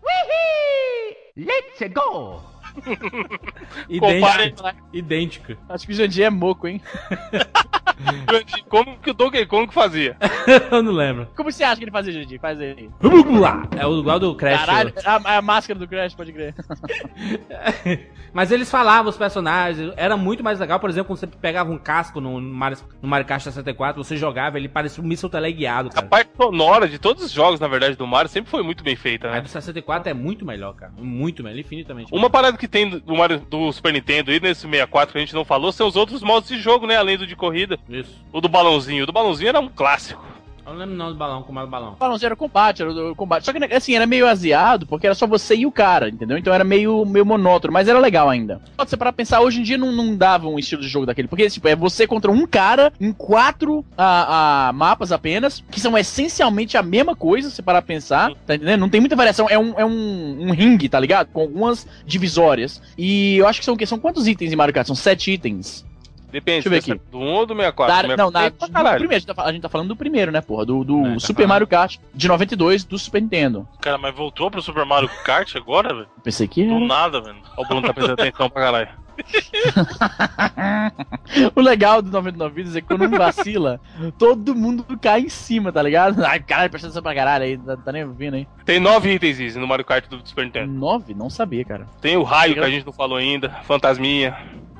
Let's 1.37 1.93
go! 1.93 2.43
Compare- 2.83 4.47
Idêntico. 4.49 4.71
Idêntico. 4.93 5.57
Acho 5.69 5.87
que 5.87 5.93
o 5.93 5.97
Jandir 5.97 6.25
é 6.27 6.31
moco, 6.31 6.67
hein? 6.69 6.81
Como 8.69 8.99
que 8.99 9.11
o 9.11 9.15
Donkey 9.15 9.47
Kong 9.47 9.73
fazia? 9.73 10.17
eu 10.71 10.83
não 10.83 10.93
lembro. 10.93 11.29
Como 11.37 11.51
você 11.51 11.65
acha 11.65 11.77
que 11.77 11.85
ele 11.85 11.91
fazia, 11.91 12.13
Jandir? 12.13 12.39
Faz 12.41 12.61
aí. 12.61 12.91
É 13.79 13.87
o 13.87 13.99
igual 14.01 14.19
do 14.19 14.35
Crash. 14.35 14.61
Caralho, 14.61 14.93
a, 15.05 15.37
a 15.39 15.43
máscara 15.43 15.79
do 15.79 15.89
Crash, 15.89 16.15
pode 16.15 16.33
crer. 16.33 16.55
Mas 18.33 18.51
eles 18.53 18.71
falavam 18.71 19.09
os 19.09 19.17
personagens, 19.17 19.93
era 19.97 20.15
muito 20.17 20.45
mais 20.45 20.61
legal, 20.61 20.79
por 20.79 20.91
exemplo, 20.91 21.07
quando 21.09 21.19
você 21.21 21.27
pegava 21.27 21.71
um 21.73 21.79
casco 21.79 22.21
no 22.21 22.39
Mario, 22.39 22.77
no 23.01 23.09
Mario 23.09 23.27
Kart 23.27 23.41
64, 23.43 24.03
você 24.05 24.15
jogava, 24.17 24.59
ele 24.59 24.69
parecia 24.69 25.03
um 25.03 25.07
míssil 25.07 25.31
teleguiado, 25.31 25.89
A 25.89 25.93
cara. 25.93 26.07
parte 26.07 26.31
sonora 26.37 26.87
de 26.87 26.99
todos 26.99 27.25
os 27.25 27.31
jogos, 27.31 27.59
na 27.59 27.67
verdade, 27.69 27.97
do 27.97 28.07
Mario 28.07 28.29
sempre 28.31 28.51
foi 28.51 28.63
muito 28.63 28.85
bem 28.85 28.95
feita, 28.95 29.29
A 29.29 29.33
né? 29.33 29.41
do 29.41 29.49
64 29.49 30.11
é 30.11 30.15
muito 30.15 30.45
melhor, 30.45 30.75
cara. 30.75 30.93
Muito 30.99 31.43
melhor, 31.43 31.59
infinitamente. 31.59 32.13
Uma 32.15 32.29
parada 32.29 32.59
que 32.59 32.66
tem 32.69 32.89
do 32.89 33.15
Mario 33.15 33.41
do 33.41 33.73
Super 33.73 33.93
Nintendo 33.93 34.33
e 34.33 34.41
nesse 34.41 34.63
64 34.63 35.13
que 35.13 35.19
a 35.19 35.21
gente 35.21 35.35
não 35.35 35.45
falou 35.45 35.73
são 35.73 35.87
os 35.89 35.97
outros 35.97 36.23
modos 36.23 36.49
de 36.49 36.59
jogo, 36.59 36.87
né? 36.87 36.97
Além 36.97 37.17
do 37.17 37.27
de 37.27 37.37
corrida. 37.37 37.79
Isso. 37.89 38.25
O 38.33 38.41
do 38.41 38.49
balãozinho. 38.49 39.05
O 39.05 39.07
do 39.07 39.13
balãozinho 39.13 39.49
era 39.49 39.61
um 39.61 39.69
clássico. 39.69 40.36
Eu 40.67 40.73
não 40.73 40.81
lembro 40.81 40.97
não 40.97 41.13
do 41.13 41.15
balão, 41.15 41.45
como 41.45 41.61
era 41.61 41.69
o 41.69 41.71
balão. 41.71 41.95
Balãozinho 41.97 42.27
era 42.27 42.35
o 42.35 42.37
combate, 42.37 42.83
era 42.83 42.91
o 42.91 43.15
combate. 43.15 43.45
Só 43.45 43.53
que, 43.53 43.73
assim, 43.73 43.95
era 43.95 44.05
meio 44.05 44.27
aziado, 44.27 44.85
porque 44.85 45.07
era 45.07 45.15
só 45.15 45.25
você 45.25 45.55
e 45.55 45.65
o 45.65 45.71
cara, 45.71 46.09
entendeu? 46.09 46.37
Então 46.37 46.53
era 46.53 46.65
meio, 46.65 47.05
meio 47.07 47.25
monótono, 47.25 47.73
mas 47.73 47.87
era 47.87 48.01
legal 48.01 48.29
ainda. 48.29 48.61
Pode 48.77 48.91
ser 48.91 48.97
para 48.97 49.13
pensar, 49.13 49.41
hoje 49.41 49.61
em 49.61 49.63
dia 49.63 49.79
não, 49.79 49.93
não 49.93 50.17
dava 50.17 50.49
um 50.49 50.59
estilo 50.59 50.83
de 50.83 50.89
jogo 50.89 51.07
daquele, 51.07 51.29
porque, 51.29 51.49
tipo, 51.49 51.69
é 51.69 51.77
você 51.77 52.05
contra 52.05 52.33
um 52.33 52.45
cara 52.49 52.93
em 53.01 53.13
quatro 53.13 53.85
ah, 53.97 54.69
ah, 54.69 54.73
mapas 54.73 55.13
apenas, 55.13 55.63
que 55.71 55.81
são 55.81 55.97
essencialmente 55.97 56.77
a 56.77 56.83
mesma 56.83 57.15
coisa, 57.15 57.49
se 57.49 57.63
parar 57.63 57.81
pra 57.81 57.95
pensar, 57.95 58.35
tá 58.45 58.57
entendendo? 58.57 58.81
Não 58.81 58.89
tem 58.89 59.01
muita 59.01 59.15
variação, 59.15 59.49
é 59.49 59.57
um, 59.57 59.79
é 59.79 59.85
um, 59.85 60.49
um 60.49 60.51
ringue, 60.51 60.89
tá 60.89 60.99
ligado? 60.99 61.29
Com 61.29 61.43
algumas 61.43 61.87
divisórias. 62.05 62.83
E 62.99 63.37
eu 63.37 63.47
acho 63.47 63.61
que 63.61 63.65
são 63.65 63.75
o 63.75 63.77
quê? 63.77 63.87
São 63.87 64.01
quantos 64.01 64.27
itens 64.27 64.53
em 64.53 64.57
Mario 64.57 64.75
Kart? 64.75 64.89
São 64.89 64.97
sete 64.97 65.31
itens. 65.31 65.86
Depende. 66.37 66.65
Deixa 66.65 66.69
eu 66.69 66.71
ver 66.71 66.83
se 66.83 66.93
aqui. 66.93 67.01
é 67.03 67.11
Do 67.11 67.19
1 67.19 67.33
ou 67.33 67.47
do 67.47 67.55
64? 67.55 68.09
Da- 68.09 68.17
não, 68.19 68.31
na, 68.31 68.49
do 68.51 68.57
primeiro, 68.59 69.15
a 69.15 69.19
gente, 69.19 69.27
tá, 69.27 69.43
a 69.43 69.53
gente 69.53 69.63
tá 69.63 69.69
falando 69.71 69.89
do 69.89 69.97
primeiro, 69.97 70.31
né, 70.31 70.43
porra? 70.43 70.67
Do, 70.67 70.85
do 70.85 71.07
É, 71.07 71.15
tá 71.15 71.19
Super 71.21 71.35
falando. 71.35 71.49
Mario 71.49 71.67
Kart 71.67 71.97
de 72.15 72.29
92 72.29 72.85
do 72.85 72.99
Super 72.99 73.23
Nintendo. 73.23 73.67
Cara, 73.81 73.97
mas 73.97 74.15
voltou 74.15 74.51
pro 74.51 74.61
Super 74.61 74.85
Mario 74.85 75.09
Kart 75.25 75.57
agora, 75.57 75.95
velho? 75.95 76.09
Pensei 76.23 76.47
que 76.47 76.67
Do 76.67 76.79
nada, 76.81 77.23
velho. 77.23 77.37
Ó, 77.57 77.63
O 77.63 77.67
Bruno 77.67 77.87
tá 77.87 77.95
prestando 77.95 78.21
atenção 78.21 78.51
pra 78.51 78.63
caralho. 78.65 78.89
o 81.57 81.61
legal 81.63 82.03
do 82.03 82.11
99 82.11 82.55
Vidas 82.55 82.77
é 82.77 82.83
que 82.83 82.87
quando 82.87 83.07
um 83.07 83.17
vacila, 83.17 83.81
todo 84.19 84.55
mundo 84.55 84.85
cai 85.01 85.23
em 85.23 85.29
cima, 85.31 85.73
tá 85.73 85.81
ligado? 85.83 86.23
Ai, 86.23 86.39
caralho, 86.41 86.69
presta 86.69 86.89
atenção 86.89 87.03
pra 87.03 87.15
caralho 87.15 87.45
aí, 87.45 87.57
tá, 87.57 87.79
tá 87.79 87.93
nem 87.93 88.05
ouvindo 88.05 88.35
aí. 88.35 88.47
Tem 88.67 88.79
nove 88.79 89.15
itens 89.15 89.41
Easy, 89.41 89.59
no 89.59 89.67
Mario 89.67 89.87
Kart 89.87 90.07
do 90.07 90.21
Super 90.23 90.45
Nintendo. 90.45 90.71
9? 90.71 91.15
Não 91.15 91.31
sabia, 91.31 91.65
cara. 91.65 91.87
Tem 91.99 92.19
o 92.19 92.23
raio 92.23 92.53
que 92.53 92.61
a 92.61 92.69
gente 92.69 92.85
não 92.85 92.93
falou 92.93 93.17
ainda, 93.17 93.49
fantasminha. 93.65 94.37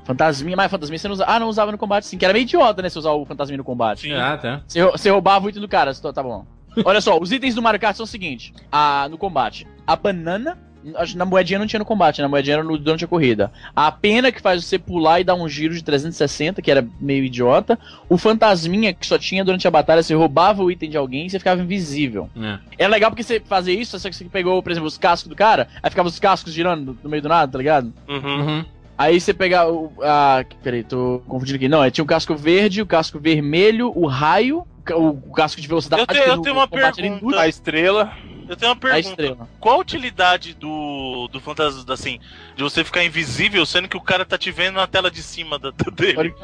Fantasminha, 0.07 0.57
mas 0.57 0.71
fantasminha 0.71 0.99
você 0.99 1.09
não 1.09 1.15
usava. 1.15 1.33
Ah, 1.33 1.41
não 1.41 1.49
usava 1.49 1.73
no 1.73 1.79
combate 1.79 2.07
sim, 2.07 2.17
que 2.17 2.25
era 2.25 2.33
meio 2.33 2.45
idiota, 2.45 2.81
né? 2.81 2.89
Você 2.89 2.99
usar 2.99 3.11
o 3.11 3.27
fantasminha 3.27 3.59
no 3.59 3.65
combate. 3.65 4.03
Sim. 4.03 4.13
Ah, 4.15 4.39
tá. 4.39 4.63
Você, 4.67 4.83
você 4.85 5.11
roubava 5.11 5.45
o 5.45 5.49
item 5.49 5.61
do 5.61 5.69
cara, 5.69 5.93
tá 5.95 6.13
tá 6.13 6.23
bom. 6.23 6.47
Olha 6.85 7.01
só, 7.01 7.19
os 7.19 7.33
itens 7.33 7.55
do 7.55 7.63
Mario 7.63 7.81
Kart 7.81 7.97
são 7.97 8.05
o 8.05 8.07
seguinte: 8.07 8.55
a, 8.71 9.09
no 9.11 9.19
combate, 9.19 9.67
a 9.87 9.97
banana. 9.97 10.57
acho 10.97 11.13
que 11.13 11.19
Na 11.19 11.25
moedinha 11.25 11.59
não 11.59 11.67
tinha 11.67 11.79
no 11.81 11.85
combate, 11.87 12.23
na 12.23 12.29
moedinha 12.29 12.57
era 12.57 12.63
no, 12.63 12.79
durante 12.79 13.05
a 13.05 13.09
corrida. 13.09 13.51
A 13.75 13.91
pena 13.91 14.31
que 14.31 14.41
faz 14.41 14.65
você 14.65 14.79
pular 14.79 15.19
e 15.19 15.25
dar 15.25 15.35
um 15.35 15.49
giro 15.49 15.75
de 15.75 15.83
360, 15.83 16.63
que 16.63 16.71
era 16.71 16.87
meio 17.01 17.25
idiota. 17.25 17.79
O 18.09 18.17
fantasminha 18.17 18.93
que 18.93 19.07
só 19.07 19.19
tinha 19.19 19.45
durante 19.45 19.67
a 19.67 19.71
batalha, 19.71 20.03
você 20.03 20.15
roubava 20.15 20.63
o 20.63 20.71
item 20.71 20.89
de 20.91 20.97
alguém 20.97 21.27
e 21.27 21.31
você 21.31 21.39
ficava 21.39 21.61
invisível. 21.63 22.31
É. 22.37 22.85
É 22.85 22.89
legal 22.89 23.11
porque 23.11 23.23
você 23.25 23.41
fazia 23.41 23.75
isso, 23.75 23.99
só 23.99 24.09
que 24.09 24.15
você 24.15 24.25
pegou, 24.27 24.63
por 24.63 24.71
exemplo, 24.71 24.87
os 24.87 24.99
cascos 24.99 25.29
do 25.29 25.35
cara, 25.35 25.67
aí 25.83 25.91
ficava 25.91 26.09
os 26.09 26.21
cascos 26.21 26.53
girando 26.53 26.93
no, 26.93 26.99
no 27.03 27.11
meio 27.11 27.23
do 27.23 27.29
nada, 27.29 27.51
tá 27.51 27.59
ligado? 27.59 27.93
Uhum. 28.07 28.65
Aí 28.99 29.21
você 29.21 29.35
pega 29.35 29.69
o. 29.69 29.93
Ah, 30.03 30.45
peraí, 30.63 30.83
tô 30.83 31.23
confundindo 31.29 31.57
aqui. 31.57 31.69
Não, 31.69 31.85
é, 31.85 31.91
tinha 31.91 32.03
o 32.05 32.07
casco 32.07 32.35
verde, 32.35 32.81
o 32.83 32.87
casco 32.87 33.19
vermelho, 33.19 33.93
o 33.95 34.07
raio, 34.07 34.61
o, 34.61 34.83
ca- 34.85 34.97
o 34.97 35.33
casco 35.33 35.61
de 35.61 35.69
velocidade. 35.69 36.03
Eu 36.03 36.07
tenho- 36.07 36.25
eu 36.25 36.39
tenho 36.43 36.55
uma 36.55 36.67
pergunta. 36.69 37.41
A 37.41 37.47
estrela. 37.49 38.13
Eu 38.49 38.57
tenho 38.57 38.71
uma 38.71 38.77
A 38.77 38.81
pergunta. 38.81 39.09
estrela. 39.09 39.49
Qual 39.59 39.75
a 39.75 39.81
utilidade 39.81 40.55
do, 40.55 41.29
do 41.33 41.41
fantasma, 41.41 41.83
assim, 41.93 42.21
de 42.55 42.63
você 42.63 42.85
ficar 42.85 43.03
invisível, 43.05 43.67
sendo 43.67 43.89
que 43.89 43.97
o 43.97 44.01
cara 44.01 44.25
tá 44.25 44.39
te 44.39 44.53
vendo 44.53 44.77
na 44.77 44.87
tela 44.87 45.11
de 45.11 45.21
cima 45.21 45.59
da, 45.59 45.73
da 45.77 45.91
dele? 45.91 46.15
Pode, 46.15 46.35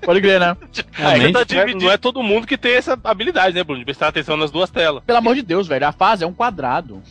pode 0.00 0.20
crer, 0.22 0.40
né? 0.40 0.56
Realmente, 0.92 1.32
tá 1.32 1.38
Não 1.38 1.40
é, 1.42 1.44
dividido. 1.44 1.84
não 1.84 1.92
é 1.92 1.96
todo 1.98 2.22
mundo 2.22 2.46
que 2.46 2.56
tem 2.56 2.72
essa 2.74 2.98
habilidade, 3.04 3.54
né, 3.54 3.62
Bruno? 3.62 3.80
De 3.80 3.84
prestar 3.84 4.08
atenção 4.08 4.36
nas 4.38 4.50
duas 4.50 4.70
telas. 4.70 5.02
Pelo 5.04 5.18
amor 5.18 5.34
de 5.34 5.42
Deus, 5.42 5.68
velho, 5.68 5.86
a 5.86 5.92
fase 5.92 6.24
é 6.24 6.26
um 6.26 6.32
quadrado. 6.32 7.02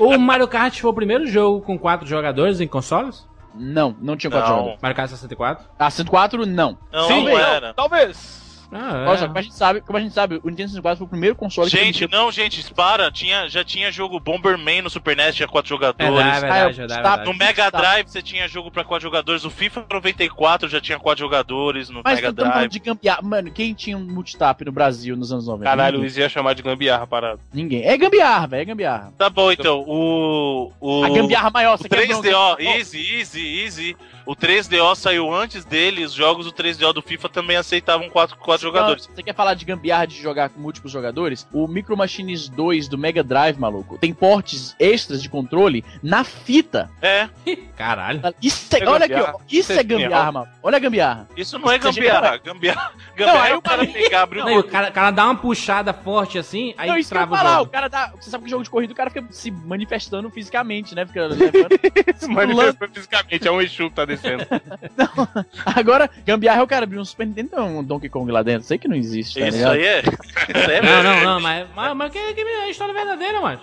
O 0.00 0.16
Mario 0.18 0.48
Kart 0.48 0.80
foi 0.80 0.90
o 0.90 0.94
primeiro 0.94 1.26
jogo 1.26 1.60
com 1.60 1.78
quatro 1.78 2.06
jogadores 2.06 2.60
em 2.62 2.66
consoles? 2.66 3.26
Não, 3.54 3.94
não 4.00 4.16
tinha 4.16 4.30
quatro 4.30 4.48
Não. 4.48 4.56
jogadores. 4.56 4.80
Mario 4.82 4.96
Kart 4.96 5.10
64? 5.10 5.66
Ah, 5.78 5.90
104, 5.90 6.44
não. 6.46 6.76
Não, 6.92 7.06
Sim, 7.08 7.24
não 7.24 7.38
era. 7.38 7.72
Talvez. 7.74 8.43
Ah, 8.76 9.04
Olha 9.08 9.18
só, 9.18 9.26
como 9.28 9.38
a 9.38 9.42
gente 9.42 9.54
sabe, 9.54 9.80
como 9.80 9.96
a 9.96 10.00
gente 10.00 10.12
sabe, 10.12 10.40
o 10.42 10.48
Nintendo 10.50 10.70
64 10.70 10.98
foi 10.98 11.06
o 11.06 11.08
primeiro 11.10 11.36
console 11.36 11.70
que 11.70 11.76
Gente, 11.76 12.08
não, 12.10 12.32
gente, 12.32 12.74
para. 12.74 13.10
Tinha, 13.10 13.48
já 13.48 13.62
tinha 13.62 13.90
jogo 13.92 14.18
Bomberman 14.18 14.82
no 14.82 14.90
Super 14.90 15.16
NES, 15.16 15.36
tinha 15.36 15.46
quatro 15.46 15.68
jogadores. 15.68 16.12
Verdade, 16.12 16.40
verdade, 16.40 16.60
Ah, 16.60 16.64
verdade, 16.72 16.92
verdade. 17.02 17.24
No 17.24 17.34
Mega. 17.34 17.70
Drive 17.70 18.08
você 18.08 18.20
tinha 18.20 18.48
jogo 18.48 18.70
pra 18.70 18.82
quatro 18.82 19.02
jogadores. 19.04 19.44
O 19.44 19.50
FIFA 19.50 19.86
94 19.90 20.68
já 20.68 20.80
tinha 20.80 20.98
quatro 20.98 21.20
jogadores 21.24 21.88
no 21.88 22.02
Mas 22.04 22.16
Mega 22.16 22.32
Drive. 22.32 22.68
de 22.68 22.78
gambiarra. 22.80 23.22
Mano, 23.22 23.50
quem 23.52 23.72
tinha 23.74 23.96
um 23.96 24.04
multitap 24.04 24.64
no 24.64 24.72
Brasil 24.72 25.16
nos 25.16 25.32
anos 25.32 25.46
90? 25.46 25.64
Caralho. 25.70 25.98
Luiz 25.98 26.16
ia 26.16 26.28
chamar 26.28 26.54
de 26.54 26.62
gambiarra 26.62 27.06
parado. 27.06 27.40
Ninguém. 27.52 27.84
É 27.84 27.96
gambiarra, 27.96 28.46
velho, 28.48 28.62
é 28.62 28.64
gambiarra. 28.64 29.12
Tá 29.16 29.30
bom, 29.30 29.52
então. 29.52 29.84
O. 29.86 30.72
o 30.80 31.04
A 31.04 31.10
gambiarra 31.10 31.50
maior, 31.50 31.74
O 31.74 31.78
você 31.78 31.88
quer 31.88 32.06
3DO, 32.08 32.22
bronca? 32.22 32.62
easy, 32.62 32.98
easy, 33.20 33.62
easy. 33.62 33.96
O 34.26 34.34
3DO 34.34 34.94
saiu 34.96 35.32
antes 35.34 35.64
dele, 35.64 36.04
os 36.04 36.12
jogos 36.12 36.46
do 36.46 36.52
3DO 36.52 36.92
do 36.92 37.02
FIFA 37.02 37.28
também 37.28 37.56
aceitavam 37.56 38.08
quatro, 38.08 38.36
quatro 38.36 38.62
jogadores. 38.62 39.06
Você 39.06 39.22
quer 39.22 39.34
falar 39.34 39.54
de 39.54 39.64
gambiarra 39.64 40.06
de 40.06 40.20
jogar 40.20 40.48
com 40.48 40.60
múltiplos 40.60 40.92
jogadores? 40.92 41.46
O 41.52 41.68
Micro 41.68 41.96
Machines 41.96 42.48
2 42.48 42.88
do 42.88 42.96
Mega 42.96 43.22
Drive, 43.22 43.58
maluco, 43.58 43.98
tem 43.98 44.14
portes 44.14 44.74
extras 44.78 45.22
de 45.22 45.28
controle 45.28 45.84
na 46.02 46.24
fita. 46.24 46.90
É, 47.02 47.28
Caralho. 47.76 48.22
Isso 48.40 48.74
é, 48.74 48.80
É 48.80 48.88
olha 48.88 49.04
aqui, 49.04 49.14
ó. 49.14 49.38
Isso 49.50 49.72
é 49.72 49.74
Isso 49.74 49.80
é 49.80 49.82
gambiarra, 49.82 50.32
mano. 50.32 50.48
Olha 50.62 50.76
a 50.76 50.80
gambiarra. 50.80 51.28
isso 51.36 51.58
não 51.58 51.70
é 51.70 51.74
é 51.74 51.78
gambiarra. 51.78 52.36
Gambiarra, 52.38 52.92
gambiarra 53.16 53.42
aí 53.44 53.50
é 53.52 53.54
o 53.54 53.58
o 53.58 53.62
cara 53.62 53.86
pegar, 53.86 54.22
abrir 54.22 54.44
Não, 54.44 54.56
o 54.56 54.58
o 54.60 54.64
cara, 54.64 54.88
o 54.88 54.92
cara 54.92 55.10
dá 55.10 55.24
uma 55.24 55.36
puxada 55.36 55.92
forte 55.92 56.38
assim, 56.38 56.74
aí 56.78 56.88
não, 56.88 56.96
isso 56.96 57.08
que 57.08 57.14
eu 57.14 57.18
trava 57.18 57.34
o 57.34 57.36
falar, 57.36 57.56
o 57.56 57.58
jogo. 57.60 57.70
cara 57.70 57.88
dá. 57.88 58.12
Você 58.18 58.30
sabe 58.30 58.44
que 58.44 58.48
o 58.48 58.50
jogo 58.50 58.62
de 58.64 58.70
corrida 58.70 58.92
o 58.92 58.96
cara 58.96 59.10
fica 59.10 59.26
se 59.30 59.50
manifestando 59.50 60.30
fisicamente, 60.30 60.94
né? 60.94 61.04
Fica 61.04 61.26
levando. 61.26 61.74
Se 62.16 62.28
manifestou 62.28 62.88
fisicamente, 62.88 63.48
é 63.48 63.50
um 63.50 63.60
Exu 63.60 63.90
que 63.90 63.96
tá 64.16 64.28
descendo. 64.28 65.46
Agora, 65.64 66.10
gambiarra 66.24 66.60
é 66.60 66.62
o 66.62 66.66
cara 66.66 66.84
abrir 66.84 66.98
um 66.98 67.04
Super 67.04 67.26
Nintendo 67.26 67.60
um 67.62 67.82
Donkey 67.82 68.08
Kong 68.08 68.30
lá 68.30 68.42
dentro. 68.42 68.66
Sei 68.66 68.78
que 68.78 68.88
não 68.88 68.96
existe, 68.96 69.38
tá 69.40 69.48
Isso 69.48 69.56
ligado? 69.58 69.72
aí 69.74 69.84
é. 69.84 69.98
Isso 70.54 70.70
aí 70.70 70.76
é 70.76 70.82
Não, 70.82 71.02
não, 71.02 71.24
não, 71.24 71.40
mas, 71.40 71.66
mas, 71.74 71.96
mas 71.96 72.12
que, 72.12 72.34
que 72.34 72.40
é 72.40 72.62
a 72.64 72.70
história 72.70 72.94
verdadeira, 72.94 73.40
mano. 73.40 73.60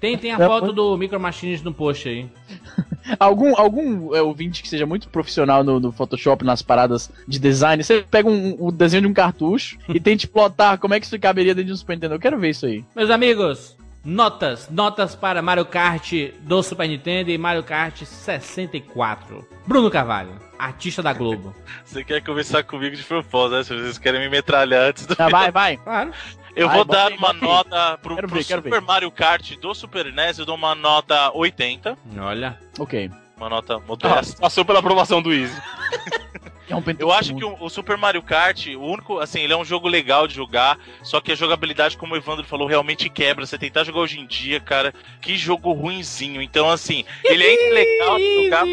Tem, 0.00 0.16
tem 0.18 0.32
a 0.32 0.36
É, 0.36 0.46
foto 0.46 0.72
do 0.72 0.96
Micro 0.96 1.18
Machines 1.20 1.62
no 1.62 1.72
post 1.72 2.08
aí. 2.08 2.26
Algum, 3.20 3.54
algum 3.54 4.14
é, 4.14 4.22
ouvinte 4.22 4.62
que 4.62 4.68
seja 4.68 4.86
muito 4.86 5.10
profissional 5.10 5.62
no, 5.62 5.78
no 5.78 5.92
Photoshop, 5.92 6.42
nas 6.42 6.62
paradas 6.62 7.10
de 7.28 7.38
design, 7.38 7.84
você 7.84 8.02
pega 8.02 8.26
um, 8.30 8.56
o 8.58 8.72
desenho 8.72 9.02
de 9.02 9.08
um 9.08 9.12
cartucho 9.12 9.76
e 9.90 10.00
tente 10.00 10.26
plotar 10.26 10.78
como 10.78 10.94
é 10.94 11.00
que 11.00 11.04
isso 11.04 11.18
caberia 11.18 11.54
dentro 11.54 11.66
de 11.66 11.72
um 11.74 11.76
Super 11.76 11.96
Nintendo. 11.96 12.14
Eu 12.14 12.18
quero 12.18 12.38
ver 12.38 12.48
isso 12.48 12.64
aí. 12.64 12.82
Meus 12.96 13.10
amigos, 13.10 13.76
notas. 14.04 14.68
Notas 14.68 15.14
para 15.14 15.40
Mario 15.40 15.64
Kart 15.66 16.12
do 16.40 16.62
Super 16.62 16.88
Nintendo 16.88 17.30
e 17.30 17.38
Mario 17.38 17.62
Kart 17.62 18.02
64. 18.04 19.48
Bruno 19.66 19.90
Carvalho, 19.90 20.38
artista 20.58 21.02
da 21.02 21.12
Globo. 21.12 21.54
Você 21.84 22.04
quer 22.04 22.22
conversar 22.22 22.62
comigo 22.64 22.94
de 22.94 23.02
propósito, 23.02 23.56
né? 23.56 23.64
Se 23.64 23.74
vocês 23.74 23.98
querem 23.98 24.20
me 24.20 24.28
metralhar 24.28 24.90
antes 24.90 25.06
do. 25.06 25.16
Ah, 25.18 25.28
vai, 25.28 25.50
vai. 25.50 25.76
Claro. 25.84 26.12
Eu 26.56 26.68
Vai, 26.68 26.76
vou 26.76 26.84
dar 26.84 27.08
aí, 27.10 27.16
uma 27.18 27.32
nota 27.32 27.98
pro, 27.98 28.14
Quero 28.14 28.28
pro 28.28 28.36
ver, 28.36 28.44
Super 28.44 28.70
ver. 28.70 28.80
Mario 28.80 29.10
Kart 29.10 29.56
do 29.56 29.74
Super 29.74 30.12
NES, 30.12 30.38
eu 30.38 30.46
dou 30.46 30.54
uma 30.54 30.72
nota 30.72 31.32
80. 31.34 31.98
Olha. 32.16 32.56
Ok. 32.78 33.10
Uma 33.36 33.48
nota 33.48 33.74
Ah, 33.76 33.80
modesta. 33.80 34.40
Passou 34.40 34.64
pela 34.64 34.78
aprovação 34.78 35.20
do 35.20 35.32
Easy. 35.32 35.54
É 36.68 36.74
um 36.74 36.82
Eu 36.98 37.12
acho 37.12 37.34
que 37.34 37.44
o, 37.44 37.56
o 37.60 37.68
Super 37.68 37.96
Mario 37.98 38.22
Kart, 38.22 38.68
o 38.68 38.80
único, 38.80 39.18
assim, 39.18 39.40
ele 39.40 39.52
é 39.52 39.56
um 39.56 39.64
jogo 39.64 39.86
legal 39.86 40.26
de 40.26 40.34
jogar, 40.34 40.78
só 41.02 41.20
que 41.20 41.30
a 41.30 41.34
jogabilidade, 41.34 41.96
como 41.96 42.14
o 42.14 42.16
Evandro 42.16 42.44
falou, 42.44 42.66
realmente 42.66 43.10
quebra. 43.10 43.44
Você 43.44 43.58
tentar 43.58 43.84
jogar 43.84 44.00
hoje 44.00 44.18
em 44.18 44.26
dia, 44.26 44.58
cara, 44.60 44.94
que 45.20 45.36
jogo 45.36 45.72
ruinzinho. 45.72 46.40
Então, 46.40 46.70
assim, 46.70 47.04
ele 47.22 47.44
é 47.44 47.70
legal 47.70 48.16
de 48.16 48.44
jogar, 48.44 48.64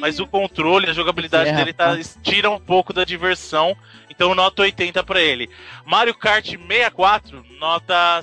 mas 0.00 0.18
o 0.20 0.26
controle, 0.26 0.88
a 0.88 0.94
jogabilidade 0.94 1.50
É, 1.50 1.54
dele 1.54 1.72
tá, 1.74 1.98
tira 2.22 2.50
um 2.50 2.58
pouco 2.58 2.94
da 2.94 3.04
diversão. 3.04 3.76
Então, 4.08 4.34
nota 4.34 4.62
80 4.62 5.04
pra 5.04 5.20
ele. 5.20 5.50
Mario 5.84 6.14
Kart 6.14 6.46
64, 6.46 7.44
nota. 7.58 8.20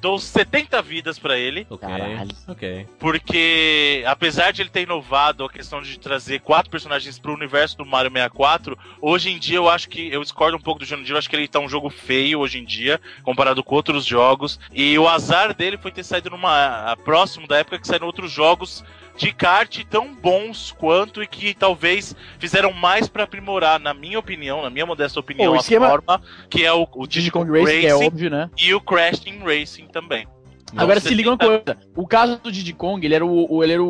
Dou 0.00 0.18
70 0.18 0.80
vidas 0.80 1.18
pra 1.18 1.38
ele. 1.38 1.66
Ok, 1.68 1.86
Caralho. 1.86 2.30
ok. 2.48 2.86
Porque, 2.98 4.02
apesar 4.06 4.50
de 4.52 4.62
ele 4.62 4.70
ter 4.70 4.82
inovado 4.82 5.44
a 5.44 5.50
questão 5.50 5.82
de 5.82 5.98
trazer 5.98 6.40
quatro 6.40 6.70
personagens 6.70 7.18
pro 7.18 7.34
universo 7.34 7.76
do 7.76 7.84
Mario 7.84 8.10
64, 8.10 8.78
hoje 9.00 9.30
em 9.30 9.38
dia 9.38 9.56
eu 9.56 9.68
acho 9.68 9.88
que. 9.88 10.08
Eu 10.10 10.22
discordo 10.22 10.56
um 10.56 10.60
pouco 10.60 10.80
do 10.80 10.86
Jurandir, 10.86 11.12
eu 11.12 11.18
acho 11.18 11.28
que 11.28 11.36
ele 11.36 11.46
tá 11.46 11.60
um 11.60 11.68
jogo 11.68 11.90
feio 11.90 12.40
hoje 12.40 12.58
em 12.58 12.64
dia, 12.64 13.00
comparado 13.22 13.62
com 13.62 13.74
outros 13.74 14.04
jogos. 14.06 14.58
E 14.72 14.98
o 14.98 15.06
azar 15.06 15.54
dele 15.54 15.76
foi 15.76 15.90
ter 15.90 16.04
saído 16.04 16.30
numa. 16.30 16.96
próximo 17.04 17.46
da 17.46 17.58
época 17.58 17.78
que 17.78 17.86
saíram 17.86 18.06
outros 18.06 18.32
jogos 18.32 18.82
de 19.20 19.32
kart 19.32 19.84
tão 19.90 20.14
bons 20.14 20.72
quanto 20.72 21.22
e 21.22 21.26
que 21.26 21.52
talvez 21.52 22.16
fizeram 22.38 22.72
mais 22.72 23.06
pra 23.06 23.24
aprimorar, 23.24 23.78
na 23.78 23.92
minha 23.92 24.18
opinião, 24.18 24.62
na 24.62 24.70
minha 24.70 24.86
modesta 24.86 25.20
opinião, 25.20 25.52
a 25.52 25.58
esquema- 25.58 25.90
forma 25.90 26.22
que 26.48 26.64
é 26.64 26.72
o, 26.72 26.84
o 26.94 27.02
O 27.02 27.06
Diddy 27.06 27.30
Kong 27.30 27.50
Racing, 27.50 27.84
é 27.84 27.94
óbvio, 27.94 28.30
né? 28.30 28.48
e 28.56 28.72
o 28.72 28.80
Crash 28.80 29.18
Team 29.20 29.40
Racing 29.44 29.88
também. 29.88 30.26
Agora 30.76 31.00
se 31.00 31.14
liga 31.14 31.30
uma 31.30 31.38
coisa. 31.38 31.62
O 31.96 32.06
caso 32.06 32.38
do 32.42 32.50
Diddy 32.52 32.72
Kong, 32.72 33.04
ele 33.04 33.14
era 33.14 33.24
o, 33.26 33.46
o- 33.56 33.62
ele 33.64 33.72
era 33.74 33.82
o, 33.82 33.88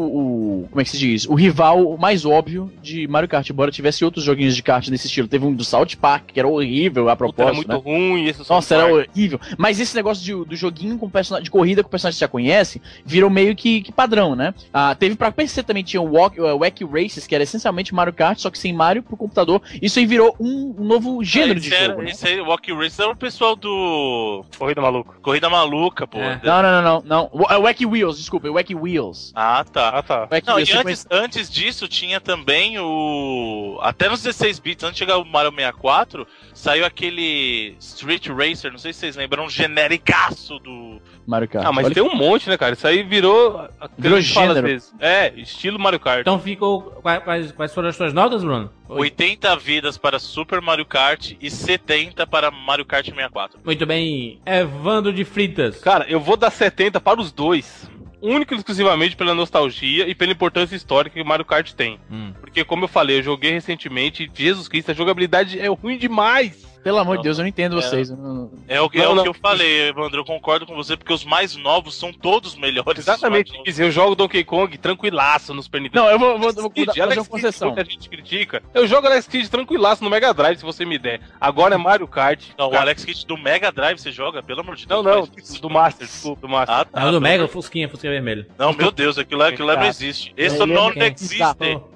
o- 0.65 0.69
como 0.69 0.81
é 0.81 0.85
que 0.85 0.91
se 0.91 0.99
diz? 0.99 1.27
O 1.27 1.35
rival 1.35 1.97
mais 1.99 2.25
óbvio 2.25 2.73
de 2.83 3.07
Mario 3.09 3.29
Kart, 3.29 3.49
embora 3.51 3.71
tivesse 3.71 4.05
outros 4.05 4.25
joguinhos 4.25 4.55
de 4.57 4.63
kart 4.63 4.87
nesse 4.89 5.07
estilo. 5.07 5.29
Teve 5.29 5.45
um 5.47 5.53
do 5.55 5.65
South 5.65 5.87
Park, 6.01 6.31
que 6.33 6.39
era 6.41 6.49
horrível 6.49 7.09
a 7.09 7.17
Puta, 7.17 7.43
era 7.43 7.53
propósito, 7.53 7.69
muito 7.69 7.89
né? 7.89 7.99
ruim. 7.99 8.25
Esse 8.27 8.49
Nossa, 8.49 8.75
era 8.75 8.85
South 8.89 8.97
Park. 8.99 9.11
horrível. 9.11 9.41
Mas 9.59 9.81
esse 9.81 9.95
negócio 9.95 10.25
de, 10.25 10.33
do 10.49 10.57
joguinho 10.57 10.99
com 10.99 11.09
personagem, 11.11 11.45
de 11.45 11.51
corrida 11.51 11.83
com 11.83 11.89
personagem 11.91 12.15
que 12.17 12.19
você 12.19 12.25
já 12.25 12.29
conhece, 12.29 12.81
virou 13.05 13.31
meio 13.31 13.55
que, 13.55 13.83
que 13.83 13.93
padrão, 13.93 14.35
né? 14.35 14.55
Ah, 14.73 14.95
teve 14.95 15.17
pra 15.17 15.31
PC 15.33 15.63
também, 15.63 15.83
tinha 15.83 16.01
o 16.01 16.11
Walk, 16.13 16.41
o 16.41 16.59
Wacky 16.59 16.85
Races, 16.85 17.27
que 17.27 17.35
era 17.35 17.45
essencialmente 17.45 17.95
Mario 17.95 18.13
Kart, 18.13 18.39
só 18.39 18.51
que 18.51 18.59
sem 18.59 18.73
Mario 18.73 19.03
pro 19.03 19.17
computador. 19.17 19.61
Isso 19.81 19.99
aí 19.99 20.07
virou 20.07 20.35
um, 20.41 20.75
um 20.79 20.85
novo 20.85 21.23
gênero 21.23 21.59
esse 21.59 21.69
de 21.69 21.75
era, 21.75 21.87
jogo, 21.93 22.03
né? 22.03 22.11
Esse 22.11 22.27
aí, 22.27 22.41
o 22.41 22.47
Walkie 22.47 22.73
Race 22.73 23.01
era 23.01 23.11
o 23.11 23.17
pessoal 23.17 23.55
do 23.57 24.45
Corrida 24.59 24.81
maluca. 24.81 25.13
Corrida 25.23 25.49
Maluca, 25.51 26.07
pô. 26.07 26.19
É. 26.19 26.41
Não, 26.43 26.63
não, 26.63 26.70
não, 26.71 26.83
não. 26.83 27.03
não. 27.05 27.31
O- 27.33 27.47
é 27.53 27.57
o 27.59 27.63
Wacky 27.63 27.87
Wheels, 27.87 28.19
desculpa, 28.19 28.47
é 28.47 28.51
o 28.51 28.55
Wacky 28.55 28.75
Wheels. 28.75 29.33
Ah, 29.35 29.65
tá. 29.65 29.89
Ah, 29.91 30.03
tá. 30.03 30.29
Wacky 30.31 30.47
Não, 30.47 30.55
e 30.59 30.63
Wheels, 30.65 30.71
você 30.71 30.79
antes, 30.79 31.07
antes 31.11 31.51
disso 31.51 31.89
tinha 31.89 32.21
também 32.21 32.79
o. 32.79 33.79
Até 33.83 34.09
nos 34.09 34.23
16 34.23 34.59
bits, 34.59 34.85
antes 34.85 34.95
de 34.95 34.99
chegar 35.01 35.19
o 35.19 35.25
Mario 35.25 35.51
64, 35.51 36.27
saiu 36.55 36.85
aquele 36.85 37.75
Street 37.81 38.29
Racer, 38.29 38.71
não 38.71 38.79
sei 38.79 38.93
se 38.93 39.01
vocês 39.01 39.17
lembram, 39.17 39.45
um 39.45 39.51
genericaço 39.51 40.59
do. 40.59 41.01
Mario 41.27 41.49
Kart. 41.49 41.65
Ah, 41.65 41.73
mas 41.73 41.85
Olha 41.87 41.95
tem 41.95 42.03
um 42.03 42.15
monte, 42.17 42.49
né, 42.49 42.57
cara? 42.57 42.73
Isso 42.73 42.87
aí 42.87 43.03
virou. 43.05 43.69
Virou 43.97 44.21
gênero. 44.21 44.63
vezes. 44.67 44.93
É, 44.99 45.33
estilo 45.37 45.79
Mario 45.79 46.01
Kart. 46.01 46.21
Então 46.21 46.39
ficou. 46.41 46.83
Quais, 47.03 47.23
quais- 47.23 47.53
quais 47.53 47.73
foram 47.75 47.89
as 47.89 47.97
suas 47.97 48.13
notas, 48.13 48.43
Bruno? 48.43 48.71
80 48.89 49.55
vidas 49.57 49.97
para 49.97 50.19
Super 50.19 50.61
Mario 50.61 50.85
Kart 50.85 51.35
e 51.41 51.49
70 51.49 52.27
para 52.27 52.51
Mario 52.51 52.85
Kart 52.85 53.05
64. 53.07 53.61
Muito 53.65 53.87
bem. 53.87 54.41
Evandro 54.45 55.13
de 55.13 55.25
Fritas. 55.25 55.79
Cara, 55.79 56.05
eu 56.09 56.19
vou 56.19 56.37
dar 56.37 56.51
70 56.61 57.01
para 57.01 57.21
os 57.21 57.33
dois. 57.33 57.91
Único 58.21 58.53
e 58.53 58.57
exclusivamente 58.57 59.17
pela 59.17 59.35
nostalgia 59.35 60.07
e 60.07 60.15
pela 60.15 60.33
importância 60.33 60.77
histórica 60.77 61.15
que 61.15 61.23
o 61.23 61.27
Mario 61.27 61.47
Kart 61.47 61.73
tem. 61.73 61.99
Hum. 62.11 62.35
Porque, 62.39 62.63
como 62.63 62.85
eu 62.85 62.89
falei, 62.89 63.19
eu 63.19 63.23
joguei 63.23 63.53
recentemente 63.53 64.25
e, 64.25 64.43
Jesus 64.43 64.69
Cristo, 64.69 64.91
a 64.91 64.95
jogabilidade 64.95 65.59
é 65.59 65.69
ruim 65.69 65.97
demais. 65.97 66.69
Pelo 66.83 66.99
amor 66.99 67.13
de 67.13 67.19
Não. 67.19 67.23
Deus, 67.25 67.39
eu 67.39 67.43
não 67.43 67.49
entendo 67.49 67.79
É. 67.79 67.83
vocês. 67.83 68.11
não- 68.11 68.51
É 68.67 68.81
o, 68.81 68.89
que, 68.89 68.99
Não, 68.99 69.05
é 69.05 69.09
o 69.09 69.15
não. 69.17 69.23
que 69.23 69.29
eu 69.29 69.35
falei, 69.35 69.89
Evandro, 69.89 70.21
eu 70.21 70.25
concordo 70.25 70.65
com 70.67 70.75
você, 70.75 70.97
porque 70.97 71.13
os 71.13 71.25
mais 71.25 71.55
novos 71.57 71.95
são 71.95 72.13
todos 72.13 72.55
melhores. 72.55 72.99
Exatamente. 72.99 73.53
Eu 73.79 73.91
jogo 73.91 74.15
Donkey 74.15 74.43
Kong 74.45 74.77
tranquilaço 74.79 75.53
no 75.53 75.63
Super 75.63 75.81
Nintendo. 75.81 76.05
Não, 76.05 76.11
eu 76.11 76.19
vou, 76.19 76.39
vou, 76.39 76.53
vou, 76.53 76.71
Speed, 76.71 76.87
fazer 76.87 77.03
Alex 77.03 77.29
concessão. 77.29 77.69
muita 77.69 77.85
gente 77.85 78.09
critica. 78.09 78.63
Eu 78.73 78.87
jogo 78.87 79.07
Alex 79.07 79.27
Kidd 79.27 79.49
tranquilaço 79.51 80.03
no 80.03 80.11
Mega 80.11 80.33
Drive, 80.33 80.59
se 80.59 80.65
você 80.65 80.85
me 80.85 80.99
der. 80.99 81.21
Agora 81.41 81.75
é 81.75 81.79
Mario 81.79 82.09
Kart. 82.09 82.43
Não, 82.59 82.71
o 82.71 82.77
Alex 82.77 83.05
Kidd 83.05 83.27
do 83.27 83.37
Mega 83.37 83.71
Drive 83.71 83.99
você 83.99 84.11
joga? 84.11 84.43
Pelo 84.43 84.61
amor 84.61 84.77
de 84.77 84.89
Não, 84.89 85.03
Deus. 85.03 85.29
não, 85.29 85.37
isso. 85.39 85.61
do 85.61 85.69
Master, 85.71 86.07
desculpa, 86.07 86.41
do 86.43 86.49
Master. 86.49 86.75
Ah, 86.77 86.85
tá. 86.85 87.03
É 87.03 87.07
o 87.07 87.13
do 87.13 87.21
Mega, 87.21 87.45
o 87.45 87.49
Fusquinha, 87.49 87.89
Fusquinha 87.89 88.13
vermelho. 88.13 88.47
Não, 88.59 88.73
meu 88.73 88.91
Deus, 88.91 89.19
aquilo 89.19 89.41
lá, 89.41 89.49
aquilo 89.49 89.67
lá 89.69 89.75
não 89.75 89.83
Tá. 89.83 89.89
existe. 89.89 90.33
Esse 90.37 90.63
é 90.63 90.67
não 90.67 90.91
existe. 90.93 91.39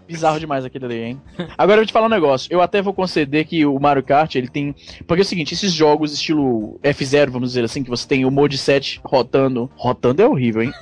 Bizarro 0.06 0.38
demais 0.38 0.64
aquele 0.64 0.84
ali, 0.84 1.02
hein? 1.02 1.22
Agora 1.56 1.78
eu 1.78 1.82
vou 1.82 1.86
te 1.86 1.92
falar 1.92 2.06
um 2.06 2.10
negócio. 2.10 2.48
Eu 2.50 2.60
até 2.60 2.82
vou 2.82 2.92
conceder 2.92 3.44
que 3.46 3.64
o 3.64 3.78
Mario 3.78 4.02
Kart, 4.02 4.34
ele 4.34 4.48
tem. 4.48 4.74
Porque 5.06 5.22
é 5.22 5.24
o 5.24 5.26
seguinte, 5.26 5.54
esses 5.54 5.72
jogos 5.72 6.12
estilo 6.12 6.78
F0, 6.82 7.30
vamos 7.30 7.50
dizer 7.50 7.64
assim, 7.64 7.82
que 7.82 7.90
você 7.90 8.06
tem 8.06 8.24
o 8.24 8.30
Mode 8.30 8.58
7 8.58 9.00
rotando. 9.04 9.70
Rotando 9.76 10.22
é 10.22 10.26
horrível, 10.26 10.62
hein? 10.62 10.72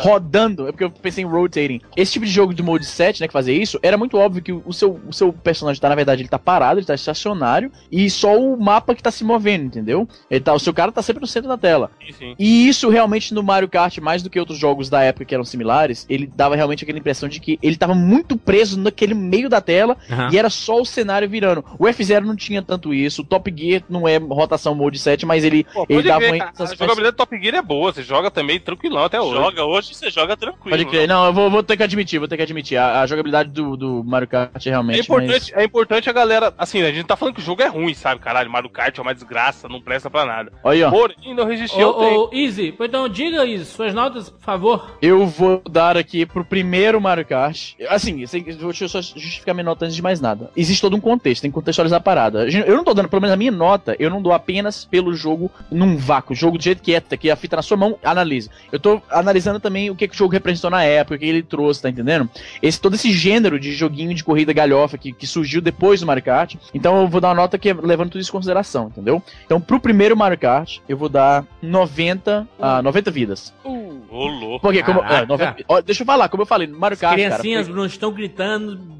Rodando, 0.00 0.68
é 0.68 0.72
porque 0.72 0.84
eu 0.84 0.90
pensei 0.90 1.24
em 1.24 1.26
rotating. 1.26 1.80
Esse 1.96 2.12
tipo 2.12 2.26
de 2.26 2.32
jogo 2.32 2.54
do 2.54 2.64
Mode 2.64 2.84
7, 2.84 3.20
né, 3.20 3.26
que 3.26 3.32
fazia 3.32 3.54
isso, 3.54 3.78
era 3.82 3.96
muito 3.96 4.16
óbvio 4.16 4.42
que 4.42 4.52
o 4.52 4.72
seu, 4.72 5.00
o 5.06 5.12
seu 5.12 5.32
personagem 5.32 5.80
tá, 5.80 5.88
na 5.88 5.94
verdade, 5.94 6.22
ele 6.22 6.28
tá 6.28 6.38
parado, 6.38 6.78
ele 6.78 6.86
tá 6.86 6.94
estacionário, 6.94 7.70
e 7.90 8.08
só 8.10 8.38
o 8.38 8.56
mapa 8.60 8.94
que 8.94 9.02
tá 9.02 9.10
se 9.10 9.24
movendo, 9.24 9.66
entendeu? 9.66 10.08
Ele 10.30 10.40
tá, 10.40 10.52
o 10.52 10.58
seu 10.58 10.72
cara 10.72 10.92
tá 10.92 11.02
sempre 11.02 11.20
no 11.20 11.26
centro 11.26 11.48
da 11.48 11.58
tela. 11.58 11.90
Sim, 12.06 12.12
sim. 12.12 12.34
E 12.38 12.68
isso 12.68 12.88
realmente 12.88 13.34
no 13.34 13.42
Mario 13.42 13.68
Kart, 13.68 13.98
mais 13.98 14.22
do 14.22 14.30
que 14.30 14.38
outros 14.38 14.58
jogos 14.58 14.88
da 14.88 15.02
época 15.02 15.24
que 15.24 15.34
eram 15.34 15.44
similares, 15.44 16.06
ele 16.08 16.26
dava 16.26 16.56
realmente 16.56 16.84
aquela 16.84 16.98
impressão 16.98 17.28
de 17.28 17.40
que 17.40 17.58
ele 17.62 17.76
tava 17.76 17.94
muito 17.94 18.36
preso 18.36 18.63
naquele 18.76 19.14
meio 19.14 19.48
da 19.48 19.60
tela 19.60 19.96
Aham. 20.10 20.30
e 20.32 20.38
era 20.38 20.50
só 20.50 20.80
o 20.80 20.84
cenário 20.84 21.28
virando. 21.28 21.64
O 21.78 21.84
F0 21.84 22.20
não 22.22 22.36
tinha 22.36 22.62
tanto 22.62 22.92
isso, 22.94 23.22
o 23.22 23.24
Top 23.24 23.52
Gear 23.56 23.82
não 23.88 24.06
é 24.08 24.16
rotação 24.18 24.74
mode 24.74 24.98
7, 24.98 25.26
mas 25.26 25.44
ele, 25.44 25.64
Pô, 25.64 25.86
ele 25.88 26.02
dava 26.08 26.20
ver, 26.20 26.32
uma 26.34 26.44
essas 26.54 26.72
a 26.72 26.74
jogabilidade 26.74 27.14
do 27.14 27.16
Top 27.18 27.38
Gear 27.38 27.54
é 27.56 27.62
boa, 27.62 27.92
você 27.92 28.02
joga 28.02 28.30
também 28.30 28.58
tranquilão 28.60 29.04
até 29.04 29.20
hoje. 29.20 29.34
Joga 29.36 29.64
hoje, 29.64 29.94
você 29.94 30.10
joga 30.10 30.36
tranquilo. 30.36 30.70
Pode 30.70 30.84
crer. 30.86 31.08
Não, 31.08 31.26
eu 31.26 31.32
vou, 31.32 31.50
vou 31.50 31.62
ter 31.62 31.76
que 31.76 31.82
admitir, 31.82 32.18
vou 32.18 32.28
ter 32.28 32.36
que 32.36 32.42
admitir. 32.42 32.76
A, 32.78 33.00
a 33.02 33.06
jogabilidade 33.06 33.50
do, 33.50 33.76
do 33.76 34.04
Mario 34.04 34.28
Kart 34.28 34.66
É 34.66 34.70
realmente. 34.70 35.00
importante, 35.00 35.52
é 35.54 35.64
importante 35.64 36.08
a 36.10 36.12
galera. 36.12 36.52
Assim, 36.58 36.82
a 36.82 36.92
gente 36.92 37.06
tá 37.06 37.16
falando 37.16 37.34
que 37.34 37.40
o 37.40 37.44
jogo 37.44 37.62
é 37.62 37.66
ruim, 37.66 37.94
sabe? 37.94 38.20
Caralho, 38.20 38.50
Mario 38.50 38.70
Kart 38.70 38.96
é 38.98 39.02
uma 39.02 39.14
desgraça, 39.14 39.68
não 39.68 39.80
presta 39.80 40.08
pra 40.10 40.24
nada. 40.24 40.50
mas- 40.52 40.60
Olha, 40.64 40.88
ó. 40.88 40.90
Porém, 40.90 41.34
não 41.34 41.44
resistiu. 41.46 41.88
Ô, 41.88 42.24
ô, 42.24 42.30
Easy, 42.32 42.74
então 42.78 43.08
diga, 43.08 43.46
Easy, 43.46 43.64
suas 43.64 43.92
notas, 43.94 44.30
por 44.30 44.40
favor. 44.40 44.96
Eu 45.02 45.26
vou 45.26 45.62
dar 45.70 45.96
aqui 45.96 46.24
pro 46.26 46.44
primeiro 46.44 47.00
Mario 47.00 47.24
Kart. 47.26 47.72
Assim, 47.88 48.22
deixa 48.54 48.84
eu 48.84 48.88
só 48.88 49.00
justificar 49.00 49.54
minha 49.54 49.64
nota 49.64 49.84
antes 49.84 49.96
de 49.96 50.02
mais 50.02 50.20
nada. 50.20 50.50
Existe 50.56 50.80
todo 50.80 50.96
um 50.96 51.00
contexto, 51.00 51.42
tem 51.42 51.50
que 51.50 51.54
contextualizar 51.54 51.98
a 51.98 52.02
parada. 52.02 52.48
Eu 52.48 52.76
não 52.76 52.84
tô 52.84 52.94
dando, 52.94 53.08
pelo 53.08 53.22
menos 53.22 53.34
a 53.34 53.36
minha 53.36 53.52
nota, 53.52 53.96
eu 53.98 54.10
não 54.10 54.20
dou 54.22 54.32
apenas 54.32 54.84
pelo 54.84 55.14
jogo 55.14 55.50
num 55.70 55.96
vácuo. 55.96 56.32
O 56.32 56.36
jogo 56.36 56.58
do 56.58 56.64
jeito 56.64 56.82
que 56.82 56.94
é, 56.94 57.00
tá 57.00 57.14
aqui 57.14 57.30
a 57.30 57.36
fita 57.36 57.56
na 57.56 57.62
sua 57.62 57.76
mão, 57.76 57.98
analise. 58.02 58.50
Eu 58.72 58.78
tô 58.78 59.00
analisando 59.10 59.60
também 59.60 59.90
o 59.90 59.94
que, 59.94 60.08
que 60.08 60.14
o 60.14 60.18
jogo 60.18 60.32
representou 60.32 60.70
na 60.70 60.82
época, 60.82 61.16
o 61.16 61.18
que 61.18 61.24
ele 61.26 61.42
trouxe, 61.42 61.82
tá 61.82 61.90
entendendo? 61.90 62.28
Esse, 62.62 62.80
todo 62.80 62.94
esse 62.94 63.12
gênero 63.12 63.58
de 63.58 63.72
joguinho 63.72 64.14
de 64.14 64.24
corrida 64.24 64.52
galhofa 64.52 64.98
que, 64.98 65.12
que 65.12 65.26
surgiu 65.26 65.60
depois 65.60 66.00
do 66.00 66.06
Mario 66.06 66.22
Kart. 66.22 66.54
Então 66.72 67.00
eu 67.00 67.08
vou 67.08 67.20
dar 67.20 67.28
uma 67.28 67.34
nota 67.34 67.58
que 67.58 67.70
é 67.70 67.74
levando 67.74 68.10
tudo 68.10 68.20
isso 68.20 68.30
em 68.30 68.32
consideração, 68.32 68.86
entendeu? 68.88 69.22
Então 69.44 69.60
pro 69.60 69.80
primeiro 69.80 70.16
Mario 70.16 70.38
Kart, 70.38 70.78
eu 70.88 70.96
vou 70.96 71.08
dar 71.08 71.44
90, 71.62 72.46
uh, 72.58 72.82
90 72.82 73.10
vidas. 73.10 73.52
Ô, 73.64 74.26
louco. 74.26 74.60
Porque, 74.60 74.82
como, 74.82 75.00
é, 75.00 75.02
Caraca. 75.02 75.26
90 75.26 75.64
ó, 75.68 75.80
deixa 75.80 76.02
eu 76.02 76.06
falar, 76.06 76.28
como 76.28 76.42
eu 76.42 76.46
falei, 76.46 76.66
Mario 76.66 76.96
Kart, 76.96 77.16
cara. 77.16 77.30
Criancinhas, 77.30 77.64
foi- 77.66 77.72
Bruno, 77.72 77.86
estão 77.86 78.12
gritando 78.12 78.43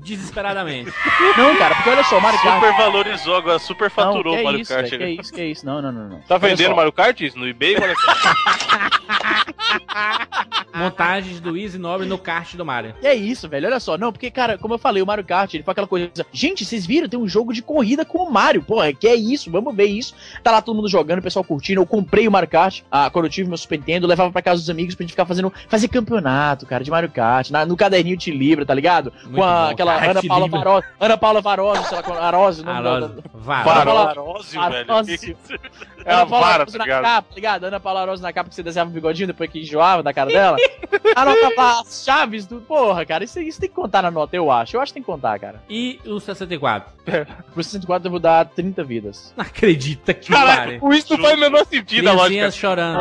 desesperadamente. 0.03 0.92
Não, 1.36 1.57
cara, 1.57 1.74
porque 1.74 1.90
olha 1.90 2.05
só, 2.05 2.20
Mario 2.20 2.40
Kart. 2.42 2.55
Super 2.55 2.76
valorizou 2.76 3.36
agora, 3.36 3.59
super 3.59 3.84
Não, 3.84 3.90
faturou 3.90 4.34
o 4.34 4.38
é 4.38 4.42
Mario 4.42 4.61
isso, 4.61 4.72
Kart. 4.74 4.90
velho, 4.90 4.99
que 4.99 5.05
é 5.05 5.11
isso, 5.11 5.32
que 5.32 5.40
é 5.40 5.47
isso. 5.47 5.66
Não, 5.66 5.80
não, 5.80 5.92
não, 5.92 6.09
não. 6.09 6.20
Tá 6.20 6.34
Olha 6.34 6.38
vendendo 6.40 6.70
só. 6.70 6.76
Mario 6.76 6.92
Kart 6.92 7.20
isso, 7.20 7.38
no 7.38 7.49
eBay? 7.49 7.76
Olha 7.76 7.95
só. 7.97 8.12
Montagens 10.74 11.40
do 11.40 11.57
Easy 11.57 11.78
Nobre 11.78 12.07
no 12.07 12.18
kart 12.18 12.55
do 12.57 12.64
Mario. 12.64 12.94
Que 13.00 13.07
é 13.07 13.14
isso, 13.14 13.48
velho. 13.48 13.66
Olha 13.66 13.78
só. 13.80 13.96
Não, 13.96 14.12
porque, 14.12 14.30
cara, 14.30 14.59
como 14.59 14.74
eu 14.74 14.78
falei, 14.78 15.02
o 15.02 15.07
Mario 15.07 15.24
Kart, 15.24 15.52
ele 15.55 15.62
foi 15.62 15.72
aquela 15.72 15.86
coisa. 15.86 16.11
Gente, 16.32 16.64
vocês 16.64 16.84
viram? 16.84 17.09
Tem 17.09 17.18
um 17.18 17.28
jogo 17.28 17.52
de 17.52 17.62
corrida 17.62 18.05
com 18.05 18.18
o 18.18 18.30
Mario. 18.30 18.62
Porra, 18.62 18.92
que 18.92 19.07
é 19.07 19.14
isso? 19.14 19.50
Vamos 19.50 19.74
ver 19.74 19.86
isso. 19.86 20.14
Tá 20.42 20.50
lá 20.50 20.61
todo 20.61 20.74
mundo 20.76 20.88
jogando, 20.88 21.20
o 21.20 21.22
pessoal 21.22 21.44
curtindo. 21.44 21.80
Eu 21.80 21.86
comprei 21.86 22.26
o 22.26 22.32
Mario 22.32 22.48
Kart 22.48 22.80
ah, 22.90 23.09
quando 23.11 23.26
eu 23.26 23.30
tive 23.30 23.48
meu 23.48 23.57
Super 23.57 23.78
Nintendo, 23.78 24.07
levava 24.07 24.30
pra 24.32 24.42
casa 24.42 24.61
dos 24.61 24.70
amigos 24.70 24.94
pra 24.94 25.05
gente 25.05 25.12
ficar 25.12 25.26
fazendo. 25.26 25.52
Fazer 25.68 25.88
campeonato, 25.88 26.66
cara, 26.66 26.82
de 26.82 26.90
Mario 26.90 27.11
Kart. 27.11 27.50
na- 27.50 27.64
no 27.64 27.76
caderninho 27.76 28.16
te 28.16 28.30
libra, 28.30 28.66
tá 28.66 28.74
ligado? 28.74 29.12
Muito 29.24 29.36
com 29.36 29.42
a- 29.44 29.66
bom. 29.66 29.70
aquela 29.72 29.98
Cara, 29.98 30.11
Ana 30.12 30.22
Paula. 30.26 30.48
Varosa. 30.48 30.86
Ana 31.00 31.16
Paula 31.16 31.40
Varosa, 31.40 31.82
sei 31.84 31.96
lá, 31.96 32.02
qual- 32.02 32.22
Arose, 32.22 32.62
o 32.62 32.64
nome 32.64 32.82
da- 32.82 32.90
Arose. 32.96 33.14
da- 33.14 33.22
Vara. 33.34 33.64
Varó. 33.64 34.05
Varósio, 34.07 34.61
velho. 34.70 34.86
Varósio. 34.86 35.36
É 36.05 36.12
a 36.12 36.16
Ana 36.16 36.26
Paula 36.26 36.46
vara, 36.46 36.66
tá 36.66 36.78
na 36.78 36.84
ligado? 36.84 37.02
capa, 37.02 37.28
tá 37.28 37.34
ligado? 37.34 37.64
Ana 37.64 37.80
Paula 37.80 38.05
Rosa 38.05 38.22
na 38.22 38.32
capa 38.32 38.48
que 38.48 38.55
você 38.55 38.62
desenhava 38.62 38.90
o 38.90 38.92
bigodinho 38.92 39.26
depois 39.26 39.50
que 39.50 39.61
enjoava 39.61 40.02
da 40.02 40.12
cara 40.12 40.30
dela. 40.30 40.57
Anota 41.16 41.50
lá 41.57 41.80
as 41.80 42.05
chaves 42.05 42.46
do. 42.46 42.61
Porra, 42.61 43.05
cara, 43.07 43.24
isso, 43.24 43.40
isso 43.40 43.61
tem 43.61 43.68
que 43.68 43.74
contar 43.74 44.02
na 44.02 44.11
nota, 44.11 44.36
eu 44.36 44.50
acho. 44.50 44.76
Eu 44.76 44.80
acho 44.80 44.90
que 44.90 44.94
tem 44.94 45.02
que 45.02 45.07
contar, 45.07 45.38
cara. 45.38 45.62
E 45.68 46.00
o 46.05 46.20
64? 46.20 46.92
Pro 47.05 47.62
64 47.62 48.07
eu 48.07 48.11
vou 48.11 48.20
dar 48.20 48.44
30 48.46 48.82
vidas. 48.82 49.32
Não 49.36 49.44
acredita 49.44 50.14
que 50.14 50.32
Caralho, 50.32 50.80
pare. 50.80 50.96
isso 50.98 51.16
não 51.16 51.24
faz 51.24 51.36
o 51.36 51.40
menor 51.40 51.66
sentido, 51.66 52.09
a 52.09 52.12
lógica. 52.12 52.28
Criancinhas 52.28 52.57
chorando. 52.57 52.98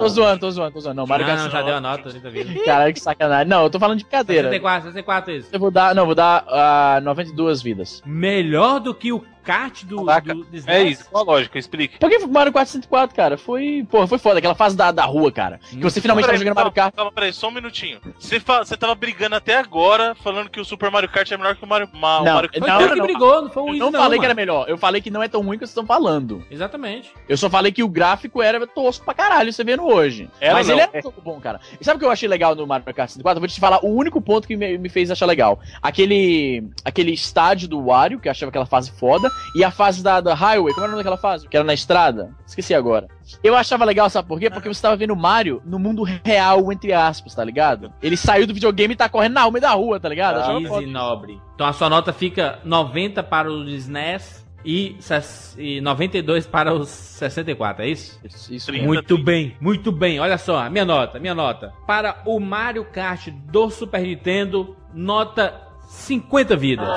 Tô 0.00 0.08
zoando, 0.08 0.40
tô 0.40 0.50
zoando, 0.50 0.72
tô 0.72 0.80
zoando. 0.80 0.96
Não, 0.96 1.06
Mario 1.06 1.26
não, 1.26 1.34
Kart. 1.34 1.44
não, 1.44 1.50
já 1.50 1.62
deu 1.62 1.76
a 1.76 1.80
nota, 1.80 2.10
30 2.10 2.30
vidas. 2.30 2.64
Caralho, 2.64 2.92
que 2.94 3.00
sacanagem. 3.00 3.48
Não, 3.48 3.62
eu 3.64 3.70
tô 3.70 3.78
falando 3.78 3.98
de 3.98 4.04
brincadeira. 4.04 4.48
64, 4.48 4.82
64 4.88 5.32
isso. 5.32 5.48
Eu 5.52 5.60
vou 5.60 5.70
dar. 5.70 5.94
Não, 5.94 6.02
eu 6.02 6.06
vou 6.06 6.14
dar 6.14 6.44
ah, 6.48 7.00
92 7.02 7.62
vidas. 7.62 8.02
Melhor 8.04 8.80
do 8.80 8.94
que 8.94 9.12
o 9.12 9.24
kart 9.44 9.82
do, 9.84 10.04
Caraca, 10.04 10.34
do, 10.34 10.44
do 10.44 10.54
É 10.54 10.58
SNES? 10.58 11.00
isso, 11.00 11.10
qual 11.10 11.24
a 11.24 11.26
lógica? 11.32 11.58
Explique. 11.58 11.98
Por 11.98 12.10
que 12.10 12.18
Mario 12.26 12.52
Kart 12.52 12.66
64, 12.68 13.16
cara? 13.16 13.38
Foi. 13.38 13.86
Porra, 13.90 14.06
foi 14.06 14.18
foda. 14.18 14.38
Aquela 14.40 14.54
fase 14.54 14.76
da, 14.76 14.90
da 14.92 15.04
rua, 15.06 15.32
cara. 15.32 15.58
Que 15.70 15.76
você 15.82 16.00
finalmente 16.02 16.24
tava 16.26 16.32
Peraí, 16.34 16.38
jogando 16.38 16.56
Mario 16.56 16.72
Kart. 16.72 16.94
Calma, 16.94 17.10
peraí, 17.12 17.32
só 17.32 17.48
um 17.48 17.52
minutinho. 17.52 17.98
Você, 18.18 18.38
fa- 18.40 18.62
você 18.64 18.76
tava 18.76 18.94
brigando 18.94 19.36
até 19.36 19.56
agora 19.56 20.14
falando 20.16 20.50
que 20.50 20.60
o 20.60 20.64
Super 20.66 20.90
Mario 20.90 21.08
Kart 21.08 21.30
é 21.32 21.36
melhor 21.38 21.56
que 21.56 21.64
o 21.64 21.66
Mario, 21.68 21.88
Ma- 21.94 22.20
o 22.20 22.24
Não, 22.24 22.34
Mario 22.34 22.50
Foi 22.52 22.60
Não, 22.68 22.87
que 22.94 22.98
não. 22.98 23.06
brigou, 23.06 23.42
não 23.42 23.50
foi 23.50 23.62
o 23.62 23.68
Eu 23.74 23.78
não 23.78 23.90
não, 23.90 24.00
falei 24.00 24.18
que 24.18 24.22
mano. 24.22 24.24
era 24.26 24.34
melhor. 24.34 24.68
Eu 24.68 24.78
falei 24.78 25.00
que 25.00 25.10
não 25.10 25.22
é 25.22 25.28
tão 25.28 25.40
ruim 25.42 25.56
que 25.58 25.60
vocês 25.60 25.70
estão 25.70 25.86
falando. 25.86 26.44
Exatamente. 26.50 27.12
Eu 27.28 27.36
só 27.36 27.48
falei 27.48 27.72
que 27.72 27.82
o 27.82 27.88
gráfico 27.88 28.42
era 28.42 28.66
tosco 28.66 29.04
pra 29.04 29.14
caralho, 29.14 29.52
você 29.52 29.64
vendo 29.64 29.84
hoje. 29.84 30.28
Era 30.40 30.54
Mas 30.54 30.66
não, 30.68 30.74
ele 30.74 30.82
é 30.82 30.90
é. 30.92 30.98
um 30.98 31.02
jogo 31.02 31.20
bom, 31.22 31.40
cara. 31.40 31.60
E 31.80 31.84
sabe 31.84 31.96
o 31.96 31.98
que 32.00 32.04
eu 32.04 32.10
achei 32.10 32.28
legal 32.28 32.54
no 32.54 32.66
Mario 32.66 32.84
Kart 32.86 33.08
64? 33.08 33.38
Eu 33.38 33.40
vou 33.40 33.48
te 33.48 33.60
falar 33.60 33.84
o 33.84 33.88
único 33.94 34.20
ponto 34.20 34.46
que 34.46 34.56
me, 34.56 34.78
me 34.78 34.88
fez 34.88 35.10
achar 35.10 35.26
legal. 35.26 35.58
Aquele 35.82 36.64
aquele 36.84 37.12
estádio 37.12 37.68
do 37.68 37.84
Wario, 37.84 38.18
que 38.18 38.28
eu 38.28 38.30
achava 38.30 38.50
aquela 38.50 38.66
fase 38.66 38.90
foda, 38.92 39.30
e 39.54 39.64
a 39.64 39.70
fase 39.70 40.02
da, 40.02 40.20
da 40.20 40.34
Highway, 40.34 40.72
como 40.74 40.84
era 40.84 40.88
o 40.88 40.96
nome 40.96 41.02
daquela 41.02 41.16
fase? 41.16 41.48
Que 41.48 41.56
era 41.56 41.64
na 41.64 41.74
estrada? 41.74 42.34
Esqueci 42.46 42.74
agora. 42.74 43.08
Eu 43.42 43.56
achava 43.56 43.84
legal, 43.84 44.08
sabe 44.10 44.26
por 44.28 44.38
quê? 44.38 44.48
Porque 44.50 44.68
você 44.68 44.80
tava 44.82 44.96
vendo 44.96 45.12
o 45.12 45.16
Mario 45.16 45.62
no 45.64 45.78
mundo 45.78 46.02
real, 46.24 46.72
entre 46.72 46.92
aspas, 46.92 47.34
tá 47.34 47.44
ligado? 47.44 47.92
Ele 48.02 48.16
saiu 48.16 48.46
do 48.46 48.54
videogame 48.54 48.94
e 48.94 48.96
tá 48.96 49.08
correndo 49.08 49.34
na 49.34 49.50
meio 49.50 49.60
da 49.62 49.70
rua, 49.72 49.98
tá 50.00 50.08
ligado? 50.08 50.38
Achava 50.38 50.60
Easy. 50.60 50.86
Nobre. 50.86 51.40
Então 51.54 51.66
a 51.66 51.72
sua 51.72 51.88
nota 51.88 52.12
fica 52.12 52.58
90 52.64 53.22
para 53.22 53.50
o 53.50 53.68
SNES 53.68 54.46
e, 54.64 54.96
ses- 54.98 55.54
e 55.58 55.80
92 55.80 56.46
para 56.46 56.72
os 56.74 56.88
64, 56.88 57.84
é 57.84 57.88
isso? 57.88 58.18
Isso, 58.24 58.52
isso 58.54 58.66
Trinta. 58.66 58.82
mesmo. 58.82 58.94
Muito 58.94 59.18
bem, 59.24 59.56
muito 59.60 59.92
bem. 59.92 60.18
Olha 60.20 60.36
só, 60.38 60.68
minha 60.68 60.84
nota, 60.84 61.18
minha 61.18 61.34
nota. 61.34 61.72
Para 61.86 62.22
o 62.26 62.40
Mario 62.40 62.84
Kart 62.84 63.28
do 63.28 63.70
Super 63.70 64.00
Nintendo, 64.02 64.76
nota 64.92 65.67
50 65.88 66.56
vidas. 66.56 66.88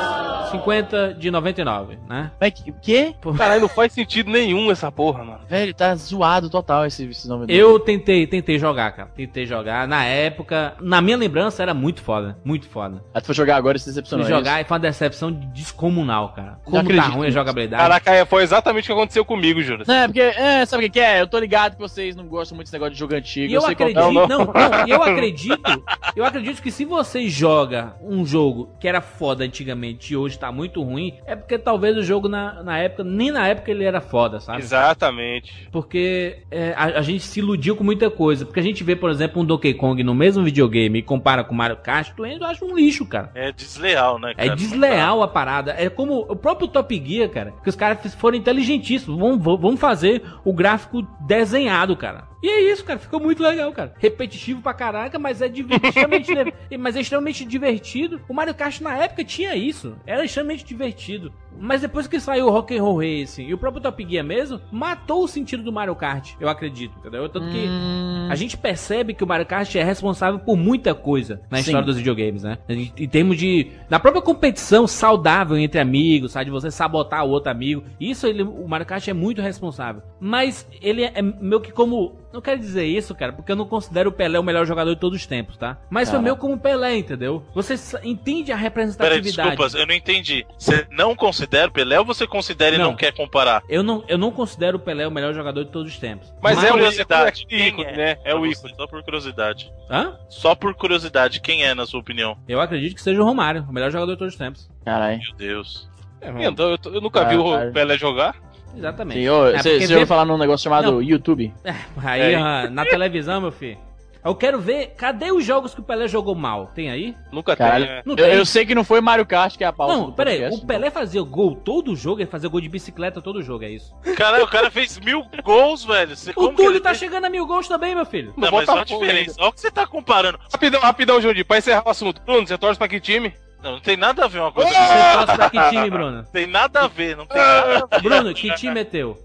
50 0.51 1.13
de 1.13 1.31
99, 1.31 1.97
né? 2.09 2.29
Mas 2.37 2.51
que? 2.51 2.73
que? 2.73 3.15
Caralho, 3.37 3.61
não 3.61 3.69
faz 3.69 3.93
sentido 3.93 4.29
nenhum 4.29 4.69
essa 4.69 4.91
porra, 4.91 5.23
mano. 5.23 5.39
Velho, 5.47 5.73
tá 5.73 5.95
zoado 5.95 6.49
total 6.49 6.85
esse, 6.85 7.05
esse 7.05 7.25
nome. 7.25 7.45
Eu 7.47 7.79
tentei, 7.79 8.27
tentei 8.27 8.59
jogar, 8.59 8.91
cara. 8.91 9.09
Tentei 9.15 9.45
jogar. 9.45 9.87
Na 9.87 10.03
época, 10.03 10.75
na 10.81 10.99
minha 11.01 11.15
lembrança, 11.15 11.63
era 11.63 11.73
muito 11.73 12.01
foda. 12.01 12.37
Muito 12.43 12.67
foda. 12.67 13.01
Aí 13.13 13.21
tu 13.21 13.27
foi 13.27 13.35
jogar 13.35 13.55
agora 13.55 13.77
e 13.77 13.79
se 13.79 13.85
Fui 13.85 13.93
decepcionou. 13.93 14.25
é 14.25 14.29
jogar 14.29 14.59
e 14.59 14.65
foi 14.65 14.75
uma 14.75 14.79
decepção 14.81 15.31
descomunal, 15.31 16.33
cara. 16.33 16.59
Como 16.65 16.93
tá 16.95 17.03
ruim 17.03 17.27
a 17.27 17.31
jogabilidade. 17.31 17.81
Caraca, 17.81 18.11
é, 18.11 18.25
foi 18.25 18.43
exatamente 18.43 18.83
o 18.83 18.87
que 18.87 18.91
aconteceu 18.91 19.23
comigo, 19.23 19.61
Júlio. 19.61 19.89
É, 19.89 20.05
porque, 20.05 20.19
é, 20.19 20.65
sabe 20.65 20.87
o 20.87 20.91
que 20.91 20.99
é? 20.99 21.21
Eu 21.21 21.27
tô 21.27 21.39
ligado 21.39 21.75
que 21.75 21.81
vocês 21.81 22.13
não 22.13 22.25
gostam 22.25 22.57
muito 22.57 22.65
desse 22.65 22.73
negócio 22.73 22.93
de 22.93 22.99
jogo 22.99 23.15
antigo. 23.15 23.49
E 23.49 23.53
eu 23.53 23.61
sei 23.61 23.73
qual- 23.73 23.87
acredito, 23.89 24.11
Não, 24.13 24.27
não, 24.27 24.45
não. 24.45 24.53
não, 24.53 24.87
eu 24.87 25.01
acredito, 25.01 25.83
eu 26.13 26.25
acredito 26.25 26.61
que 26.61 26.71
se 26.71 26.83
você 26.83 27.29
joga 27.29 27.95
um 28.01 28.25
jogo 28.25 28.69
que 28.81 28.87
era 28.87 28.99
foda 28.99 29.43
antigamente 29.43 30.11
e 30.11 30.17
hoje 30.17 30.39
tá 30.39 30.51
muito 30.51 30.81
ruim, 30.81 31.13
é 31.27 31.35
porque 31.35 31.59
talvez 31.59 31.95
o 31.95 32.01
jogo 32.01 32.27
na, 32.27 32.63
na 32.63 32.79
época, 32.79 33.03
nem 33.03 33.29
na 33.29 33.47
época 33.47 33.69
ele 33.69 33.83
era 33.83 34.01
foda, 34.01 34.39
sabe? 34.39 34.57
Exatamente. 34.59 35.69
Porque 35.71 36.39
é, 36.49 36.73
a, 36.75 36.85
a 36.97 37.01
gente 37.03 37.23
se 37.23 37.39
iludiu 37.39 37.75
com 37.75 37.83
muita 37.83 38.09
coisa. 38.09 38.43
Porque 38.43 38.59
a 38.59 38.63
gente 38.63 38.83
vê, 38.83 38.95
por 38.95 39.11
exemplo, 39.11 39.39
um 39.39 39.45
Donkey 39.45 39.75
Kong 39.75 40.03
no 40.03 40.15
mesmo 40.15 40.43
videogame 40.43 40.97
e 40.97 41.01
compara 41.03 41.43
com 41.43 41.53
o 41.53 41.57
Mario 41.57 41.77
Kart, 41.77 42.11
tu 42.15 42.23
ainda 42.23 42.47
acha 42.47 42.65
um 42.65 42.75
lixo, 42.75 43.05
cara. 43.05 43.29
É 43.35 43.51
desleal, 43.51 44.17
né, 44.17 44.31
É 44.35 44.45
cara? 44.47 44.55
desleal 44.55 45.21
a 45.21 45.27
parada. 45.27 45.75
É 45.77 45.87
como 45.87 46.25
o 46.27 46.35
próprio 46.35 46.67
Top 46.67 47.03
Gear, 47.05 47.29
cara. 47.29 47.53
Que 47.61 47.69
os 47.69 47.75
caras 47.75 48.15
foram 48.15 48.35
inteligentíssimos. 48.35 49.19
Vão 49.19 49.37
vão 49.37 49.77
fazer 49.77 50.23
o 50.43 50.51
gráfico 50.51 51.03
desenhado, 51.19 51.95
cara. 51.95 52.30
E 52.41 52.49
é 52.49 52.71
isso, 52.71 52.83
cara. 52.83 52.99
Ficou 52.99 53.19
muito 53.19 53.43
legal, 53.43 53.71
cara. 53.71 53.93
Repetitivo 53.97 54.61
pra 54.61 54.73
caraca, 54.73 55.19
mas 55.19 55.41
é 55.41 55.47
extremamente, 55.47 56.31
mas 56.79 56.95
é 56.95 57.01
extremamente 57.01 57.45
divertido. 57.45 58.21
O 58.27 58.33
Mario 58.33 58.55
Kart 58.55 58.79
na 58.81 58.97
época 58.97 59.23
tinha 59.23 59.55
isso. 59.55 59.95
Era 60.05 60.25
extremamente 60.25 60.65
divertido. 60.65 61.33
Mas 61.59 61.81
depois 61.81 62.07
que 62.07 62.19
saiu 62.19 62.47
o 62.47 62.49
Rock 62.49 62.75
and 62.77 62.81
Roll 62.81 62.97
Racing 62.97 63.43
e 63.45 63.53
o 63.53 63.57
próprio 63.57 63.81
Top 63.81 64.05
Gear 64.07 64.25
mesmo, 64.25 64.59
matou 64.71 65.23
o 65.23 65.27
sentido 65.27 65.63
do 65.63 65.71
Mario 65.71 65.95
Kart. 65.95 66.33
Eu 66.39 66.49
acredito, 66.49 66.97
entendeu? 66.99 67.27
Tanto 67.29 67.47
que 67.49 67.67
Hum, 67.67 68.27
a 68.29 68.35
gente 68.35 68.57
percebe 68.57 69.13
que 69.13 69.23
o 69.23 69.27
Mario 69.27 69.45
Kart 69.45 69.73
é 69.75 69.83
responsável 69.83 70.39
por 70.39 70.57
muita 70.57 70.93
coisa 70.95 71.41
na 71.49 71.57
Sim. 71.57 71.63
história 71.63 71.85
dos 71.85 71.97
videogames, 71.97 72.43
né? 72.43 72.57
Em, 72.67 73.07
termos 73.07 73.37
de. 73.37 73.71
Na 73.89 73.99
própria 73.99 74.21
competição 74.21 74.87
saudável 74.87 75.57
entre 75.57 75.79
amigos, 75.79 76.31
sabe? 76.31 76.45
De 76.45 76.51
você 76.51 76.71
sabotar 76.71 77.25
o 77.25 77.29
outro 77.29 77.51
amigo. 77.51 77.83
Isso 77.99 78.25
ele, 78.25 78.43
o 78.43 78.67
Mario 78.67 78.85
Kart 78.87 79.07
é 79.07 79.13
muito 79.13 79.41
responsável. 79.41 80.01
Mas 80.19 80.67
ele 80.81 81.03
é 81.03 81.21
meio 81.21 81.61
que 81.61 81.71
como. 81.71 82.15
Não 82.33 82.39
quero 82.39 82.59
dizer 82.61 82.85
isso, 82.85 83.13
cara, 83.13 83.33
porque 83.33 83.51
eu 83.51 83.57
não 83.57 83.65
considero 83.65 84.09
o 84.09 84.13
Pelé 84.13 84.39
o 84.39 84.43
melhor 84.43 84.65
jogador 84.65 84.93
de 84.93 84.99
todos 85.01 85.19
os 85.19 85.25
tempos, 85.27 85.57
tá? 85.57 85.77
Mas 85.89 86.07
foi 86.07 86.13
Cara. 86.17 86.23
meio 86.23 86.37
como 86.37 86.53
o 86.53 86.57
Pelé, 86.57 86.97
entendeu? 86.97 87.43
Você 87.53 87.73
entende 88.05 88.53
a 88.53 88.55
Peraí, 88.55 88.63
representatividade. 88.63 89.49
desculpa, 89.57 89.77
eu 89.77 89.85
não 89.85 89.93
entendi. 89.93 90.45
Você 90.57 90.87
não 90.91 91.13
considera 91.13 91.40
o 91.45 91.71
Pelé 91.71 91.99
ou 91.99 92.05
você 92.05 92.25
considera 92.27 92.75
e 92.75 92.77
Não. 92.77 92.91
não 92.91 92.95
quer 92.95 93.13
comparar? 93.13 93.63
Eu 93.69 93.83
não, 93.83 94.03
eu 94.07 94.17
não 94.17 94.31
considero 94.31 94.77
o 94.77 94.79
Pelé 94.79 95.07
o 95.07 95.11
melhor 95.11 95.33
jogador 95.33 95.63
de 95.65 95.71
todos 95.71 95.91
os 95.91 95.97
tempos. 95.99 96.33
Mas 96.41 96.55
Por 96.57 96.65
é 96.65 96.69
o 96.69 96.73
curiosidade, 96.73 97.45
é 97.49 97.55
o 97.55 97.59
ícone, 97.59 97.83
é? 97.87 97.97
né? 97.97 98.17
É 98.23 98.35
o 98.35 98.45
ícone. 98.45 98.73
Só 98.75 98.87
por 98.87 99.03
curiosidade. 99.03 99.71
Hã? 99.89 100.15
Só 100.29 100.55
por 100.55 100.73
curiosidade, 100.75 101.39
quem 101.41 101.63
é, 101.63 101.73
na 101.73 101.85
sua 101.85 101.99
opinião? 101.99 102.37
Eu 102.47 102.59
acredito 102.61 102.95
que 102.95 103.01
seja 103.01 103.21
o 103.21 103.25
Romário, 103.25 103.65
o 103.69 103.73
melhor 103.73 103.91
jogador 103.91 104.13
de 104.13 104.19
todos 104.19 104.33
os 104.33 104.37
tempos. 104.39 104.69
Caralho. 104.85 105.19
Meu 105.19 105.35
Deus. 105.35 105.89
Então, 106.21 106.69
eu, 106.69 106.77
eu 106.93 107.01
nunca 107.01 107.21
Ah, 107.21 107.25
vi 107.25 107.35
o 107.37 107.51
cara. 107.51 107.65
Ouviu 107.75 107.97
jogar. 107.97 108.35
Exatamente. 108.77 109.19
É, 109.19 109.57
Você 109.57 109.79
já 109.79 109.83
ouviu 109.85 109.99
vê- 109.99 110.05
falar 110.05 110.23
num 110.25 110.37
negócio 110.37 110.63
chamado 110.63 110.91
Não. 110.91 111.01
YouTube? 111.01 111.53
Aí, 111.97 112.21
É. 112.33 112.35
ah, 112.35 112.69
na 112.69 112.85
televisão, 112.85 113.41
meu 113.41 113.51
filho. 113.51 113.77
Eu 114.23 114.35
quero 114.35 114.59
ver, 114.59 114.93
cadê 114.95 115.31
os 115.31 115.43
jogos 115.43 115.73
que 115.73 115.79
o 115.79 115.83
Pelé 115.83 116.07
jogou 116.07 116.35
mal? 116.35 116.67
Tem 116.75 116.91
aí? 116.91 117.15
Nunca 117.31 117.55
Caralho. 117.55 117.85
tem, 117.87 117.95
né? 117.95 118.01
Não 118.05 118.13
Eu, 118.15 118.25
tem. 118.25 118.33
eu 118.35 118.45
sei 118.45 118.65
que 118.65 118.75
não 118.75 118.83
foi 118.83 119.01
Mario 119.01 119.25
Kart 119.25 119.57
que 119.57 119.63
é 119.63 119.67
a 119.67 119.73
pauta 119.73 119.93
Não, 119.95 120.11
peraí, 120.11 120.47
o 120.49 120.65
Pelé 120.65 120.91
fazia 120.91 121.21
gol 121.23 121.55
todo 121.55 121.95
jogo, 121.95 122.21
ele 122.21 122.29
fazia 122.29 122.47
gol 122.47 122.61
de 122.61 122.69
bicicleta 122.69 123.19
todo 123.21 123.41
jogo, 123.41 123.63
é 123.63 123.69
isso. 123.71 123.95
Caralho, 124.15 124.43
o 124.43 124.47
cara 124.47 124.69
fez 124.69 124.99
mil 124.99 125.25
gols, 125.43 125.83
velho. 125.83 126.15
Você, 126.15 126.31
O 126.35 126.49
Túlio 126.49 126.79
tá 126.79 126.89
fez? 126.89 126.99
chegando 126.99 127.25
a 127.25 127.29
mil 127.29 127.47
gols 127.47 127.67
também, 127.67 127.95
meu 127.95 128.05
filho. 128.05 128.33
Não, 128.37 128.51
mas 128.51 128.69
olha 128.69 128.81
a 128.81 128.85
diferença. 128.85 129.35
Olha 129.39 129.49
o 129.49 129.53
que 129.53 129.61
você 129.61 129.71
tá 129.71 129.87
comparando. 129.87 130.39
Rapidão, 130.51 130.79
rapidão, 130.81 131.19
Jundi, 131.21 131.43
pra 131.43 131.57
encerrar 131.57 131.83
o 131.85 131.89
assunto. 131.89 132.21
Bruno, 132.21 132.45
você 132.45 132.57
torce 132.57 132.77
pra 132.77 132.87
que 132.87 132.99
time? 132.99 133.33
Não, 133.63 133.73
não 133.73 133.79
tem 133.79 133.95
nada 133.95 134.25
a 134.25 134.27
ver 134.27 134.39
uma 134.39 134.51
coisa 134.51 134.69
com 134.71 134.75
Você 134.75 134.91
outra. 134.91 135.13
torce 135.25 135.35
pra 135.35 135.49
que 135.49 135.69
time, 135.69 135.89
Bruno? 135.89 136.11
Não 136.17 136.23
tem 136.25 136.47
nada 136.47 136.79
a 136.81 136.87
ver, 136.87 137.15
não 137.17 137.25
tem 137.27 137.37
nada 137.41 137.87
a 137.91 137.97
ver. 137.97 138.01
Bruno, 138.03 138.33
que 138.33 138.53
time 138.55 138.79
é 138.79 138.83
teu? 138.83 139.17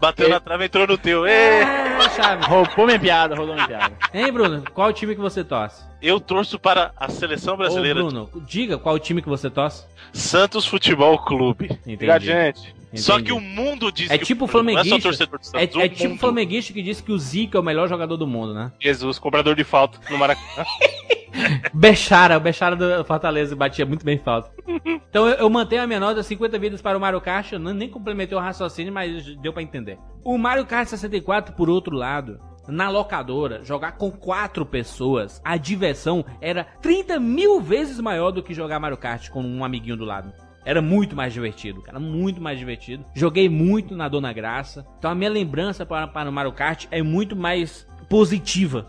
Bateu 0.00 0.26
É. 0.26 0.30
na 0.30 0.40
trave, 0.40 0.64
entrou 0.66 0.86
no 0.86 0.96
teu. 0.98 1.26
Ê! 1.26 1.62
Ah, 1.62 2.08
Chaves. 2.10 2.46
Roubou 2.46 2.86
minha 2.86 2.98
piada, 2.98 3.34
roubou 3.34 3.54
minha 3.54 3.66
piada. 3.66 3.92
Hein, 4.14 4.32
Bruno? 4.32 4.62
Qual 4.72 4.92
time 4.92 5.14
que 5.14 5.20
você 5.20 5.44
torce? 5.44 5.82
Eu 6.02 6.18
torço 6.20 6.58
para 6.58 6.92
a 6.96 7.08
seleção 7.08 7.56
brasileira. 7.56 8.00
Ô, 8.02 8.06
Bruno, 8.08 8.30
diga 8.46 8.78
qual 8.78 8.98
time 8.98 9.20
que 9.22 9.28
você 9.28 9.50
torce. 9.50 9.84
Santos 10.12 10.66
Futebol 10.66 11.18
Clube. 11.18 11.66
Entendi. 11.66 11.94
Obrigado, 11.94 12.22
gente. 12.22 12.74
Só 12.94 13.14
Entendi. 13.14 13.26
que 13.26 13.32
o 13.32 13.40
mundo 13.40 13.92
diz 13.92 14.10
É 14.10 14.18
que 14.18 14.24
tipo 14.24 14.46
o 14.46 14.48
não 14.48 14.50
é 14.50 14.52
só 14.52 14.58
flamenguista. 14.58 15.00
torcedor 15.00 15.38
do 15.38 15.42
É, 15.42 15.60
Santos, 15.60 15.76
o 15.76 15.80
é 15.80 15.88
tipo 15.88 16.14
o 16.14 16.18
flamenguista 16.18 16.72
que 16.72 16.82
disse 16.82 17.02
que 17.02 17.12
o 17.12 17.18
Zico 17.18 17.56
é 17.56 17.60
o 17.60 17.62
melhor 17.62 17.88
jogador 17.88 18.16
do 18.16 18.26
mundo, 18.26 18.52
né? 18.52 18.72
Jesus, 18.80 19.16
cobrador 19.18 19.54
de 19.54 19.62
falta 19.62 20.00
no 20.10 20.18
Maracanã. 20.18 20.64
Bechara, 21.72 22.36
o 22.36 22.40
Bechara 22.40 22.74
do 22.74 23.04
Fortaleza 23.04 23.54
batia 23.54 23.86
muito 23.86 24.04
bem 24.04 24.18
falta. 24.18 24.50
Então 25.08 25.28
eu, 25.28 25.36
eu 25.36 25.50
mantenho 25.50 25.82
a 25.82 25.86
minha 25.86 26.00
nota 26.00 26.22
50 26.22 26.58
vidas 26.58 26.82
para 26.82 26.98
o 26.98 27.00
Mario 27.00 27.20
Kart. 27.20 27.52
Eu 27.52 27.58
não- 27.60 27.72
nem 27.72 27.88
complementei 27.88 28.36
o 28.36 28.40
raciocínio, 28.40 28.92
mas 28.92 29.36
deu 29.36 29.52
pra 29.52 29.62
entender. 29.62 29.98
O 30.24 30.36
Mario 30.36 30.66
Kart 30.66 30.88
64, 30.88 31.54
por 31.54 31.70
outro 31.70 31.94
lado, 31.94 32.40
na 32.68 32.88
locadora, 32.88 33.64
jogar 33.64 33.92
com 33.92 34.10
quatro 34.10 34.64
pessoas, 34.64 35.40
a 35.44 35.56
diversão 35.56 36.24
era 36.40 36.64
30 36.64 37.18
mil 37.18 37.60
vezes 37.60 37.98
maior 38.00 38.30
do 38.30 38.42
que 38.42 38.54
jogar 38.54 38.80
Mario 38.80 38.96
Kart 38.96 39.28
com 39.30 39.42
um 39.42 39.64
amiguinho 39.64 39.96
do 39.96 40.04
lado. 40.04 40.32
Era 40.64 40.82
muito 40.82 41.16
mais 41.16 41.32
divertido, 41.32 41.80
cara, 41.80 41.98
muito 41.98 42.40
mais 42.40 42.58
divertido. 42.58 43.04
Joguei 43.14 43.48
muito 43.48 43.96
na 43.96 44.08
Dona 44.08 44.32
Graça. 44.32 44.86
Então 44.98 45.10
a 45.10 45.14
minha 45.14 45.30
lembrança 45.30 45.86
para, 45.86 46.06
para 46.06 46.28
o 46.28 46.32
Mario 46.32 46.52
Kart 46.52 46.86
é 46.90 47.02
muito 47.02 47.34
mais 47.34 47.88
positiva. 48.08 48.86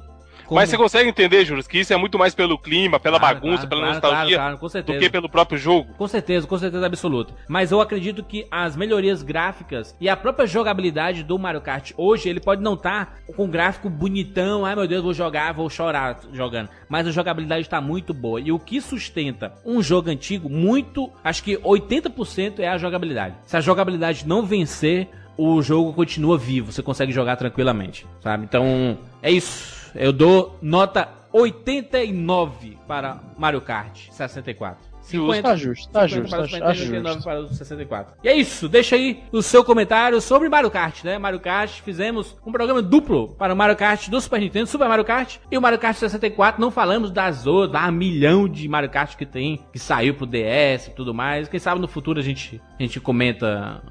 Como- 0.52 0.60
Mas 0.60 0.70
você 0.70 0.76
consegue 0.78 1.08
entender, 1.08 1.46
Júlio, 1.46 1.64
que 1.64 1.80
isso 1.80 1.94
é 1.94 1.96
muito 1.98 2.20
mais 2.20 2.36
pelo 2.36 2.58
clima, 2.58 3.00
pela 3.00 3.18
Claro, 3.18 3.36
bagunça, 3.36 3.56
claro, 3.66 3.70
pela 3.70 3.82
claro, 3.84 3.94
nostalgia, 3.94 4.36
claro, 4.36 4.36
claro, 4.36 4.58
com 4.58 4.66
do 4.66 4.70
certeza. 4.70 5.00
que 5.00 5.10
pelo 5.10 5.30
próprio 5.30 5.58
jogo? 5.58 5.94
Com 5.98 6.08
certeza, 6.10 6.46
com 6.46 6.58
certeza 6.58 6.86
absoluta. 6.86 7.34
Mas 7.48 7.72
eu 7.72 7.80
acredito 7.80 8.22
que 8.22 8.46
as 8.52 8.76
melhorias 8.76 9.24
gráficas 9.24 9.96
e 9.98 10.10
a 10.10 10.18
própria 10.18 10.46
jogabilidade 10.46 11.24
do 11.24 11.40
Mario 11.40 11.62
Kart 11.62 11.94
hoje, 11.96 12.28
ele 12.28 12.42
pode 12.42 12.62
não 12.62 12.74
estar 12.74 13.16
com 13.34 13.46
um 13.46 13.50
gráfico 13.50 13.90
bonitão, 13.90 14.66
ai 14.66 14.76
meu 14.76 14.86
Deus, 14.90 15.02
vou 15.02 15.14
jogar, 15.14 15.54
vou 15.54 15.70
chorar 15.70 16.20
jogando. 16.34 16.68
Mas 16.90 17.08
a 17.08 17.12
jogabilidade 17.12 17.62
está 17.62 17.80
muito 17.80 18.14
boa. 18.14 18.42
E 18.42 18.52
o 18.52 18.60
que 18.60 18.82
sustenta 18.82 19.54
um 19.66 19.82
jogo 19.82 20.10
antigo, 20.10 20.50
muito, 20.50 21.10
acho 21.24 21.44
que 21.46 21.56
80% 21.60 22.60
é 22.60 22.68
a 22.68 22.78
jogabilidade. 22.78 23.36
Se 23.46 23.56
a 23.56 23.62
jogabilidade 23.62 24.28
não 24.28 24.46
vencer, 24.46 25.08
o 25.38 25.62
jogo 25.62 25.94
continua 25.94 26.38
vivo, 26.38 26.74
você 26.74 26.84
consegue 26.84 27.14
jogar 27.14 27.38
tranquilamente, 27.38 28.06
sabe? 28.20 28.44
Então, 28.44 28.98
é 29.24 29.32
isso. 29.32 29.80
Eu 29.96 30.14
dou 30.14 30.58
nota 30.62 31.10
89 31.34 32.78
para 32.88 33.20
Mario 33.38 33.62
Kart 33.62 34.10
64. 34.12 34.92
Tá 35.42 35.56
justo, 35.58 35.90
tá 35.92 36.08
50 36.08 36.08
justo, 36.08 36.30
para 36.30 36.42
tá 36.42 36.48
50 36.48 36.72
e 36.72 36.76
justo. 36.76 36.94
89 36.94 37.24
para 37.24 37.40
o 37.42 37.50
64. 37.50 38.14
E 38.24 38.30
é 38.30 38.36
isso, 38.36 38.70
deixa 38.70 38.96
aí 38.96 39.24
o 39.32 39.42
seu 39.42 39.64
comentário 39.64 40.22
sobre 40.22 40.48
Mario 40.48 40.70
Kart, 40.70 41.04
né? 41.04 41.18
Mario 41.18 41.40
Kart, 41.40 41.82
fizemos 41.82 42.38
um 42.46 42.52
programa 42.52 42.82
duplo 42.82 43.30
para 43.30 43.54
o 43.54 43.58
Mario 43.58 43.76
Kart 43.76 44.10
do 44.10 44.22
Super 44.22 44.40
Nintendo, 44.40 44.68
Super 44.68 44.88
Mario 44.88 45.04
Kart 45.04 45.38
e 45.50 45.58
o 45.58 45.62
Mario 45.62 45.80
Kart 45.80 45.98
64. 45.98 46.62
Não 46.62 46.72
falamos 46.72 47.12
das 47.12 47.48
outras, 47.48 47.72
da 47.72 47.92
milhão 47.92 48.48
de 48.48 48.68
Mario 48.68 48.90
Kart 48.90 49.16
que 49.18 49.26
tem, 49.26 49.60
que 49.74 49.80
saiu 49.80 50.14
pro 50.14 50.26
DS 50.26 50.88
e 50.88 50.92
tudo 50.96 51.14
mais. 51.14 51.48
Quem 51.48 51.60
sabe 51.60 51.82
no 51.82 51.88
futuro 51.88 52.20
a 52.20 52.24
gente, 52.24 52.62
a 52.80 52.82
gente 52.82 53.00
comenta 53.00 53.82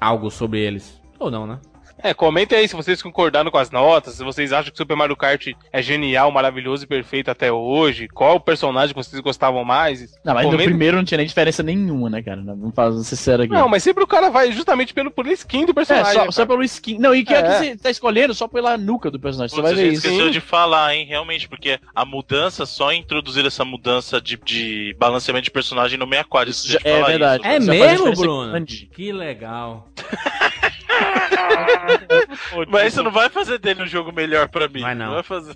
algo 0.00 0.30
sobre 0.30 0.60
eles. 0.60 1.00
Ou 1.18 1.30
não, 1.30 1.46
né? 1.46 1.58
É, 2.02 2.14
comentem 2.14 2.56
aí 2.58 2.68
se 2.68 2.76
vocês 2.76 3.02
concordaram 3.02 3.50
com 3.50 3.58
as 3.58 3.70
notas, 3.70 4.14
se 4.14 4.22
vocês 4.24 4.52
acham 4.52 4.70
que 4.70 4.78
Super 4.78 4.96
Mario 4.96 5.16
Kart 5.16 5.48
é 5.72 5.82
genial, 5.82 6.30
maravilhoso 6.30 6.84
e 6.84 6.86
perfeito 6.86 7.30
até 7.30 7.50
hoje, 7.52 8.06
qual 8.08 8.36
o 8.36 8.40
personagem 8.40 8.94
que 8.94 9.02
vocês 9.02 9.20
gostavam 9.20 9.64
mais. 9.64 10.02
Não, 10.24 10.32
mas 10.34 10.44
no 10.44 10.50
Comentem- 10.52 10.68
primeiro 10.68 10.96
não 10.96 11.04
tinha 11.04 11.18
nem 11.18 11.26
diferença 11.26 11.62
nenhuma, 11.62 12.08
né, 12.08 12.22
cara? 12.22 12.40
Vamos 12.40 12.74
fazer 12.74 13.02
sincero 13.04 13.42
aqui. 13.42 13.52
Não, 13.52 13.68
mas 13.68 13.82
sempre 13.82 14.04
o 14.04 14.06
cara 14.06 14.30
vai 14.30 14.52
justamente 14.52 14.94
pelo, 14.94 15.10
pela 15.10 15.32
skin 15.32 15.64
do 15.66 15.72
É, 15.72 15.74
personagem. 15.74 16.12
só, 16.12 16.18
cara. 16.20 16.32
só 16.32 16.46
pelo 16.46 16.62
skin. 16.62 16.98
Não, 16.98 17.14
e 17.14 17.24
que 17.24 17.34
é. 17.34 17.42
que 17.42 17.48
É. 17.48 17.58
você 17.58 17.76
tá 17.76 17.90
escolhendo 17.90 18.32
só 18.34 18.46
pela 18.46 18.76
nuca 18.78 19.10
do 19.10 19.18
personagem. 19.18 19.54
Você 19.56 19.60
vai 19.62 19.74
ver 19.74 19.92
isso. 19.92 20.06
esqueceu 20.06 20.30
de 20.30 20.40
falar, 20.40 20.94
hein, 20.94 21.04
realmente, 21.04 21.48
porque 21.48 21.80
a 21.94 22.04
mudança, 22.04 22.64
só 22.64 22.92
introduzir 22.92 23.44
essa 23.44 23.64
mudança 23.64 24.20
de, 24.20 24.36
de 24.44 24.94
balanceamento 24.98 25.44
de 25.44 25.50
personagem 25.50 25.98
no 25.98 26.06
64. 26.06 26.50
Isso 26.50 26.68
Já- 26.68 26.78
é 26.84 26.92
falar 26.94 27.06
verdade. 27.08 27.42
isso. 27.42 27.48
É 27.48 27.60
já 27.60 27.84
faz 27.86 28.00
mesmo, 28.00 28.14
Bruno? 28.14 28.50
grande. 28.52 28.88
Que 28.94 29.12
legal. 29.12 29.88
Mas 32.68 32.92
isso 32.92 33.02
não 33.02 33.10
vai 33.10 33.28
fazer 33.28 33.58
dele 33.58 33.82
um 33.82 33.86
jogo 33.86 34.12
melhor 34.12 34.48
pra 34.48 34.68
mim. 34.68 34.80
Vai 34.80 34.94
não. 34.94 35.12
vai 35.12 35.22
fazer. 35.22 35.54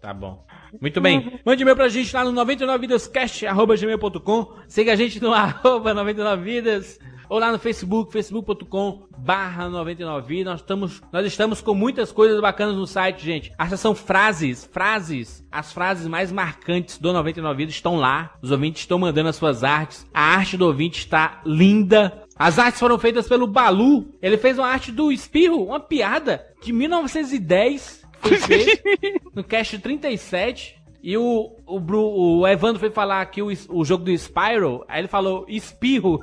Tá 0.00 0.14
bom. 0.14 0.44
Muito 0.80 1.00
bem. 1.00 1.40
Mande 1.44 1.62
e-mail 1.62 1.76
pra 1.76 1.88
gente 1.88 2.14
lá 2.14 2.24
no 2.24 2.32
99vidascast.gmail.com. 2.32 4.54
Siga 4.68 4.92
a 4.92 4.96
gente 4.96 5.20
no 5.20 5.32
arroba 5.34 5.94
99vidas. 5.94 6.98
Ou 7.28 7.38
lá 7.38 7.52
no 7.52 7.60
Facebook, 7.60 8.12
facebook.com 8.12 9.06
barra 9.16 9.68
99vidas. 9.68 10.44
Nós 10.44 10.60
estamos, 10.60 11.00
nós 11.12 11.24
estamos 11.24 11.60
com 11.60 11.74
muitas 11.74 12.10
coisas 12.10 12.40
bacanas 12.40 12.74
no 12.74 12.88
site, 12.88 13.24
gente. 13.24 13.52
A 13.56 13.68
seção 13.68 13.94
frases, 13.94 14.68
frases, 14.72 15.46
as 15.50 15.72
frases 15.72 16.08
mais 16.08 16.32
marcantes 16.32 16.98
do 16.98 17.12
99 17.12 17.56
Vidas 17.56 17.74
estão 17.74 17.94
lá. 17.96 18.34
Os 18.42 18.50
ouvintes 18.50 18.82
estão 18.82 18.98
mandando 18.98 19.28
as 19.28 19.36
suas 19.36 19.62
artes. 19.62 20.04
A 20.12 20.22
arte 20.22 20.56
do 20.56 20.66
ouvinte 20.66 20.98
está 20.98 21.40
linda. 21.46 22.24
As 22.40 22.58
artes 22.58 22.80
foram 22.80 22.98
feitas 22.98 23.28
pelo 23.28 23.46
Balu. 23.46 24.14
Ele 24.22 24.38
fez 24.38 24.58
uma 24.58 24.66
arte 24.66 24.90
do 24.90 25.12
Espirro, 25.12 25.62
uma 25.62 25.78
piada 25.78 26.42
de 26.62 26.72
1910. 26.72 28.02
Foi 28.18 28.36
feito 28.40 28.82
no 29.34 29.44
cast 29.44 29.78
37. 29.78 30.79
E 31.02 31.16
o, 31.16 31.56
o, 31.66 31.80
Bru- 31.80 32.12
o 32.40 32.46
Evandro 32.46 32.78
foi 32.78 32.90
falar 32.90 33.22
aqui 33.22 33.40
o, 33.40 33.48
o 33.70 33.84
jogo 33.84 34.04
do 34.04 34.10
Spyro. 34.12 34.84
Aí 34.86 35.00
ele 35.00 35.08
falou 35.08 35.46
espirro. 35.48 36.20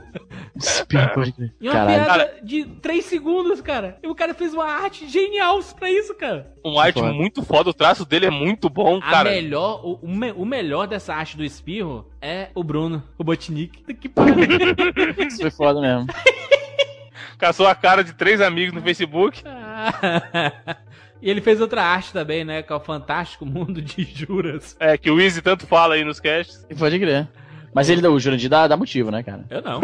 Espirro. 0.56 1.24
E 1.60 1.68
uma 1.68 1.74
Caralho. 1.74 2.04
piada 2.06 2.40
de 2.44 2.64
3 2.66 3.04
segundos, 3.06 3.60
cara. 3.62 3.98
E 4.04 4.08
o 4.08 4.14
cara 4.16 4.34
fez 4.36 4.54
uma 4.54 4.66
arte 4.66 5.08
genial 5.08 5.60
pra 5.80 5.90
isso, 5.92 6.14
cara. 6.16 6.54
Um 6.64 6.80
arte 6.80 7.00
Foda. 7.00 7.12
muito 7.14 7.44
foda, 7.44 7.70
o 7.72 7.74
traço 7.74 8.06
dele 8.06 8.28
é 8.28 8.30
muito 8.30 8.70
bom, 8.70 8.98
A 8.98 9.02
cara. 9.12 9.30
melhor, 9.32 9.82
o, 9.84 10.00
o 10.04 10.08
me- 10.08 10.32
o 10.34 10.46
melhor 10.46 10.86
dessa 10.88 11.14
arte 11.16 11.36
do 11.38 11.44
espirro 11.44 12.08
é 12.22 12.50
o 12.54 12.64
Bruno, 12.64 13.04
o 13.18 13.24
Botnik. 13.24 13.84
Que 13.96 14.08
pariu. 14.08 14.36
Isso 15.28 15.42
foi 15.42 15.52
foda 15.52 15.82
mesmo. 15.82 16.08
Caçou 17.40 17.68
a 17.68 17.76
cara 17.76 18.04
de 18.04 18.14
três 18.14 18.42
amigos 18.42 18.74
no 18.74 18.82
Facebook. 18.82 19.44
E 21.22 21.30
ele 21.30 21.42
fez 21.42 21.62
outra 21.62 21.84
arte 21.84 22.14
também, 22.14 22.44
né? 22.44 22.62
Que 22.62 22.72
é 22.72 22.76
o 22.76 22.80
Fantástico 22.80 23.46
Mundo 23.46 23.82
de 23.82 24.04
Juras. 24.04 24.76
É, 24.80 24.98
que 24.98 25.10
o 25.10 25.20
Easy 25.20 25.42
tanto 25.42 25.66
fala 25.66 25.96
aí 25.96 26.04
nos 26.04 26.20
casts. 26.20 26.66
E 26.70 26.76
Pode 26.76 27.00
crer. 27.00 27.28
Mas 27.74 27.90
ele, 27.90 28.06
o 28.08 28.20
Jurandir 28.20 28.50
dá, 28.50 28.68
dá 28.68 28.76
motivo, 28.76 29.12
né, 29.12 29.22
cara? 29.22 29.46
Eu 29.50 29.62
não. 29.62 29.82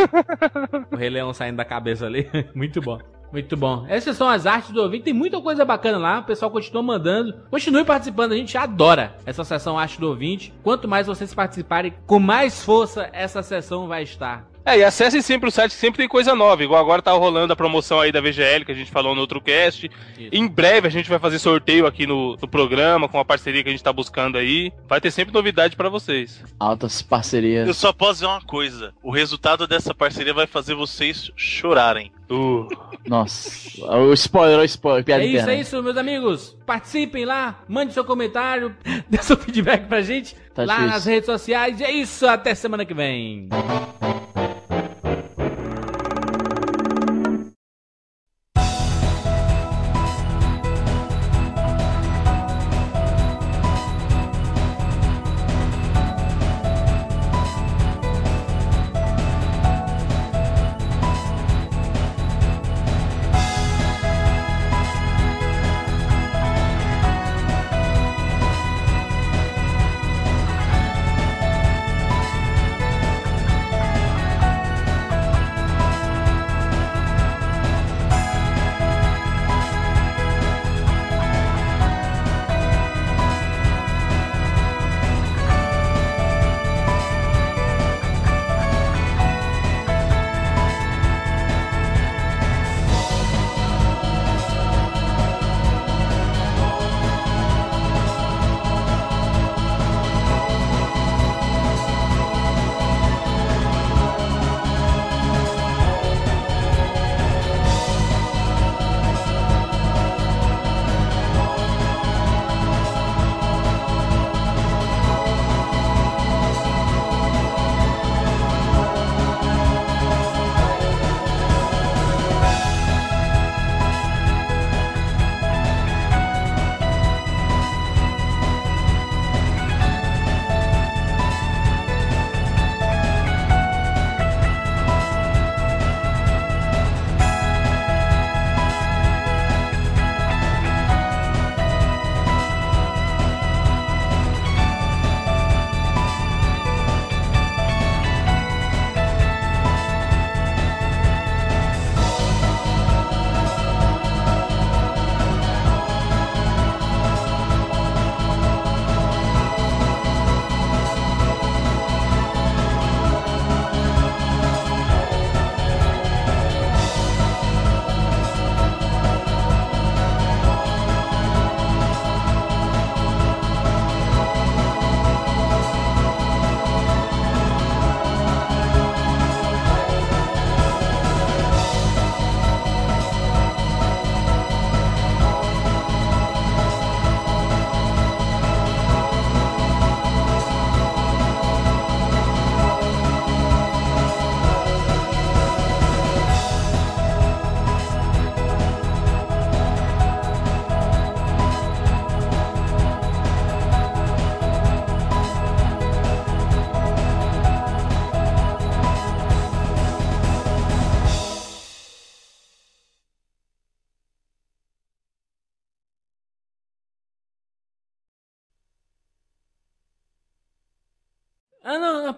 o 0.91 0.95
Rei 0.95 1.09
Leão 1.09 1.34
saindo 1.34 1.57
da 1.57 1.65
cabeça 1.65 2.05
ali. 2.05 2.27
Muito 2.55 2.81
bom. 2.81 2.99
Muito 3.31 3.57
bom. 3.57 3.86
Essas 3.89 4.15
são 4.15 4.29
as 4.29 4.45
artes 4.45 4.69
do 4.69 4.81
ouvinte. 4.81 5.05
Tem 5.05 5.13
muita 5.13 5.41
coisa 5.41 5.65
bacana 5.65 5.97
lá. 5.97 6.19
O 6.19 6.23
pessoal 6.23 6.51
continua 6.51 6.84
mandando. 6.84 7.34
Continue 7.49 7.84
participando. 7.84 8.34
A 8.34 8.36
gente 8.36 8.55
adora 8.55 9.15
essa 9.25 9.43
sessão 9.43 9.77
arte 9.77 9.99
do 9.99 10.07
ouvinte. 10.07 10.53
Quanto 10.61 10.88
mais 10.88 11.07
vocês 11.07 11.34
participarem, 11.34 11.95
com 12.05 12.19
mais 12.19 12.63
força 12.63 13.09
essa 13.11 13.41
sessão 13.41 13.88
vai 13.88 14.03
estar. 14.03 14.47
É, 14.66 14.78
e 14.78 14.84
acessem 14.84 15.22
sempre 15.22 15.49
o 15.49 15.51
site, 15.51 15.72
que 15.72 15.78
sempre 15.78 15.97
tem 15.97 16.07
coisa 16.07 16.34
nova. 16.34 16.64
Igual 16.64 16.80
agora 16.80 17.01
tá 17.01 17.11
rolando 17.11 17.51
a 17.51 17.55
promoção 17.55 17.99
aí 17.99 18.11
da 18.11 18.22
VGL, 18.22 18.64
que 18.64 18.72
a 18.72 18.76
gente 18.76 18.89
falou 18.91 19.14
no 19.14 19.22
outro 19.22 19.41
cast. 19.41 19.91
Isso. 20.18 20.30
Em 20.32 20.47
breve 20.47 20.88
a 20.88 20.91
gente 20.91 21.09
vai 21.09 21.20
fazer 21.20 21.38
sorteio 21.39 21.86
aqui 21.86 22.07
no, 22.07 22.38
no 22.41 22.47
programa, 22.47 23.09
com 23.09 23.20
a 23.20 23.26
parceria 23.26 23.61
que 23.61 23.68
a 23.70 23.72
gente 23.72 23.84
tá 23.84 23.91
buscando 23.91 24.38
aí. 24.38 24.72
Vai 24.88 25.01
ter 25.01 25.11
sempre 25.11 25.34
novidade 25.34 25.76
pra 25.76 25.89
vocês. 25.89 26.41
Altas 26.59 27.01
parcerias. 27.01 27.68
Eu 27.68 27.74
só 27.74 27.91
posso 27.91 28.14
dizer 28.14 28.26
uma 28.28 28.41
coisa: 28.41 28.93
o 29.03 29.11
resultado 29.11 29.68
dessa 29.68 29.93
parceria 29.93 30.34
vai 30.34 30.47
fazer 30.47 30.76
vocês 30.76 31.30
chorarem. 31.36 32.11
Uh. 32.32 32.68
Nossa. 33.05 33.86
O 33.97 34.14
spoiler, 34.14 34.59
o 34.59 34.64
spoiler. 34.64 35.03
Piada 35.03 35.24
É 35.24 35.26
isso, 35.26 35.36
interna. 35.36 35.51
é 35.53 35.59
isso, 35.59 35.84
meus 35.84 35.97
amigos. 35.97 36.57
Participem 36.66 37.26
lá, 37.26 37.59
mande 37.68 37.93
seu 37.93 38.05
comentário, 38.05 38.74
dê 39.09 39.18
seu 39.22 39.36
feedback 39.38 39.88
pra 39.88 40.01
gente 40.01 40.36
Tá 40.55 40.64
lá 40.64 40.76
difícil. 40.76 40.93
nas 40.93 41.05
redes 41.05 41.26
sociais. 41.26 41.80
E 41.82 41.84
é 41.84 41.91
isso, 41.91 42.26
até 42.26 42.55
semana 42.55 42.86
que 42.86 42.93
vem. 42.93 43.49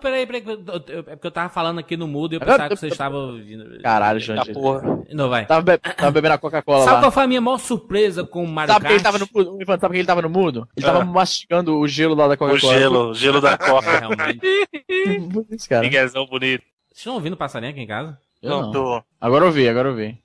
Peraí, 0.05 0.25
peraí. 0.25 0.43
É 1.07 1.15
porque 1.15 1.27
eu 1.27 1.31
tava 1.31 1.49
falando 1.49 1.79
aqui 1.79 1.97
no 1.97 2.07
mudo 2.07 2.33
e 2.33 2.35
eu 2.35 2.39
pensava 2.39 2.69
que 2.69 2.75
você 2.75 2.87
estava 2.87 3.17
ouvindo. 3.17 3.81
Caralho, 3.81 4.19
Jandir. 4.19 4.53
porra. 4.53 5.03
Não, 5.11 5.29
vai. 5.29 5.45
Tava, 5.45 5.61
be- 5.61 5.77
tava 5.77 6.11
bebendo 6.11 6.33
a 6.35 6.37
Coca-Cola 6.37 6.83
Sabe 6.83 6.95
lá. 6.95 6.99
qual 7.01 7.11
foi 7.11 7.23
a 7.23 7.27
minha 7.27 7.41
maior 7.41 7.57
surpresa 7.57 8.23
com 8.23 8.43
o 8.43 8.47
Mario 8.47 8.73
Sabe 8.73 8.83
por 8.83 8.87
que 8.87 8.93
ele 8.93 9.03
Kart? 9.03 9.13
tava 9.13 9.17
no 9.19 9.25
Sabe 9.79 9.93
que 9.93 9.97
ele 9.99 10.07
tava 10.07 10.21
no 10.21 10.29
mudo? 10.29 10.67
Ele 10.77 10.85
tava 10.85 11.01
Ah. 11.01 11.05
mastigando 11.05 11.77
o 11.77 11.87
gelo 11.87 12.15
lá 12.15 12.27
da 12.27 12.33
O 12.35 12.37
Coca-Cola. 12.37 12.73
gelo, 12.79 13.09
o 13.09 13.13
gelo 13.13 13.41
da 13.41 13.51
É, 13.53 13.57
coca. 13.57 13.89
realmente. 13.99 14.41
Isso, 15.51 15.67
cara. 15.69 15.81
Miguezão 15.81 16.25
bonito. 16.25 16.61
Vocês 16.87 16.97
estão 16.99 17.15
ouvindo 17.15 17.35
passarinho 17.35 17.71
aqui 17.71 17.81
em 17.81 17.87
casa? 17.87 18.17
Eu 18.41 18.49
Não, 18.49 18.61
não. 18.61 18.71
Tô. 18.71 19.03
Agora 19.19 19.45
eu 19.45 19.51
vi, 19.51 19.67
agora 19.67 19.89
eu 19.89 19.95
vi. 19.95 20.17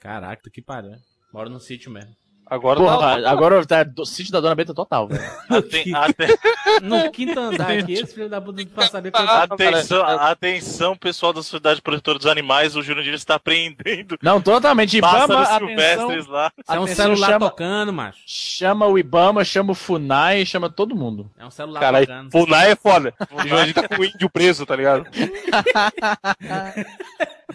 Caraca, 0.00 0.50
que 0.50 0.62
pariu. 0.62 0.92
Moro 1.32 1.50
no 1.50 1.60
sítio 1.60 1.90
mesmo. 1.90 2.10
Agora 2.48 2.78
Porra, 2.78 3.20
tá. 3.20 3.28
agora 3.30 3.66
tá 3.66 3.82
do 3.82 4.06
sítio 4.06 4.32
da 4.32 4.40
Dona 4.40 4.54
Benta 4.54 4.72
total, 4.72 5.08
velho. 5.08 5.20
Aten- 5.50 5.92
aten- 5.96 6.38
No 6.80 7.10
quinto 7.10 7.40
andar 7.40 7.72
aqui, 7.72 7.94
esse 7.94 8.14
filho 8.14 8.28
da 8.28 8.40
puta 8.40 8.62
do 8.64 8.70
passarinho. 8.70 9.12
Ah, 9.16 9.42
atenção, 9.42 10.06
atenção, 10.06 10.96
pessoal 10.96 11.32
da 11.32 11.42
Sociedade 11.42 11.82
Protetora 11.82 12.18
dos 12.18 12.26
Animais, 12.28 12.76
o 12.76 12.82
Jurandir 12.82 13.14
está 13.14 13.34
apreendendo 13.34 14.16
Não, 14.22 14.40
totalmente. 14.40 14.96
Ibama, 14.96 15.26
pássaros 15.26 15.68
atenção, 15.68 15.98
silvestres 16.08 16.26
lá. 16.28 16.52
Isso 16.56 16.72
é 16.72 16.78
um 16.80 16.86
celular 16.86 17.26
chama, 17.32 17.50
tocando, 17.50 17.92
macho. 17.92 18.18
chama 18.24 18.86
o 18.86 18.96
Ibama, 18.96 19.44
chama 19.44 19.72
o 19.72 19.74
Funai, 19.74 20.46
chama 20.46 20.70
todo 20.70 20.94
mundo. 20.94 21.28
É 21.36 21.44
um 21.44 21.50
celular 21.50 21.80
Caralho, 21.80 22.06
tocando. 22.06 22.30
Funai 22.30 22.70
é 22.70 22.76
foda. 22.76 23.12
O 23.32 23.42
Jurandir 23.48 23.74
tá 23.74 23.88
com 23.88 24.00
o 24.00 24.04
índio 24.04 24.30
preso, 24.30 24.64
tá 24.64 24.76
ligado? 24.76 25.04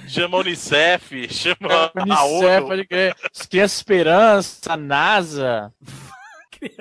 Chama 0.08 0.38
a 0.38 0.40
Unicef, 0.42 1.28
chama 1.34 1.92
a 1.96 2.02
Unicef, 2.02 2.58
ONU. 2.58 2.68
pode 2.68 2.86
crer. 2.86 3.16
Criança 3.50 3.76
Esperança, 3.76 4.74
a 4.74 4.78
NASA, 4.78 5.74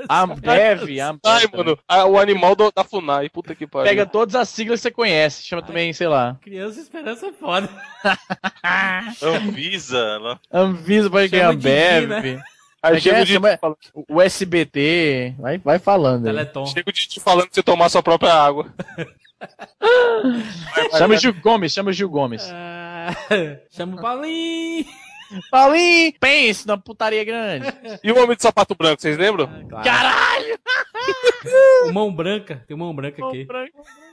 a 0.08 0.22
Ambev, 0.22 0.98
Ambev. 1.00 1.20
Ai, 1.24 1.46
mano, 1.52 1.78
o 2.10 2.18
animal 2.18 2.54
do- 2.56 2.70
da 2.74 2.84
Funai, 2.84 3.28
puta 3.28 3.54
que 3.54 3.66
pariu. 3.66 3.88
Pega 3.88 4.04
todas 4.06 4.34
as 4.34 4.48
siglas 4.48 4.80
que 4.80 4.82
você 4.82 4.90
conhece. 4.90 5.42
Chama 5.44 5.62
também, 5.62 5.92
sei 5.92 6.08
lá. 6.08 6.36
Criança 6.42 6.80
Esperança 6.80 7.26
é 7.28 7.32
foda. 7.32 7.68
Anvisa. 9.22 10.18
lá. 10.18 10.38
Anvisa, 10.52 11.08
pode 11.10 11.28
crer, 11.28 11.40
de 11.40 11.46
Ambev. 11.46 12.06
Né? 12.08 12.42
Aí 12.82 12.96
É 12.96 13.00
chega 13.00 13.02
que 13.02 13.08
o 13.10 13.14
é, 13.16 13.24
Didi 13.24 13.32
chama- 13.34 13.58
falando- 13.58 13.78
O 14.08 14.20
SBT. 14.22 15.34
Vai, 15.38 15.58
vai 15.58 15.78
falando. 15.78 16.24
Teleton. 16.24 16.66
chega 16.66 16.88
o 16.90 16.92
Didi 16.92 17.20
falando 17.20 17.44
pra 17.46 17.54
você 17.54 17.62
tomar 17.62 17.88
sua 17.90 18.02
própria 18.02 18.32
água. 18.34 18.66
Chama 20.96 21.14
o 21.14 21.16
Gil 21.16 21.34
Gomes, 21.34 21.72
chama 21.72 21.90
o 21.90 21.92
Gil 21.92 22.08
Gomes. 22.08 22.48
Ah, 22.52 23.14
chama 23.70 23.96
o 23.96 24.00
Paulinho. 24.00 24.84
Paulinho, 25.50 26.12
pense 26.18 26.66
na 26.66 26.76
putaria 26.76 27.24
grande. 27.24 27.66
E 28.02 28.10
o 28.10 28.20
homem 28.22 28.36
de 28.36 28.42
sapato 28.42 28.74
branco, 28.74 29.00
vocês 29.00 29.16
lembram? 29.16 29.46
Claro. 29.68 29.84
Caralho! 29.84 30.58
O 31.86 31.92
mão 31.92 32.14
branca. 32.14 32.62
Tem 32.68 32.76
mão 32.76 32.94
branca 32.94 33.26
aqui. 33.26 33.46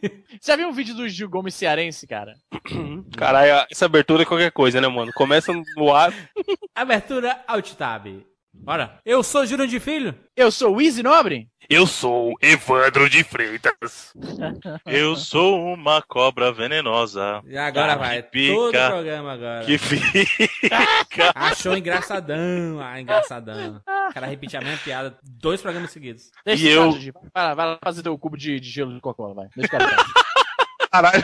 Você 0.02 0.52
já 0.52 0.56
viu 0.56 0.70
um 0.70 0.72
vídeo 0.72 0.96
do 0.96 1.08
Gil 1.10 1.30
Gomes 1.30 1.54
cearense, 1.54 2.08
cara? 2.08 2.36
Caralho, 3.18 3.68
essa 3.70 3.86
abertura 3.86 4.24
é 4.24 4.26
qualquer 4.26 4.52
coisa, 4.52 4.80
né, 4.80 4.88
mano? 4.88 5.12
Começa 5.14 5.52
no 5.76 5.94
ar. 5.94 6.14
Abertura 6.74 7.44
Alt 7.46 7.74
Tab. 7.74 8.08
Bora. 8.60 9.00
Eu 9.06 9.24
sou 9.24 9.46
Júnior 9.46 9.68
de 9.68 9.80
Filho. 9.80 10.14
Eu 10.36 10.52
sou 10.52 10.76
o 10.76 10.82
Easy 10.82 11.02
Nobre? 11.02 11.48
Eu 11.70 11.86
sou 11.88 12.34
Evandro 12.42 13.10
de 13.10 13.24
Freitas. 13.24 14.14
Eu 14.86 15.16
sou 15.16 15.74
uma 15.74 16.02
cobra 16.02 16.52
venenosa. 16.52 17.42
E 17.46 17.58
agora 17.58 17.96
vai. 17.96 18.22
que 18.24 18.48
Todo 18.54 18.68
o 18.68 18.72
pica. 18.72 18.90
programa 18.90 19.34
agora. 19.34 19.66
Que 19.66 19.78
fica. 19.78 20.84
Achou 21.36 21.78
engraçadão. 21.78 22.80
Ah, 22.82 23.00
engraçadão. 23.00 23.82
O 24.10 24.14
cara 24.14 24.28
repetia 24.28 24.60
a 24.60 24.64
mesma 24.64 24.80
piada 24.84 25.18
dois 25.24 25.62
programas 25.62 25.92
seguidos. 25.92 26.30
Deixa 26.46 26.64
E 26.66 26.70
eu- 26.70 26.92
Gil. 26.94 27.14
Vai 27.34 27.44
lá, 27.44 27.54
vai 27.54 27.66
lá 27.68 27.80
fazer 27.84 28.04
teu 28.04 28.18
cubo 28.18 28.38
de, 28.38 28.60
de 28.60 28.70
gelo 28.70 28.94
de 28.94 29.00
Coca-Cola, 29.02 29.34
vai. 29.34 29.48
Deixa 29.56 29.76
o 29.76 29.80
cara. 29.80 29.96
Caralho. 30.92 31.24